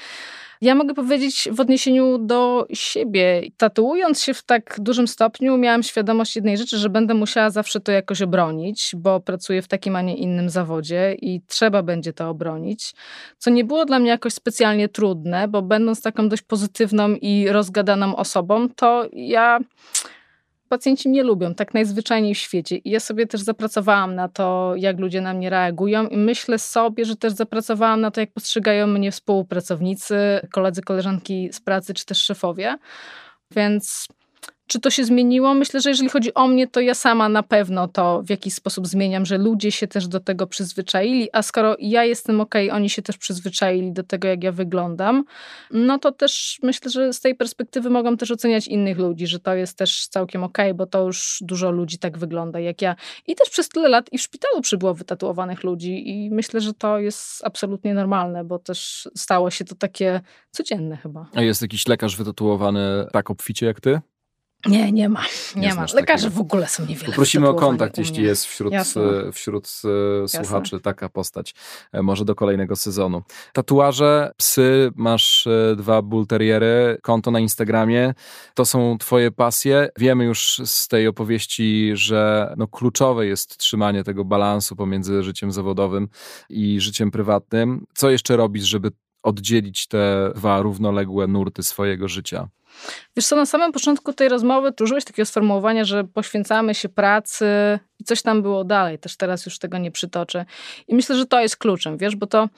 Ja 0.60 0.74
mogę 0.74 0.94
powiedzieć 0.94 1.48
w 1.52 1.60
odniesieniu 1.60 2.18
do 2.18 2.66
siebie. 2.72 3.42
Tatuując 3.56 4.22
się 4.22 4.34
w 4.34 4.42
tak 4.42 4.76
dużym 4.78 5.08
stopniu, 5.08 5.58
miałam 5.58 5.82
świadomość 5.82 6.36
jednej 6.36 6.58
rzeczy, 6.58 6.78
że 6.78 6.88
będę 6.90 7.14
musiała 7.14 7.50
zawsze 7.50 7.80
to 7.80 7.92
jakoś 7.92 8.22
obronić, 8.22 8.90
bo 8.96 9.20
pracuję 9.20 9.62
w 9.62 9.68
takim, 9.68 9.96
a 9.96 10.02
nie 10.02 10.16
innym 10.16 10.50
zawodzie 10.50 11.16
i 11.22 11.40
trzeba 11.48 11.82
będzie 11.82 12.12
to 12.12 12.28
obronić. 12.28 12.92
Co 13.38 13.50
nie 13.50 13.64
było 13.64 13.84
dla 13.84 13.98
mnie 13.98 14.10
jakoś 14.10 14.32
specjalnie 14.32 14.88
trudne, 14.88 15.48
bo 15.48 15.62
będąc 15.62 16.02
taką 16.02 16.28
dość 16.28 16.42
pozytywną 16.42 17.08
i 17.08 17.48
rozgadaną 17.48 18.16
osobą, 18.16 18.68
to 18.68 19.08
ja 19.12 19.58
pacjenci 20.68 21.08
mnie 21.08 21.22
lubią, 21.22 21.54
tak 21.54 21.74
najzwyczajniej 21.74 22.34
w 22.34 22.38
świecie. 22.38 22.76
I 22.76 22.90
ja 22.90 23.00
sobie 23.00 23.26
też 23.26 23.40
zapracowałam 23.40 24.14
na 24.14 24.28
to, 24.28 24.72
jak 24.76 25.00
ludzie 25.00 25.20
na 25.20 25.34
mnie 25.34 25.50
reagują 25.50 26.08
i 26.08 26.16
myślę 26.16 26.58
sobie, 26.58 27.04
że 27.04 27.16
też 27.16 27.32
zapracowałam 27.32 28.00
na 28.00 28.10
to, 28.10 28.20
jak 28.20 28.32
postrzegają 28.32 28.86
mnie 28.86 29.12
współpracownicy, 29.12 30.16
koledzy, 30.52 30.82
koleżanki 30.82 31.48
z 31.52 31.60
pracy, 31.60 31.94
czy 31.94 32.04
też 32.04 32.18
szefowie. 32.18 32.78
Więc 33.50 34.08
czy 34.66 34.80
to 34.80 34.90
się 34.90 35.04
zmieniło? 35.04 35.54
Myślę, 35.54 35.80
że 35.80 35.90
jeżeli 35.90 36.08
chodzi 36.08 36.34
o 36.34 36.46
mnie, 36.46 36.66
to 36.66 36.80
ja 36.80 36.94
sama 36.94 37.28
na 37.28 37.42
pewno 37.42 37.88
to 37.88 38.22
w 38.22 38.30
jakiś 38.30 38.54
sposób 38.54 38.86
zmieniam, 38.86 39.26
że 39.26 39.38
ludzie 39.38 39.72
się 39.72 39.86
też 39.86 40.08
do 40.08 40.20
tego 40.20 40.46
przyzwyczaili, 40.46 41.28
a 41.32 41.42
skoro 41.42 41.76
ja 41.78 42.04
jestem 42.04 42.40
ok, 42.40 42.54
oni 42.72 42.90
się 42.90 43.02
też 43.02 43.18
przyzwyczaili 43.18 43.92
do 43.92 44.02
tego, 44.02 44.28
jak 44.28 44.44
ja 44.44 44.52
wyglądam, 44.52 45.24
no 45.70 45.98
to 45.98 46.12
też 46.12 46.58
myślę, 46.62 46.90
że 46.90 47.12
z 47.12 47.20
tej 47.20 47.34
perspektywy 47.34 47.90
mogą 47.90 48.16
też 48.16 48.30
oceniać 48.30 48.68
innych 48.68 48.98
ludzi, 48.98 49.26
że 49.26 49.40
to 49.40 49.54
jest 49.54 49.78
też 49.78 50.06
całkiem 50.06 50.44
ok, 50.44 50.58
bo 50.74 50.86
to 50.86 51.06
już 51.06 51.38
dużo 51.40 51.70
ludzi 51.70 51.98
tak 51.98 52.18
wygląda 52.18 52.60
jak 52.60 52.82
ja. 52.82 52.96
I 53.26 53.34
też 53.34 53.50
przez 53.50 53.68
tyle 53.68 53.88
lat 53.88 54.12
i 54.12 54.18
w 54.18 54.22
szpitalu 54.22 54.60
przybyło 54.60 54.94
wytatuowanych 54.94 55.64
ludzi 55.64 56.08
i 56.10 56.30
myślę, 56.30 56.60
że 56.60 56.74
to 56.74 56.98
jest 56.98 57.44
absolutnie 57.44 57.94
normalne, 57.94 58.44
bo 58.44 58.58
też 58.58 59.08
stało 59.16 59.50
się 59.50 59.64
to 59.64 59.74
takie 59.74 60.20
codzienne 60.50 60.96
chyba. 60.96 61.26
A 61.34 61.42
jest 61.42 61.62
jakiś 61.62 61.88
lekarz 61.88 62.16
wytatuowany 62.16 63.06
tak 63.12 63.30
obficie 63.30 63.66
jak 63.66 63.80
ty? 63.80 64.00
Nie, 64.66 64.92
nie 64.92 65.08
ma. 65.08 65.22
Nie, 65.56 65.68
nie 65.68 65.74
ma. 65.74 65.86
Lekarze 65.94 66.30
w 66.30 66.40
ogóle 66.40 66.68
są 66.68 66.86
niewiele. 66.86 67.06
Poprosimy 67.06 67.48
o 67.48 67.54
kontakt, 67.54 67.98
jeśli 67.98 68.22
jest 68.22 68.46
wśród, 68.46 68.74
e, 68.74 69.32
wśród 69.32 69.68
e, 70.24 70.28
słuchaczy 70.28 70.80
taka 70.80 71.08
postać. 71.08 71.54
E, 71.92 72.02
może 72.02 72.24
do 72.24 72.34
kolejnego 72.34 72.76
sezonu. 72.76 73.22
Tatuaże, 73.52 74.32
psy, 74.36 74.90
masz 74.96 75.48
dwa 75.76 76.02
bulteriery, 76.02 76.98
konto 77.02 77.30
na 77.30 77.40
Instagramie. 77.40 78.14
To 78.54 78.64
są 78.64 78.98
twoje 78.98 79.30
pasje. 79.30 79.88
Wiemy 79.98 80.24
już 80.24 80.60
z 80.64 80.88
tej 80.88 81.08
opowieści, 81.08 81.90
że 81.94 82.54
no 82.56 82.68
kluczowe 82.68 83.26
jest 83.26 83.56
trzymanie 83.56 84.04
tego 84.04 84.24
balansu 84.24 84.76
pomiędzy 84.76 85.22
życiem 85.22 85.52
zawodowym 85.52 86.08
i 86.48 86.80
życiem 86.80 87.10
prywatnym. 87.10 87.86
Co 87.94 88.10
jeszcze 88.10 88.36
robisz, 88.36 88.64
żeby 88.64 88.90
oddzielić 89.24 89.86
te 89.86 90.32
dwa 90.34 90.62
równoległe 90.62 91.26
nurty 91.26 91.62
swojego 91.62 92.08
życia? 92.08 92.48
Wiesz 93.16 93.26
co, 93.26 93.36
na 93.36 93.46
samym 93.46 93.72
początku 93.72 94.12
tej 94.12 94.28
rozmowy 94.28 94.72
użyłeś 94.80 95.04
takiego 95.04 95.26
sformułowania, 95.26 95.84
że 95.84 96.04
poświęcamy 96.04 96.74
się 96.74 96.88
pracy 96.88 97.46
i 97.98 98.04
coś 98.04 98.22
tam 98.22 98.42
było 98.42 98.64
dalej. 98.64 98.98
Też 98.98 99.16
teraz 99.16 99.46
już 99.46 99.58
tego 99.58 99.78
nie 99.78 99.90
przytoczę. 99.90 100.44
I 100.88 100.94
myślę, 100.94 101.16
że 101.16 101.26
to 101.26 101.40
jest 101.40 101.56
kluczem, 101.56 101.98
wiesz, 101.98 102.16
bo 102.16 102.26
to 102.26 102.48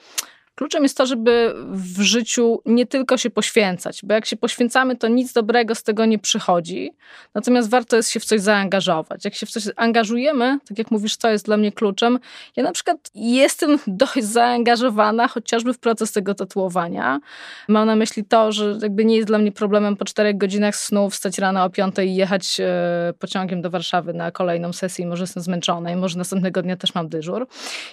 Kluczem 0.57 0.83
jest 0.83 0.97
to, 0.97 1.05
żeby 1.05 1.53
w 1.71 2.01
życiu 2.01 2.61
nie 2.65 2.85
tylko 2.85 3.17
się 3.17 3.29
poświęcać, 3.29 4.01
bo 4.03 4.13
jak 4.13 4.25
się 4.25 4.37
poświęcamy, 4.37 4.95
to 4.95 5.07
nic 5.07 5.33
dobrego 5.33 5.75
z 5.75 5.83
tego 5.83 6.05
nie 6.05 6.19
przychodzi. 6.19 6.91
Natomiast 7.33 7.69
warto 7.69 7.95
jest 7.95 8.11
się 8.11 8.19
w 8.19 8.25
coś 8.25 8.41
zaangażować. 8.41 9.25
Jak 9.25 9.35
się 9.35 9.45
w 9.45 9.49
coś 9.49 9.63
angażujemy, 9.75 10.59
tak 10.69 10.77
jak 10.77 10.91
mówisz, 10.91 11.15
co 11.15 11.29
jest 11.29 11.45
dla 11.45 11.57
mnie 11.57 11.71
kluczem, 11.71 12.19
ja 12.55 12.63
na 12.63 12.71
przykład 12.71 12.97
jestem 13.15 13.79
dość 13.87 14.23
zaangażowana 14.23 15.27
chociażby 15.27 15.73
w 15.73 15.79
proces 15.79 16.11
tego 16.11 16.33
tatuowania. 16.33 17.19
Mam 17.67 17.87
na 17.87 17.95
myśli 17.95 18.25
to, 18.25 18.51
że 18.51 18.77
jakby 18.81 19.05
nie 19.05 19.15
jest 19.15 19.27
dla 19.27 19.37
mnie 19.37 19.51
problemem 19.51 19.97
po 19.97 20.05
czterech 20.05 20.37
godzinach 20.37 20.75
snu 20.75 21.09
wstać 21.09 21.37
rano 21.37 21.63
o 21.63 21.69
piątej 21.69 22.09
i 22.09 22.15
jechać 22.15 22.59
e, 22.59 23.13
pociągiem 23.19 23.61
do 23.61 23.69
Warszawy 23.69 24.13
na 24.13 24.31
kolejną 24.31 24.73
sesję 24.73 25.05
i 25.05 25.07
może 25.07 25.23
jestem 25.23 25.43
zmęczona 25.43 25.91
i 25.91 25.95
może 25.95 26.17
następnego 26.17 26.61
dnia 26.61 26.77
też 26.77 26.95
mam 26.95 27.09
dyżur. 27.09 27.47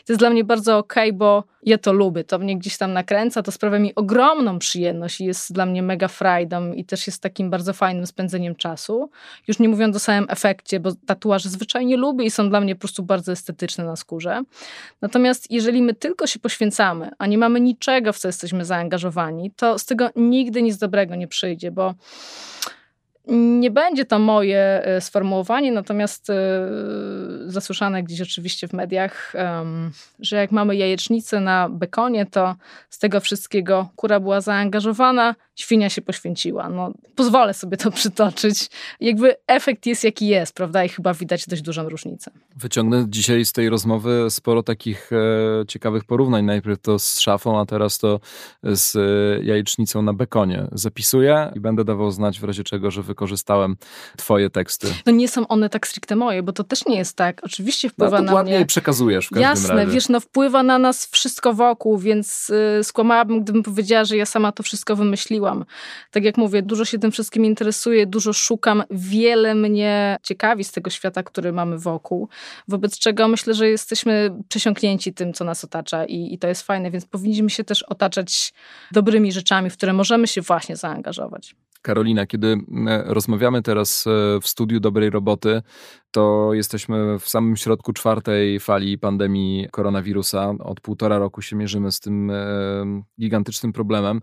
To 0.07 0.13
jest 0.13 0.21
dla 0.21 0.31
mnie 0.31 0.45
bardzo 0.45 0.79
okej, 0.79 1.09
okay, 1.09 1.19
bo 1.19 1.45
ja 1.63 1.79
to 1.79 1.93
lubię, 1.93 2.25
to 2.25 2.39
mnie 2.39 2.54
mnie 2.55 2.61
gdzieś 2.61 2.79
tam 2.79 2.93
nakręca, 2.93 3.43
to 3.43 3.53
sprawia 3.53 3.79
mi 3.79 3.95
ogromną 3.95 4.59
przyjemność 4.59 5.21
i 5.21 5.25
jest 5.25 5.53
dla 5.53 5.67
mnie 5.67 5.83
mega 5.83 6.09
frajdą 6.09 6.73
i 6.73 6.85
też 6.85 7.07
jest 7.07 7.23
takim 7.23 7.51
bardzo 7.51 7.73
fajnym 7.73 8.07
spędzeniem 8.07 8.55
czasu. 8.55 9.11
Już 9.49 9.59
nie 9.59 9.69
mówiąc 9.69 9.97
o 9.97 9.99
samym 9.99 10.27
efekcie, 10.29 10.81
bo 10.81 10.91
tatuaże 11.07 11.49
zwyczajnie 11.49 11.97
lubię 11.97 12.25
i 12.25 12.31
są 12.31 12.49
dla 12.49 12.61
mnie 12.61 12.75
po 12.75 12.81
prostu 12.81 13.03
bardzo 13.03 13.33
estetyczne 13.33 13.85
na 13.85 13.97
skórze. 13.97 14.43
Natomiast 15.01 15.51
jeżeli 15.51 15.83
my 15.83 15.95
tylko 15.95 16.27
się 16.27 16.39
poświęcamy, 16.39 17.11
a 17.19 17.27
nie 17.27 17.39
mamy 17.39 17.61
niczego, 17.61 18.13
w 18.13 18.19
co 18.19 18.29
jesteśmy 18.29 18.65
zaangażowani, 18.65 19.51
to 19.51 19.79
z 19.79 19.85
tego 19.85 20.11
nigdy 20.17 20.63
nic 20.63 20.79
dobrego 20.79 21.15
nie 21.15 21.29
przyjdzie, 21.29 21.71
bo 21.71 21.95
nie 23.27 23.71
będzie 23.71 24.05
to 24.05 24.19
moje 24.19 24.83
e, 24.85 25.01
sformułowanie, 25.01 25.73
natomiast 25.73 26.31
e, 26.31 26.35
zasłyszane 27.47 28.03
gdzieś 28.03 28.21
oczywiście 28.21 28.69
w 28.69 28.73
mediach, 28.73 29.33
że 30.21 30.37
jak 30.37 30.53
mamy 30.53 30.77
jajecznicę 30.77 31.41
na 31.41 31.69
bekonie, 31.69 32.27
to 32.27 32.55
z 32.91 32.99
tego 32.99 33.21
wszystkiego 33.21 33.89
kura 33.97 34.21
była 34.21 34.41
zaangażowana, 34.41 35.35
świnia 35.57 35.91
się 35.91 36.03
poświęciła. 36.03 36.69
No, 36.69 36.93
pozwolę 37.15 37.55
sobie 37.55 37.77
to 37.77 37.91
przytoczyć. 38.01 38.71
Jakby 39.01 39.37
efekt 39.47 39.87
jest 39.87 40.05
jaki 40.05 40.27
jest, 40.27 40.55
prawda? 40.55 40.85
I 40.85 40.89
chyba 40.89 41.15
widać 41.15 41.47
dość 41.47 41.63
dużą 41.63 41.89
różnicę. 41.89 42.31
Wyciągnę 42.57 43.05
dzisiaj 43.09 43.45
z 43.45 43.53
tej 43.53 43.69
rozmowy 43.69 44.27
sporo 44.31 44.63
takich 44.63 45.11
e, 45.13 45.67
ciekawych 45.67 46.05
porównań. 46.05 46.45
Najpierw 46.45 46.81
to 46.81 46.99
z 46.99 47.21
szafą, 47.21 47.61
a 47.61 47.67
teraz 47.67 47.99
to 47.99 48.21
z 48.63 48.95
jajecznicą 49.45 50.03
na 50.03 50.13
bekonie. 50.13 50.67
Zapisuję 50.73 51.53
i 51.55 51.61
będę 51.61 51.85
dawał 51.85 52.11
znać 52.11 52.41
w 52.41 52.45
razie 52.45 52.65
czego, 52.65 52.91
że 52.91 53.03
wykorzystałem 53.15 53.77
twoje 54.17 54.51
teksty. 54.51 54.89
No 55.07 55.13
nie 55.13 55.29
są 55.29 55.49
one 55.49 55.71
tak 55.71 55.87
stricte 55.87 56.17
moje, 56.17 56.43
bo 56.43 56.53
to 56.53 56.65
też 56.65 56.87
nie 56.87 56.97
jest 56.97 57.17
tak. 57.17 57.41
Oczywiście 57.45 57.89
wpływa 57.89 58.19
no, 58.19 58.25
na 58.25 58.33
ładnie 58.35 58.57
mnie... 58.57 58.67
przekazujesz 58.67 59.27
w 59.27 59.31
każdym 59.31 59.43
Jasne, 59.43 59.75
razie. 59.75 59.93
wiesz, 59.93 60.09
no 60.09 60.21
wpływa 60.21 60.63
na 60.63 60.79
nas 60.79 61.07
wszystko 61.07 61.55
wokół, 61.55 61.99
więc 61.99 62.51
y, 62.81 62.85
skłamałabym, 62.85 63.43
gdybym 63.43 63.63
powiedziała, 63.63 64.05
że 64.05 64.17
ja 64.17 64.27
sama 64.27 64.53
to 64.53 64.63
wszystko 64.63 64.97
wymyśliłam 64.97 65.65
tak 66.11 66.25
jak 66.25 66.37
mówię, 66.37 66.63
dużo 66.63 66.85
się 66.85 66.99
tym 66.99 67.13
wszystkim 67.13 67.45
interesuję, 67.45 68.07
dużo 68.07 68.33
szukam, 68.33 68.83
wiele 68.91 69.55
mnie 69.55 70.17
ciekawi 70.23 70.65
z 70.65 70.73
tego 70.73 70.91
świata, 70.91 71.23
który 71.23 71.53
mamy 71.53 71.79
wokół, 71.79 72.29
wobec 72.69 72.99
czego 72.99 73.29
myślę, 73.29 73.55
że 73.55 73.69
jesteśmy 73.69 74.37
przesiąknięci 74.49 75.15
tym, 75.15 75.33
co 75.33 75.45
nas 75.45 75.65
otacza 75.65 76.05
i, 76.05 76.35
i 76.35 76.39
to 76.39 76.49
jest 76.49 76.63
fajne, 76.63 76.91
więc 76.91 77.07
powinniśmy 77.07 77.51
się 77.51 77.65
też 77.65 77.83
otaczać 77.83 78.55
dobrymi 78.93 79.33
rzeczami, 79.33 79.71
w 79.71 79.77
które 79.77 79.93
możemy 79.93 80.27
się 80.27 80.43
właśnie 80.43 80.77
zaangażować. 80.77 81.55
Karolina, 81.85 82.27
kiedy 82.27 82.57
rozmawiamy 83.05 83.63
teraz 83.63 84.07
e, 84.07 84.41
w 84.41 84.49
studiu 84.49 84.81
dobrej 84.81 85.11
roboty, 85.11 85.63
to 86.15 86.51
jesteśmy 86.53 87.19
w 87.19 87.29
samym 87.29 87.57
środku 87.57 87.93
czwartej 87.93 88.61
fali 88.61 88.99
pandemii 88.99 89.69
koronawirusa. 89.71 90.55
Od 90.59 90.81
półtora 90.81 91.19
roku 91.19 91.43
się 91.43 91.57
mierzymy 91.57 91.93
z 91.93 92.01
tym 92.01 92.31
e, 92.31 92.35
gigantycznym 93.21 93.73
problemem. 93.73 94.21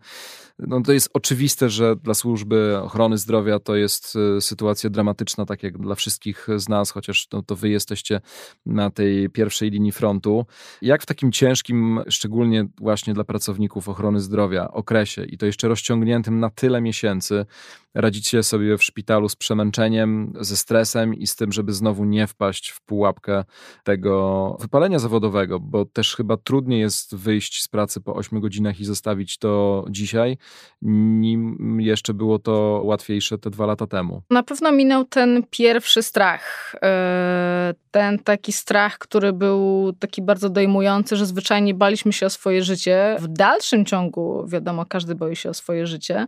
No 0.60 0.82
to 0.82 0.94
jest 0.94 1.10
oczywiste, 1.14 1.70
że 1.70 1.96
dla 1.96 2.14
służby 2.14 2.80
ochrony 2.82 3.18
zdrowia 3.18 3.60
to 3.60 3.76
jest 3.76 4.18
e, 4.38 4.42
sytuacja 4.42 4.90
dramatyczna, 4.90 5.46
tak 5.46 5.64
jak 5.64 5.78
dla 5.78 5.96
wszystkich 5.96 6.48
z 6.56 6.70
nas, 6.70 6.92
chociaż 6.92 7.28
no, 7.34 7.42
to 7.42 7.56
wy 7.56 7.70
jesteście 7.70 8.22
na 8.66 8.90
tej 8.90 9.30
pierwszej 9.30 9.70
linii 9.70 9.92
frontu. 9.92 10.46
Jak 10.82 11.04
w 11.04 11.06
takim 11.06 11.32
ciężkim, 11.32 12.02
szczególnie 12.10 12.68
właśnie 12.78 13.14
dla 13.14 13.24
pracowników 13.24 13.90
ochrony 13.90 14.20
zdrowia, 14.20 14.68
okresie 14.68 15.26
i 15.26 15.38
to 15.38 15.46
jeszcze 15.46 15.68
rozciągniętym 15.68 16.40
na 16.40 16.50
tyle 16.50 16.82
miesięcy, 16.82 17.46
radzicie 17.94 18.44
sobie 18.44 18.78
w 18.78 18.84
szpitalu 18.84 19.30
z 19.30 19.36
przemęczeniem, 19.36 20.34
ze 20.40 20.58
stresem 20.58 21.14
i 21.14 21.28
z 21.28 21.36
tym, 21.36 21.52
żeby 21.52 21.74
znowu 21.74 22.06
nie 22.06 22.28
wpaść 22.28 22.70
w 22.70 22.82
pułapkę 22.82 23.44
tego 23.84 24.58
wypalenia 24.60 25.00
zawodowego, 25.00 25.60
bo 25.60 25.86
też 25.86 26.16
chyba 26.16 26.38
trudniej 26.38 26.80
jest 26.80 27.16
wyjść 27.16 27.64
z 27.64 27.68
pracy 27.68 28.02
po 28.02 28.16
8 28.16 28.40
godzinach 28.40 28.80
i 28.80 28.86
zostawić 28.86 29.38
to 29.38 29.86
dzisiaj, 29.90 30.38
nim 30.82 31.78
jeszcze 31.82 32.14
było 32.14 32.40
to 32.40 32.82
łatwiejsze 32.84 33.38
te 33.38 33.50
dwa 33.50 33.66
lata 33.66 33.88
temu. 33.88 34.22
Na 34.30 34.44
pewno 34.44 34.72
minął 34.72 35.06
ten 35.06 35.44
pierwszy 35.50 36.04
strach. 36.04 36.76
E, 36.82 37.74
ten 37.92 38.20
taki 38.20 38.52
strach, 38.54 38.98
który 38.98 39.34
był 39.34 39.94
taki 40.00 40.22
bardzo 40.22 40.50
dojmujący, 40.50 41.16
że 41.16 41.26
zwyczajnie 41.26 41.74
baliśmy 41.74 42.14
się 42.14 42.26
o 42.26 42.30
swoje 42.30 42.64
życie. 42.64 43.16
W 43.20 43.28
dalszym 43.28 43.86
ciągu, 43.86 44.46
wiadomo, 44.48 44.86
każdy 44.86 45.16
boi 45.16 45.36
się 45.36 45.50
o 45.50 45.54
swoje 45.54 45.88
życie, 45.88 46.28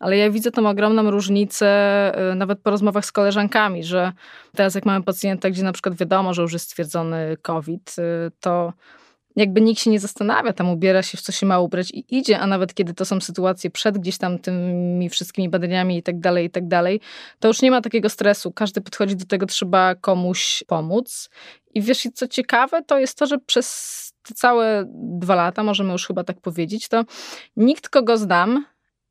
ale 0.00 0.16
ja 0.16 0.30
widzę 0.30 0.50
tą 0.50 0.68
ogromną 0.68 1.03
różnicę 1.10 1.68
e, 2.30 2.34
nawet 2.34 2.60
po 2.60 2.70
rozmowach 2.70 3.04
z 3.04 3.12
koleżankami, 3.12 3.84
że 3.84 4.12
teraz 4.56 4.74
jak 4.74 4.86
mamy 4.86 5.04
pacjenta, 5.04 5.50
gdzie 5.50 5.62
na 5.62 5.72
przykład 5.72 5.94
wiadomo, 5.94 6.34
że 6.34 6.42
już 6.42 6.52
jest 6.52 6.64
stwierdzony 6.64 7.36
COVID, 7.42 7.96
e, 7.98 8.30
to 8.40 8.72
jakby 9.36 9.60
nikt 9.60 9.80
się 9.80 9.90
nie 9.90 10.00
zastanawia, 10.00 10.52
tam 10.52 10.70
ubiera 10.70 11.02
się 11.02 11.18
w 11.18 11.20
co 11.20 11.32
się 11.32 11.46
ma 11.46 11.60
ubrać 11.60 11.90
i 11.90 12.16
idzie, 12.18 12.38
a 12.38 12.46
nawet 12.46 12.74
kiedy 12.74 12.94
to 12.94 13.04
są 13.04 13.20
sytuacje 13.20 13.70
przed 13.70 13.98
gdzieś 13.98 14.18
tam 14.18 14.38
tymi 14.38 15.08
wszystkimi 15.08 15.48
badaniami 15.48 15.98
i 15.98 16.02
tak 16.02 16.20
dalej, 16.20 16.46
i 16.46 16.50
tak 16.50 16.68
dalej, 16.68 17.00
to 17.38 17.48
już 17.48 17.62
nie 17.62 17.70
ma 17.70 17.80
takiego 17.80 18.08
stresu. 18.08 18.52
Każdy 18.52 18.80
podchodzi 18.80 19.16
do 19.16 19.24
tego, 19.24 19.46
trzeba 19.46 19.94
komuś 19.94 20.64
pomóc. 20.66 21.30
I 21.74 21.82
wiesz, 21.82 22.08
co 22.14 22.28
ciekawe, 22.28 22.82
to 22.82 22.98
jest 22.98 23.18
to, 23.18 23.26
że 23.26 23.38
przez 23.38 23.94
te 24.22 24.34
całe 24.34 24.84
dwa 24.94 25.34
lata, 25.34 25.62
możemy 25.62 25.92
już 25.92 26.06
chyba 26.06 26.24
tak 26.24 26.40
powiedzieć, 26.40 26.88
to 26.88 27.04
nikt, 27.56 27.88
kogo 27.88 28.16
znam, 28.16 28.64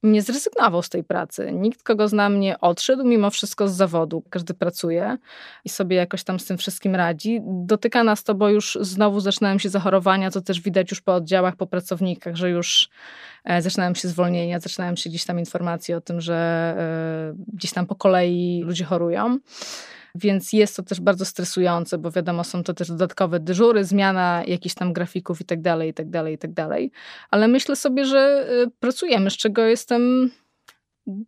nie 0.04 0.22
zrezygnował 0.22 0.82
z 0.82 0.90
tej 0.90 1.04
pracy. 1.04 1.52
Nikt, 1.52 1.84
kogo 1.84 2.08
znam, 2.08 2.40
nie 2.40 2.60
odszedł 2.60 3.04
mimo 3.04 3.30
wszystko 3.30 3.68
z 3.68 3.76
zawodu. 3.76 4.24
Każdy 4.30 4.54
pracuje 4.54 5.18
i 5.66 5.70
sobie 5.70 5.96
jakoś 5.96 6.24
tam 6.24 6.40
z 6.40 6.46
tym 6.46 6.58
wszystkim 6.58 6.96
radzi. 6.96 7.42
Dotyka 7.44 8.04
nas 8.04 8.24
to, 8.24 8.36
bo 8.36 8.50
już 8.50 8.78
znowu 8.82 9.20
zaczynają 9.20 9.58
się 9.58 9.70
zachorowania, 9.70 10.32
co 10.32 10.42
też 10.42 10.62
widać 10.62 10.92
już 10.92 11.02
po 11.02 11.16
oddziałach, 11.16 11.56
po 11.56 11.68
pracownikach, 11.68 12.36
że 12.36 12.50
już 12.50 12.90
e, 13.44 13.62
zaczynają 13.62 13.94
się 13.94 14.08
zwolnienia, 14.08 14.60
zaczynają 14.60 14.96
się 14.96 15.10
gdzieś 15.10 15.26
tam 15.26 15.40
informacje 15.40 15.98
o 15.98 16.02
tym, 16.02 16.22
że 16.22 16.36
e, 16.78 17.44
gdzieś 17.54 17.72
tam 17.74 17.86
po 17.86 17.96
kolei 17.96 18.62
ludzie 18.66 18.86
chorują. 18.86 19.40
Więc 20.16 20.54
jest 20.54 20.76
to 20.76 20.84
też 20.84 21.02
bardzo 21.02 21.26
stresujące, 21.26 21.98
bo 21.98 22.12
wiadomo, 22.12 22.44
są 22.44 22.64
to 22.64 22.74
też 22.74 22.88
dodatkowe 22.88 23.40
dyżury, 23.40 23.86
zmiana 23.86 24.44
jakichś 24.48 24.76
tam 24.76 24.94
grafików 24.94 25.42
i 25.42 25.46
tak 25.46 25.62
dalej, 25.62 25.90
i 25.90 25.94
tak 25.94 26.10
dalej, 26.10 26.36
i 26.36 26.38
tak 26.38 26.54
dalej. 26.54 26.92
Ale 27.32 27.48
myślę 27.48 27.76
sobie, 27.76 28.06
że 28.06 28.48
y, 28.68 28.72
pracujemy, 28.80 29.30
z 29.30 29.38
czego 29.38 29.62
jestem 29.62 30.32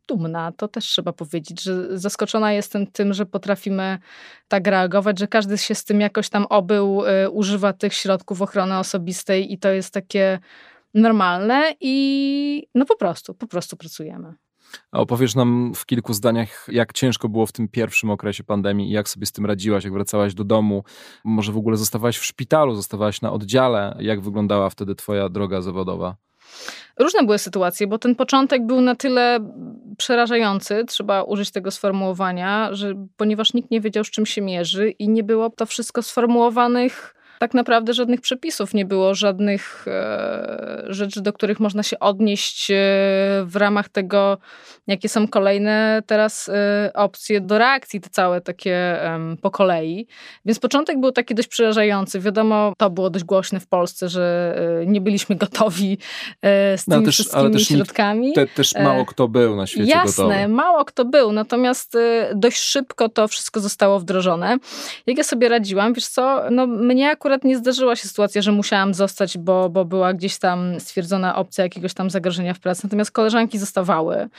dumna, 0.07 0.51
to 0.51 0.67
też 0.67 0.85
trzeba 0.85 1.13
powiedzieć, 1.13 1.61
że 1.61 1.97
zaskoczona 1.97 2.53
jestem 2.53 2.87
tym, 2.87 3.13
że 3.13 3.25
potrafimy 3.25 3.99
tak 4.47 4.67
reagować, 4.67 5.19
że 5.19 5.27
każdy 5.27 5.57
się 5.57 5.75
z 5.75 5.83
tym 5.83 6.01
jakoś 6.01 6.29
tam 6.29 6.45
obył, 6.45 7.03
y, 7.05 7.29
używa 7.29 7.73
tych 7.73 7.93
środków 7.93 8.41
ochrony 8.41 8.77
osobistej 8.77 9.53
i 9.53 9.57
to 9.57 9.69
jest 9.69 9.93
takie 9.93 10.39
normalne 10.93 11.73
i 11.79 12.67
no 12.75 12.85
po 12.85 12.95
prostu, 12.95 13.33
po 13.33 13.47
prostu 13.47 13.77
pracujemy. 13.77 14.33
Opowiesz 14.91 15.35
nam 15.35 15.73
w 15.75 15.85
kilku 15.85 16.13
zdaniach, 16.13 16.67
jak 16.71 16.93
ciężko 16.93 17.29
było 17.29 17.45
w 17.45 17.51
tym 17.51 17.67
pierwszym 17.67 18.09
okresie 18.09 18.43
pandemii 18.43 18.89
i 18.89 18.91
jak 18.91 19.09
sobie 19.09 19.25
z 19.25 19.31
tym 19.31 19.45
radziłaś, 19.45 19.83
jak 19.83 19.93
wracałaś 19.93 20.33
do 20.33 20.43
domu, 20.43 20.83
może 21.23 21.51
w 21.51 21.57
ogóle 21.57 21.77
zostawałaś 21.77 22.17
w 22.17 22.25
szpitalu, 22.25 22.75
zostawałaś 22.75 23.21
na 23.21 23.31
oddziale. 23.31 23.97
Jak 23.99 24.21
wyglądała 24.21 24.69
wtedy 24.69 24.95
twoja 24.95 25.29
droga 25.29 25.61
zawodowa? 25.61 26.15
Różne 26.99 27.23
były 27.23 27.37
sytuacje, 27.37 27.87
bo 27.87 27.97
ten 27.99 28.15
początek 28.15 28.65
był 28.65 28.81
na 28.81 28.95
tyle 28.95 29.39
przerażający, 29.97 30.85
trzeba 30.87 31.23
użyć 31.23 31.51
tego 31.51 31.71
sformułowania, 31.71 32.69
że 32.73 32.93
ponieważ 33.17 33.53
nikt 33.53 33.71
nie 33.71 33.81
wiedział, 33.81 34.03
z 34.03 34.09
czym 34.09 34.25
się 34.25 34.41
mierzy 34.41 34.89
i 34.89 35.09
nie 35.09 35.23
było 35.23 35.49
to 35.49 35.65
wszystko 35.65 36.01
sformułowanych 36.01 37.15
tak 37.39 37.53
naprawdę 37.53 37.93
żadnych 37.93 38.21
przepisów 38.21 38.73
nie 38.73 38.85
było, 38.85 39.15
żadnych 39.15 39.85
e, 39.87 40.83
rzeczy, 40.87 41.21
do 41.21 41.33
których 41.33 41.59
można 41.59 41.83
się 41.83 41.99
odnieść 41.99 42.71
e, 42.71 42.75
w 43.45 43.55
ramach 43.55 43.89
tego, 43.89 44.37
jakie 44.87 45.09
są 45.09 45.27
kolejne 45.27 46.03
teraz 46.05 46.49
e, 46.49 46.91
opcje 46.93 47.41
do 47.41 47.57
reakcji, 47.57 48.01
te 48.01 48.09
całe 48.09 48.41
takie 48.41 48.99
po 49.41 49.51
kolei. 49.51 50.07
Więc 50.45 50.59
początek 50.59 50.99
był 50.99 51.11
taki 51.11 51.35
dość 51.35 51.47
przerażający. 51.47 52.19
Wiadomo, 52.19 52.73
to 52.77 52.89
było 52.89 53.09
dość 53.09 53.25
głośne 53.25 53.59
w 53.59 53.67
Polsce, 53.67 54.09
że 54.09 54.55
nie 54.87 55.01
byliśmy 55.01 55.35
gotowi 55.35 55.97
z 56.77 56.85
tymi 56.85 56.97
no, 56.97 57.05
też, 57.05 57.15
wszystkimi 57.15 57.59
środkami. 57.59 58.33
Te, 58.33 58.47
też 58.47 58.75
mało 58.75 59.05
kto 59.05 59.27
był 59.27 59.55
na 59.55 59.67
świecie 59.67 59.91
Jasne, 59.91 60.23
gotowy. 60.23 60.47
mało 60.47 60.85
kto 60.85 61.05
był, 61.05 61.31
natomiast 61.31 61.97
dość 62.35 62.57
szybko 62.57 63.09
to 63.09 63.27
wszystko 63.27 63.59
zostało 63.59 63.99
wdrożone. 63.99 64.57
Jak 65.07 65.17
ja 65.17 65.23
sobie 65.23 65.49
radziłam, 65.49 65.93
wiesz 65.93 66.07
co, 66.07 66.41
no 66.51 66.67
mnie 66.67 67.09
akurat 67.09 67.34
akurat 67.35 67.43
nie 67.43 67.57
zdarzyła 67.57 67.95
się 67.95 68.07
sytuacja, 68.07 68.41
że 68.41 68.51
musiałam 68.51 68.93
zostać, 68.93 69.37
bo, 69.37 69.69
bo 69.69 69.85
była 69.85 70.13
gdzieś 70.13 70.37
tam 70.37 70.79
stwierdzona 70.79 71.35
opcja 71.35 71.63
jakiegoś 71.63 71.93
tam 71.93 72.09
zagrożenia 72.09 72.53
w 72.53 72.59
pracy. 72.59 72.81
Natomiast 72.83 73.11
koleżanki 73.11 73.57
zostawały. 73.57 74.29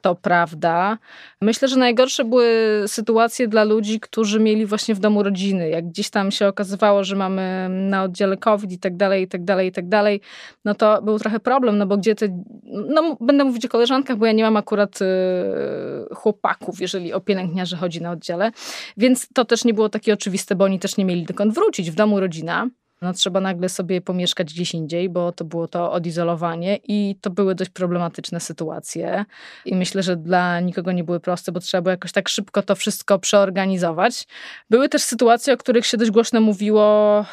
To 0.00 0.14
prawda. 0.14 0.98
Myślę, 1.40 1.68
że 1.68 1.76
najgorsze 1.76 2.24
były 2.24 2.46
sytuacje 2.86 3.48
dla 3.48 3.64
ludzi, 3.64 4.00
którzy 4.00 4.40
mieli 4.40 4.66
właśnie 4.66 4.94
w 4.94 4.98
domu 4.98 5.22
rodziny. 5.22 5.68
Jak 5.68 5.88
gdzieś 5.88 6.10
tam 6.10 6.30
się 6.30 6.48
okazywało, 6.48 7.04
że 7.04 7.16
mamy 7.16 7.68
na 7.70 8.02
oddziale 8.02 8.36
COVID 8.36 8.72
i 8.72 8.78
tak 8.78 8.96
dalej, 8.96 9.22
i 9.22 9.28
tak 9.28 9.44
dalej, 9.44 9.68
i 9.68 9.72
tak 9.72 9.88
dalej, 9.88 10.20
no 10.64 10.74
to 10.74 11.02
był 11.02 11.18
trochę 11.18 11.40
problem, 11.40 11.78
no 11.78 11.86
bo 11.86 11.96
gdzie 11.96 12.14
te, 12.14 12.42
no 12.64 13.16
będę 13.20 13.44
mówić 13.44 13.66
o 13.66 13.68
koleżankach, 13.68 14.16
bo 14.16 14.26
ja 14.26 14.32
nie 14.32 14.42
mam 14.42 14.56
akurat 14.56 15.02
y, 15.02 16.14
chłopaków, 16.14 16.80
jeżeli 16.80 17.12
o 17.12 17.20
pielęgniarzy 17.20 17.76
chodzi 17.76 18.02
na 18.02 18.10
oddziale, 18.10 18.50
więc 18.96 19.28
to 19.34 19.44
też 19.44 19.64
nie 19.64 19.74
było 19.74 19.88
takie 19.88 20.12
oczywiste, 20.14 20.54
bo 20.54 20.64
oni 20.64 20.78
też 20.78 20.96
nie 20.96 21.04
mieli 21.04 21.24
dokąd 21.24 21.54
wrócić. 21.54 21.90
W 21.90 21.94
domu 21.94 22.20
rodziny 22.20 22.31
rodzina, 22.32 22.68
no 23.02 23.12
trzeba 23.12 23.40
nagle 23.40 23.68
sobie 23.68 24.00
pomieszkać 24.00 24.54
gdzieś 24.54 24.74
indziej, 24.74 25.08
bo 25.08 25.32
to 25.32 25.44
było 25.44 25.68
to 25.68 25.92
odizolowanie 25.92 26.78
i 26.84 27.16
to 27.20 27.30
były 27.30 27.54
dość 27.54 27.70
problematyczne 27.70 28.40
sytuacje. 28.40 29.24
I 29.64 29.74
myślę, 29.74 30.02
że 30.02 30.16
dla 30.16 30.60
nikogo 30.60 30.92
nie 30.92 31.04
były 31.04 31.20
proste, 31.20 31.52
bo 31.52 31.60
trzeba 31.60 31.82
było 31.82 31.90
jakoś 31.90 32.12
tak 32.12 32.28
szybko 32.28 32.62
to 32.62 32.74
wszystko 32.74 33.18
przeorganizować. 33.18 34.26
Były 34.70 34.88
też 34.88 35.02
sytuacje, 35.02 35.54
o 35.54 35.56
których 35.56 35.86
się 35.86 35.96
dość 35.96 36.10
głośno 36.10 36.40
mówiło 36.40 37.24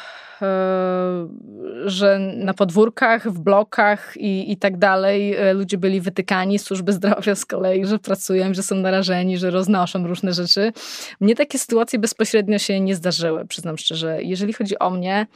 że 1.84 2.18
na 2.18 2.54
podwórkach, 2.54 3.30
w 3.30 3.40
blokach 3.40 4.16
i, 4.16 4.52
i 4.52 4.56
tak 4.56 4.78
dalej 4.78 5.34
e, 5.34 5.52
ludzie 5.54 5.78
byli 5.78 6.00
wytykani, 6.00 6.58
służby 6.58 6.92
zdrowia 6.92 7.34
z 7.34 7.46
kolei, 7.46 7.86
że 7.86 7.98
pracują, 7.98 8.54
że 8.54 8.62
są 8.62 8.74
narażeni, 8.74 9.38
że 9.38 9.50
roznoszą 9.50 10.06
różne 10.06 10.32
rzeczy. 10.32 10.72
Mnie 11.20 11.34
takie 11.34 11.58
sytuacje 11.58 11.98
bezpośrednio 11.98 12.58
się 12.58 12.80
nie 12.80 12.94
zdarzyły, 12.94 13.46
przyznam 13.46 13.78
szczerze. 13.78 14.22
Jeżeli 14.22 14.52
chodzi 14.52 14.78
o 14.78 14.90
mnie, 14.90 15.26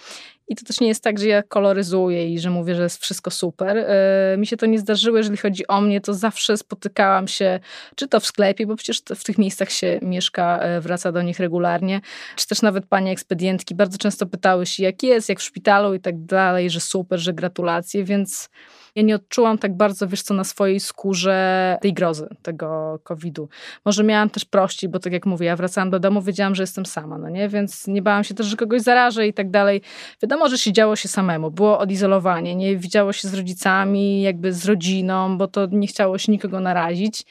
i 0.49 0.57
to 0.57 0.65
też 0.65 0.81
nie 0.81 0.89
jest 0.89 1.03
tak, 1.03 1.19
że 1.19 1.27
ja 1.27 1.43
koloryzuję 1.43 2.29
i 2.29 2.39
że 2.39 2.51
mówię, 2.51 2.75
że 2.75 2.83
jest 2.83 3.03
wszystko 3.03 3.31
super. 3.31 3.77
E, 3.79 4.37
mi 4.39 4.47
się 4.47 4.57
to 4.57 4.67
nie 4.67 4.79
zdarzyło, 4.79 5.17
jeżeli 5.17 5.37
chodzi 5.37 5.67
o 5.67 5.81
mnie, 5.81 6.01
to 6.01 6.15
zawsze 6.15 6.57
spotykałam 6.57 7.29
się, 7.29 7.61
czy 7.95 8.09
to 8.09 8.21
w 8.21 8.27
sklepie, 8.27 8.67
bo 8.67 8.77
przecież 8.77 9.03
w 9.17 9.25
tych 9.25 9.39
miejscach 9.39 9.71
się 9.71 9.99
mieszka, 10.03 10.59
e, 10.59 10.81
wraca 10.81 11.13
do 11.13 11.23
nich 11.23 11.41
regularnie, 11.41 12.01
czy 12.37 12.47
też 12.47 12.63
nawet 12.63 12.87
panie 12.87 13.13
ekspedientki 13.13 13.75
bardzo 13.75 13.99
często 13.99 14.27
pytały 14.27 14.67
się, 14.67 14.83
jak 14.83 15.03
jest, 15.03 15.29
jak 15.29 15.41
w 15.41 15.43
szpitalu 15.43 15.95
i 15.95 16.01
tak 16.01 16.25
dalej, 16.25 16.71
że 16.71 16.81
super, 16.81 17.19
że 17.19 17.33
gratulacje, 17.33 18.05
więc 18.05 18.51
ja 18.95 19.03
nie 19.03 19.15
odczułam 19.15 19.59
tak 19.59 19.77
bardzo, 19.77 20.09
wiesz 20.09 20.23
co, 20.23 20.35
na 20.35 20.45
swojej 20.45 20.81
skórze 20.81 21.79
tej 21.81 21.93
grozy, 21.93 22.29
tego 22.43 22.99
COVID-u. 23.03 23.49
Może 23.85 24.05
miałam 24.05 24.31
też 24.31 24.45
prościej, 24.45 24.91
bo 24.91 24.99
tak 24.99 25.13
jak 25.13 25.27
mówię, 25.27 25.47
ja 25.47 25.57
wracałam 25.57 25.91
do 25.91 26.01
domu, 26.01 26.23
wiedziałam, 26.23 26.55
że 26.55 26.63
jestem 26.63 26.87
sama, 26.87 27.19
no 27.19 27.29
nie? 27.29 27.49
Więc 27.49 27.87
nie 27.87 28.03
bałam 28.03 28.25
się 28.25 28.35
też, 28.35 28.47
że 28.47 28.57
kogoś 28.57 28.83
zarażę 28.83 29.27
i 29.27 29.33
tak 29.33 29.51
dalej. 29.51 29.81
Wiadomo, 30.23 30.49
że 30.49 30.59
się 30.59 30.73
działo 30.73 30.97
się 30.97 31.09
samemu, 31.09 31.51
było 31.51 31.79
odizolowanie, 31.79 32.55
nie 32.55 32.77
widziało 32.77 33.13
się 33.13 33.29
z 33.29 33.35
rodzicami, 33.35 34.23
jakby 34.23 34.53
z 34.53 34.65
rodziną, 34.65 35.39
bo 35.39 35.49
to 35.49 35.67
nie 35.67 35.87
chciało 35.87 36.19
się 36.19 36.33
nikogo 36.33 36.61
narazić. 36.61 37.25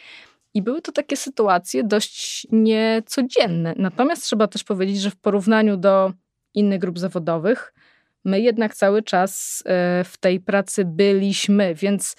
I 0.53 0.61
były 0.61 0.81
to 0.81 0.91
takie 0.91 1.17
sytuacje 1.17 1.83
dość 1.83 2.47
niecodzienne. 2.51 3.73
Natomiast 3.77 4.23
trzeba 4.23 4.47
też 4.47 4.63
powiedzieć, 4.63 5.01
że 5.01 5.09
w 5.09 5.15
porównaniu 5.15 5.77
do 5.77 6.11
innych 6.53 6.79
grup 6.79 6.99
zawodowych, 6.99 7.72
my 8.25 8.41
jednak 8.41 8.75
cały 8.75 9.03
czas 9.03 9.63
e, 9.65 10.03
w 10.03 10.17
tej 10.17 10.39
pracy 10.39 10.85
byliśmy, 10.85 11.75
więc 11.75 12.15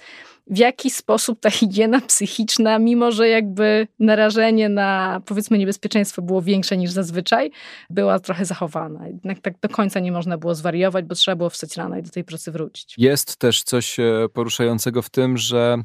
w 0.46 0.58
jaki 0.58 0.90
sposób 0.90 1.40
ta 1.40 1.50
higiena 1.50 2.00
psychiczna, 2.00 2.78
mimo 2.78 3.12
że 3.12 3.28
jakby 3.28 3.88
narażenie 3.98 4.68
na 4.68 5.20
powiedzmy 5.26 5.58
niebezpieczeństwo 5.58 6.22
było 6.22 6.42
większe 6.42 6.76
niż 6.76 6.90
zazwyczaj, 6.90 7.50
była 7.90 8.18
trochę 8.18 8.44
zachowana. 8.44 9.08
Jednak 9.08 9.40
tak 9.40 9.54
do 9.60 9.68
końca 9.68 10.00
nie 10.00 10.12
można 10.12 10.38
było 10.38 10.54
zwariować, 10.54 11.04
bo 11.04 11.14
trzeba 11.14 11.36
było 11.36 11.50
wstać 11.50 11.76
rano 11.76 11.98
i 11.98 12.02
do 12.02 12.10
tej 12.10 12.24
pracy 12.24 12.52
wrócić. 12.52 12.94
Jest 12.98 13.36
też 13.36 13.62
coś 13.62 14.00
e, 14.00 14.28
poruszającego 14.32 15.02
w 15.02 15.10
tym, 15.10 15.36
że 15.36 15.78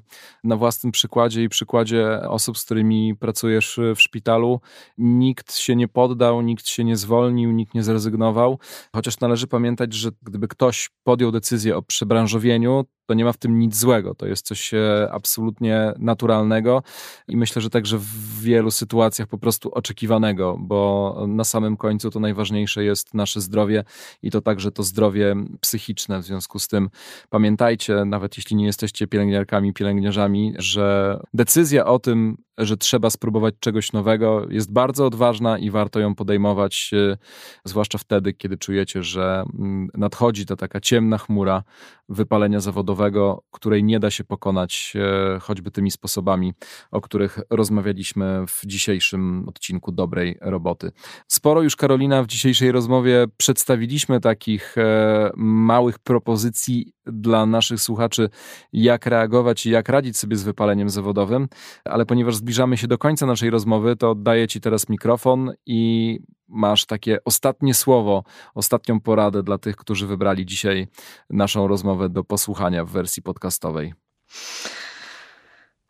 na 0.43 0.55
własnym 0.55 0.91
przykładzie 0.91 1.43
i 1.43 1.49
przykładzie 1.49 2.21
osób, 2.21 2.57
z 2.57 2.65
którymi 2.65 3.15
pracujesz 3.19 3.79
w 3.95 4.01
szpitalu, 4.01 4.61
nikt 4.97 5.55
się 5.55 5.75
nie 5.75 5.87
poddał, 5.87 6.41
nikt 6.41 6.67
się 6.67 6.83
nie 6.83 6.97
zwolnił, 6.97 7.51
nikt 7.51 7.73
nie 7.73 7.83
zrezygnował. 7.83 8.59
Chociaż 8.95 9.19
należy 9.19 9.47
pamiętać, 9.47 9.93
że 9.93 10.09
gdyby 10.21 10.47
ktoś 10.47 10.89
podjął 11.03 11.31
decyzję 11.31 11.77
o 11.77 11.81
przebranżowieniu, 11.81 12.85
to 13.09 13.13
nie 13.13 13.25
ma 13.25 13.33
w 13.33 13.37
tym 13.37 13.59
nic 13.59 13.77
złego. 13.77 14.15
To 14.15 14.27
jest 14.27 14.48
coś 14.49 14.73
e, 14.73 15.09
absolutnie 15.11 15.93
naturalnego 15.99 16.83
i 17.27 17.37
myślę, 17.37 17.61
że 17.61 17.69
także 17.69 17.97
w 17.97 18.41
wielu 18.41 18.71
sytuacjach 18.71 19.27
po 19.27 19.37
prostu 19.37 19.71
oczekiwanego, 19.71 20.57
bo 20.59 21.15
na 21.27 21.43
samym 21.43 21.77
końcu 21.77 22.09
to 22.09 22.19
najważniejsze 22.19 22.83
jest 22.83 23.13
nasze 23.13 23.41
zdrowie 23.41 23.83
i 24.23 24.31
to 24.31 24.41
także 24.41 24.71
to 24.71 24.83
zdrowie 24.83 25.35
psychiczne. 25.61 26.19
W 26.19 26.23
związku 26.23 26.59
z 26.59 26.67
tym 26.67 26.89
pamiętajcie, 27.29 28.05
nawet 28.05 28.37
jeśli 28.37 28.55
nie 28.55 28.65
jesteście 28.65 29.07
pielęgniarkami, 29.07 29.73
pielęgniarzami, 29.73 30.53
że 30.57 31.19
decyzja 31.33 31.85
o 31.85 31.99
tym, 31.99 32.37
że 32.59 32.77
trzeba 32.77 33.09
spróbować 33.09 33.55
czegoś 33.59 33.93
nowego, 33.93 34.45
jest 34.49 34.71
bardzo 34.73 35.05
odważna 35.05 35.57
i 35.57 35.71
warto 35.71 35.99
ją 35.99 36.15
podejmować, 36.15 36.91
e, 36.93 37.17
zwłaszcza 37.65 37.97
wtedy, 37.97 38.33
kiedy 38.33 38.57
czujecie, 38.57 39.03
że 39.03 39.43
mm, 39.59 39.89
nadchodzi 39.93 40.45
ta 40.45 40.55
taka 40.55 40.79
ciemna 40.79 41.17
chmura 41.17 41.63
wypalenia 42.09 42.59
zawodowego, 42.59 43.43
której 43.51 43.83
nie 43.83 43.99
da 43.99 44.11
się 44.11 44.23
pokonać 44.23 44.93
e, 44.95 45.39
choćby 45.39 45.71
tymi 45.71 45.91
sposobami, 45.91 46.53
o 46.91 47.01
których 47.01 47.39
rozmawialiśmy 47.49 48.45
w 48.47 48.61
dzisiejszym 48.65 49.49
odcinku 49.49 49.91
dobrej 49.91 50.37
roboty. 50.41 50.91
Sporo 51.27 51.61
już 51.61 51.75
Karolina 51.75 52.23
w 52.23 52.27
dzisiejszej 52.27 52.71
rozmowie 52.71 53.25
przedstawiliśmy 53.37 54.19
takich 54.19 54.77
e, 54.77 55.31
małych 55.35 55.99
propozycji 55.99 56.93
dla 57.11 57.45
naszych 57.45 57.81
słuchaczy, 57.81 58.29
jak 58.73 59.05
reagować 59.05 59.65
i 59.65 59.69
jak 59.69 59.89
radzić 59.89 60.17
sobie 60.17 60.35
z 60.35 60.43
wypaleniem 60.43 60.89
zawodowym, 60.89 61.47
ale 61.85 62.05
ponieważ 62.05 62.35
zbliżamy 62.35 62.77
się 62.77 62.87
do 62.87 62.97
końca 62.97 63.25
naszej 63.25 63.49
rozmowy, 63.49 63.95
to 63.95 64.11
oddaję 64.11 64.47
Ci 64.47 64.61
teraz 64.61 64.89
mikrofon 64.89 65.51
i 65.65 66.19
masz 66.47 66.85
takie 66.85 67.23
ostatnie 67.25 67.73
słowo, 67.73 68.23
ostatnią 68.55 68.99
poradę 68.99 69.43
dla 69.43 69.57
tych, 69.57 69.75
którzy 69.75 70.07
wybrali 70.07 70.45
dzisiaj 70.45 70.87
naszą 71.29 71.67
rozmowę 71.67 72.09
do 72.09 72.23
posłuchania 72.23 72.85
w 72.85 72.89
wersji 72.89 73.23
podcastowej. 73.23 73.93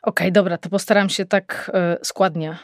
Okej, 0.01 0.28
okay, 0.28 0.32
dobra, 0.32 0.57
to 0.57 0.70
postaram 0.70 1.09
się 1.09 1.26
tak 1.26 1.72
y, 2.01 2.05
składnie 2.05 2.57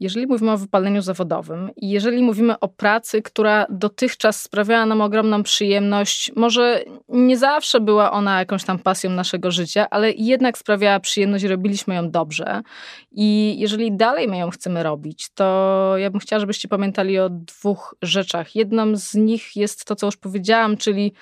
jeżeli 0.00 0.26
mówimy 0.26 0.52
o 0.52 0.58
wypaleniu 0.58 1.02
zawodowym 1.02 1.70
i 1.76 1.90
jeżeli 1.90 2.22
mówimy 2.22 2.58
o 2.58 2.68
pracy, 2.68 3.22
która 3.22 3.66
dotychczas 3.70 4.42
sprawiała 4.42 4.86
nam 4.86 5.00
ogromną 5.00 5.42
przyjemność, 5.42 6.32
może 6.36 6.84
nie 7.08 7.38
zawsze 7.38 7.80
była 7.80 8.12
ona 8.12 8.38
jakąś 8.38 8.64
tam 8.64 8.78
pasją 8.78 9.10
naszego 9.10 9.50
życia, 9.50 9.86
ale 9.90 10.12
jednak 10.12 10.58
sprawiała 10.58 11.00
przyjemność 11.00 11.44
robiliśmy 11.44 11.94
ją 11.94 12.10
dobrze. 12.10 12.62
I 13.12 13.56
jeżeli 13.58 13.96
dalej 13.96 14.28
my 14.28 14.38
ją 14.38 14.50
chcemy 14.50 14.82
robić, 14.82 15.28
to 15.34 15.94
ja 15.96 16.10
bym 16.10 16.20
chciała, 16.20 16.40
żebyście 16.40 16.68
pamiętali 16.68 17.18
o 17.18 17.30
dwóch 17.30 17.94
rzeczach. 18.02 18.56
Jedną 18.56 18.96
z 18.96 19.14
nich 19.14 19.56
jest 19.56 19.84
to, 19.84 19.96
co 19.96 20.06
już 20.06 20.16
powiedziałam, 20.16 20.76
czyli 20.76 21.12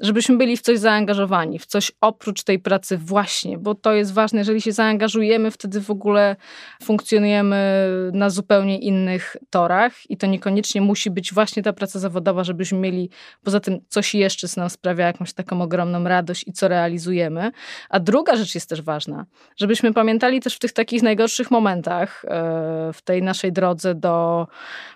żebyśmy 0.00 0.36
byli 0.36 0.56
w 0.56 0.60
coś 0.62 0.78
zaangażowani, 0.78 1.58
w 1.58 1.66
coś 1.66 1.92
oprócz 2.00 2.42
tej 2.42 2.58
pracy 2.58 2.98
właśnie, 2.98 3.58
bo 3.58 3.74
to 3.74 3.92
jest 3.92 4.12
ważne. 4.12 4.38
Jeżeli 4.38 4.60
się 4.60 4.72
zaangażujemy, 4.72 5.50
wtedy 5.50 5.80
w 5.80 5.90
ogóle 5.90 6.36
funkcjonujemy 6.82 7.90
na 8.12 8.30
zupełnie 8.30 8.78
innych 8.78 9.36
torach 9.50 10.10
i 10.10 10.16
to 10.16 10.26
niekoniecznie 10.26 10.80
musi 10.80 11.10
być 11.10 11.34
właśnie 11.34 11.62
ta 11.62 11.72
praca 11.72 11.98
zawodowa, 11.98 12.44
żebyśmy 12.44 12.78
mieli 12.78 13.10
poza 13.44 13.60
tym 13.60 13.78
coś 13.88 14.14
jeszcze, 14.14 14.48
co 14.48 14.60
nam 14.60 14.70
sprawia 14.70 15.06
jakąś 15.06 15.32
taką 15.32 15.62
ogromną 15.62 16.04
radość 16.04 16.44
i 16.46 16.52
co 16.52 16.68
realizujemy. 16.68 17.50
A 17.88 18.00
druga 18.00 18.36
rzecz 18.36 18.54
jest 18.54 18.68
też 18.68 18.82
ważna, 18.82 19.26
żebyśmy 19.56 19.92
pamiętali 19.94 20.40
też 20.40 20.56
w 20.56 20.58
tych 20.58 20.72
takich 20.72 21.02
najgorszych 21.02 21.50
momentach 21.50 22.24
e, 22.24 22.92
w 22.92 23.02
tej 23.02 23.22
naszej 23.22 23.52
drodze 23.52 23.94
do, 23.94 24.46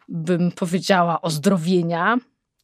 bym 0.08 0.52
powiedziała, 0.52 1.20
ozdrowienia, 1.20 2.16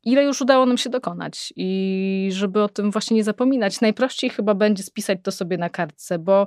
ile 0.06 0.24
już 0.24 0.40
udało 0.40 0.66
nam 0.66 0.78
się 0.78 0.90
dokonać 0.90 1.52
i 1.56 2.28
żeby 2.32 2.62
o 2.62 2.68
tym 2.68 2.90
właśnie 2.90 3.16
nie 3.16 3.24
zapominać. 3.24 3.80
Najprościej 3.80 4.30
chyba 4.30 4.54
będzie 4.54 4.82
spisać 4.82 5.18
to 5.22 5.32
sobie 5.32 5.58
na 5.58 5.70
kartce, 5.70 6.18
bo 6.18 6.46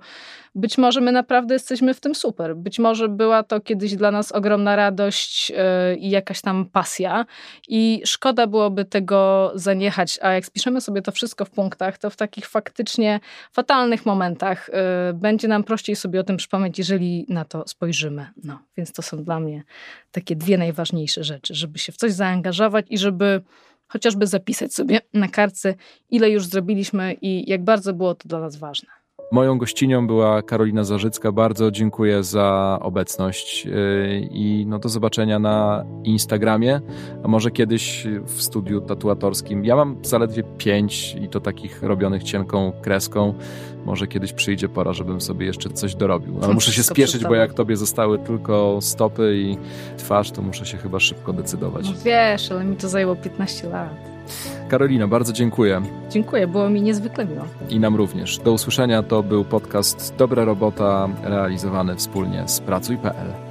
być 0.56 0.78
może 0.78 1.02
my 1.02 1.12
naprawdę 1.12 1.56
jesteśmy 1.56 1.94
w 1.94 2.00
tym 2.00 2.16
super. 2.16 2.56
Być 2.56 2.80
może 2.80 3.10
była 3.10 3.44
to 3.44 3.62
kiedyś 3.62 3.96
dla 3.96 4.12
nas 4.12 4.32
ogromna 4.32 4.76
radość 4.76 5.52
e, 5.58 5.96
i 5.96 6.10
jakaś 6.10 6.42
tam 6.42 6.66
pasja 6.66 7.26
i 7.68 8.02
szkoda 8.06 8.48
byłoby 8.48 8.86
tego 8.86 9.52
zaniechać, 9.56 10.20
a 10.22 10.34
jak 10.34 10.46
spiszemy 10.46 10.82
sobie 10.82 11.02
to 11.02 11.12
wszystko 11.12 11.46
w 11.46 11.50
punktach, 11.50 11.98
to 11.98 12.10
w 12.10 12.16
takich 12.16 12.48
faktycznie 12.48 13.20
fatalnych 13.52 14.06
momentach 14.06 14.70
e, 14.70 15.14
będzie 15.14 15.48
nam 15.48 15.64
prościej 15.64 15.96
sobie 15.96 16.20
o 16.20 16.24
tym 16.24 16.38
przypomnieć, 16.38 16.78
jeżeli 16.78 17.26
na 17.30 17.46
to 17.46 17.68
spojrzymy. 17.68 18.28
No, 18.44 18.60
więc 18.78 18.92
to 18.92 19.02
są 19.02 19.24
dla 19.24 19.40
mnie 19.40 19.64
takie 20.12 20.36
dwie 20.36 20.58
najważniejsze 20.58 21.24
rzeczy, 21.24 21.56
żeby 21.56 21.80
się 21.80 21.92
w 21.92 21.98
coś 21.98 22.12
zaangażować 22.12 22.86
i 22.90 22.98
żeby 22.98 23.42
chociażby 23.90 24.28
zapisać 24.28 24.74
sobie 24.74 25.02
na 25.14 25.28
kartce, 25.28 25.76
ile 26.10 26.30
już 26.30 26.46
zrobiliśmy 26.46 27.14
i 27.22 27.50
jak 27.50 27.64
bardzo 27.64 27.94
było 27.94 28.16
to 28.16 28.30
dla 28.30 28.40
nas 28.40 28.56
ważne. 28.56 28.99
Moją 29.32 29.58
gościnią 29.58 30.08
była 30.08 30.42
Karolina 30.42 30.84
Zarzycka. 30.84 31.32
Bardzo 31.32 31.72
dziękuję 31.72 32.24
za 32.24 32.80
obecność 32.82 33.66
yy, 33.66 33.72
i 34.32 34.66
no 34.68 34.80
do 34.80 34.90
zobaczenia 34.90 35.40
na 35.40 35.86
Instagramie, 36.04 36.82
a 37.24 37.28
może 37.28 37.52
kiedyś 37.52 38.08
w 38.26 38.42
studiu 38.42 38.82
tatuatorskim. 38.82 39.66
Ja 39.66 39.76
mam 39.76 39.98
zaledwie 40.02 40.44
pięć 40.44 41.16
i 41.22 41.28
to 41.28 41.40
takich 41.40 41.84
robionych 41.84 42.24
cienką 42.24 42.72
kreską. 42.82 43.34
Może 43.86 44.08
kiedyś 44.08 44.34
przyjdzie 44.34 44.70
pora, 44.70 44.94
żebym 44.94 45.22
sobie 45.22 45.46
jeszcze 45.46 45.70
coś 45.70 45.96
dorobił. 45.96 46.40
Ale 46.42 46.54
muszę 46.54 46.72
się 46.72 46.84
spieszyć, 46.84 47.24
bo 47.24 47.36
jak 47.36 47.54
tobie 47.54 47.78
zostały 47.78 48.20
tylko 48.20 48.78
stopy 48.82 49.38
i 49.38 49.58
twarz, 49.98 50.32
to 50.32 50.42
muszę 50.42 50.66
się 50.66 50.78
chyba 50.78 51.00
szybko 51.00 51.34
decydować. 51.34 51.90
No 51.90 51.96
wiesz, 52.06 52.52
ale 52.52 52.66
mi 52.66 52.76
to 52.76 52.90
zajęło 52.90 53.16
15 53.16 53.70
lat. 53.70 54.09
Karolina, 54.68 55.08
bardzo 55.08 55.34
dziękuję. 55.34 55.82
Dziękuję, 56.10 56.48
było 56.48 56.70
mi 56.70 56.82
niezwykle 56.82 57.26
miło. 57.26 57.46
I 57.70 57.80
nam 57.80 57.96
również. 57.96 58.38
Do 58.38 58.52
usłyszenia. 58.52 59.04
To 59.04 59.24
był 59.24 59.46
podcast 59.46 60.16
Dobra 60.18 60.46
Robota 60.46 61.10
realizowany 61.24 61.96
wspólnie 61.96 62.44
z 62.48 62.60
Pracuj.pl. 62.60 63.49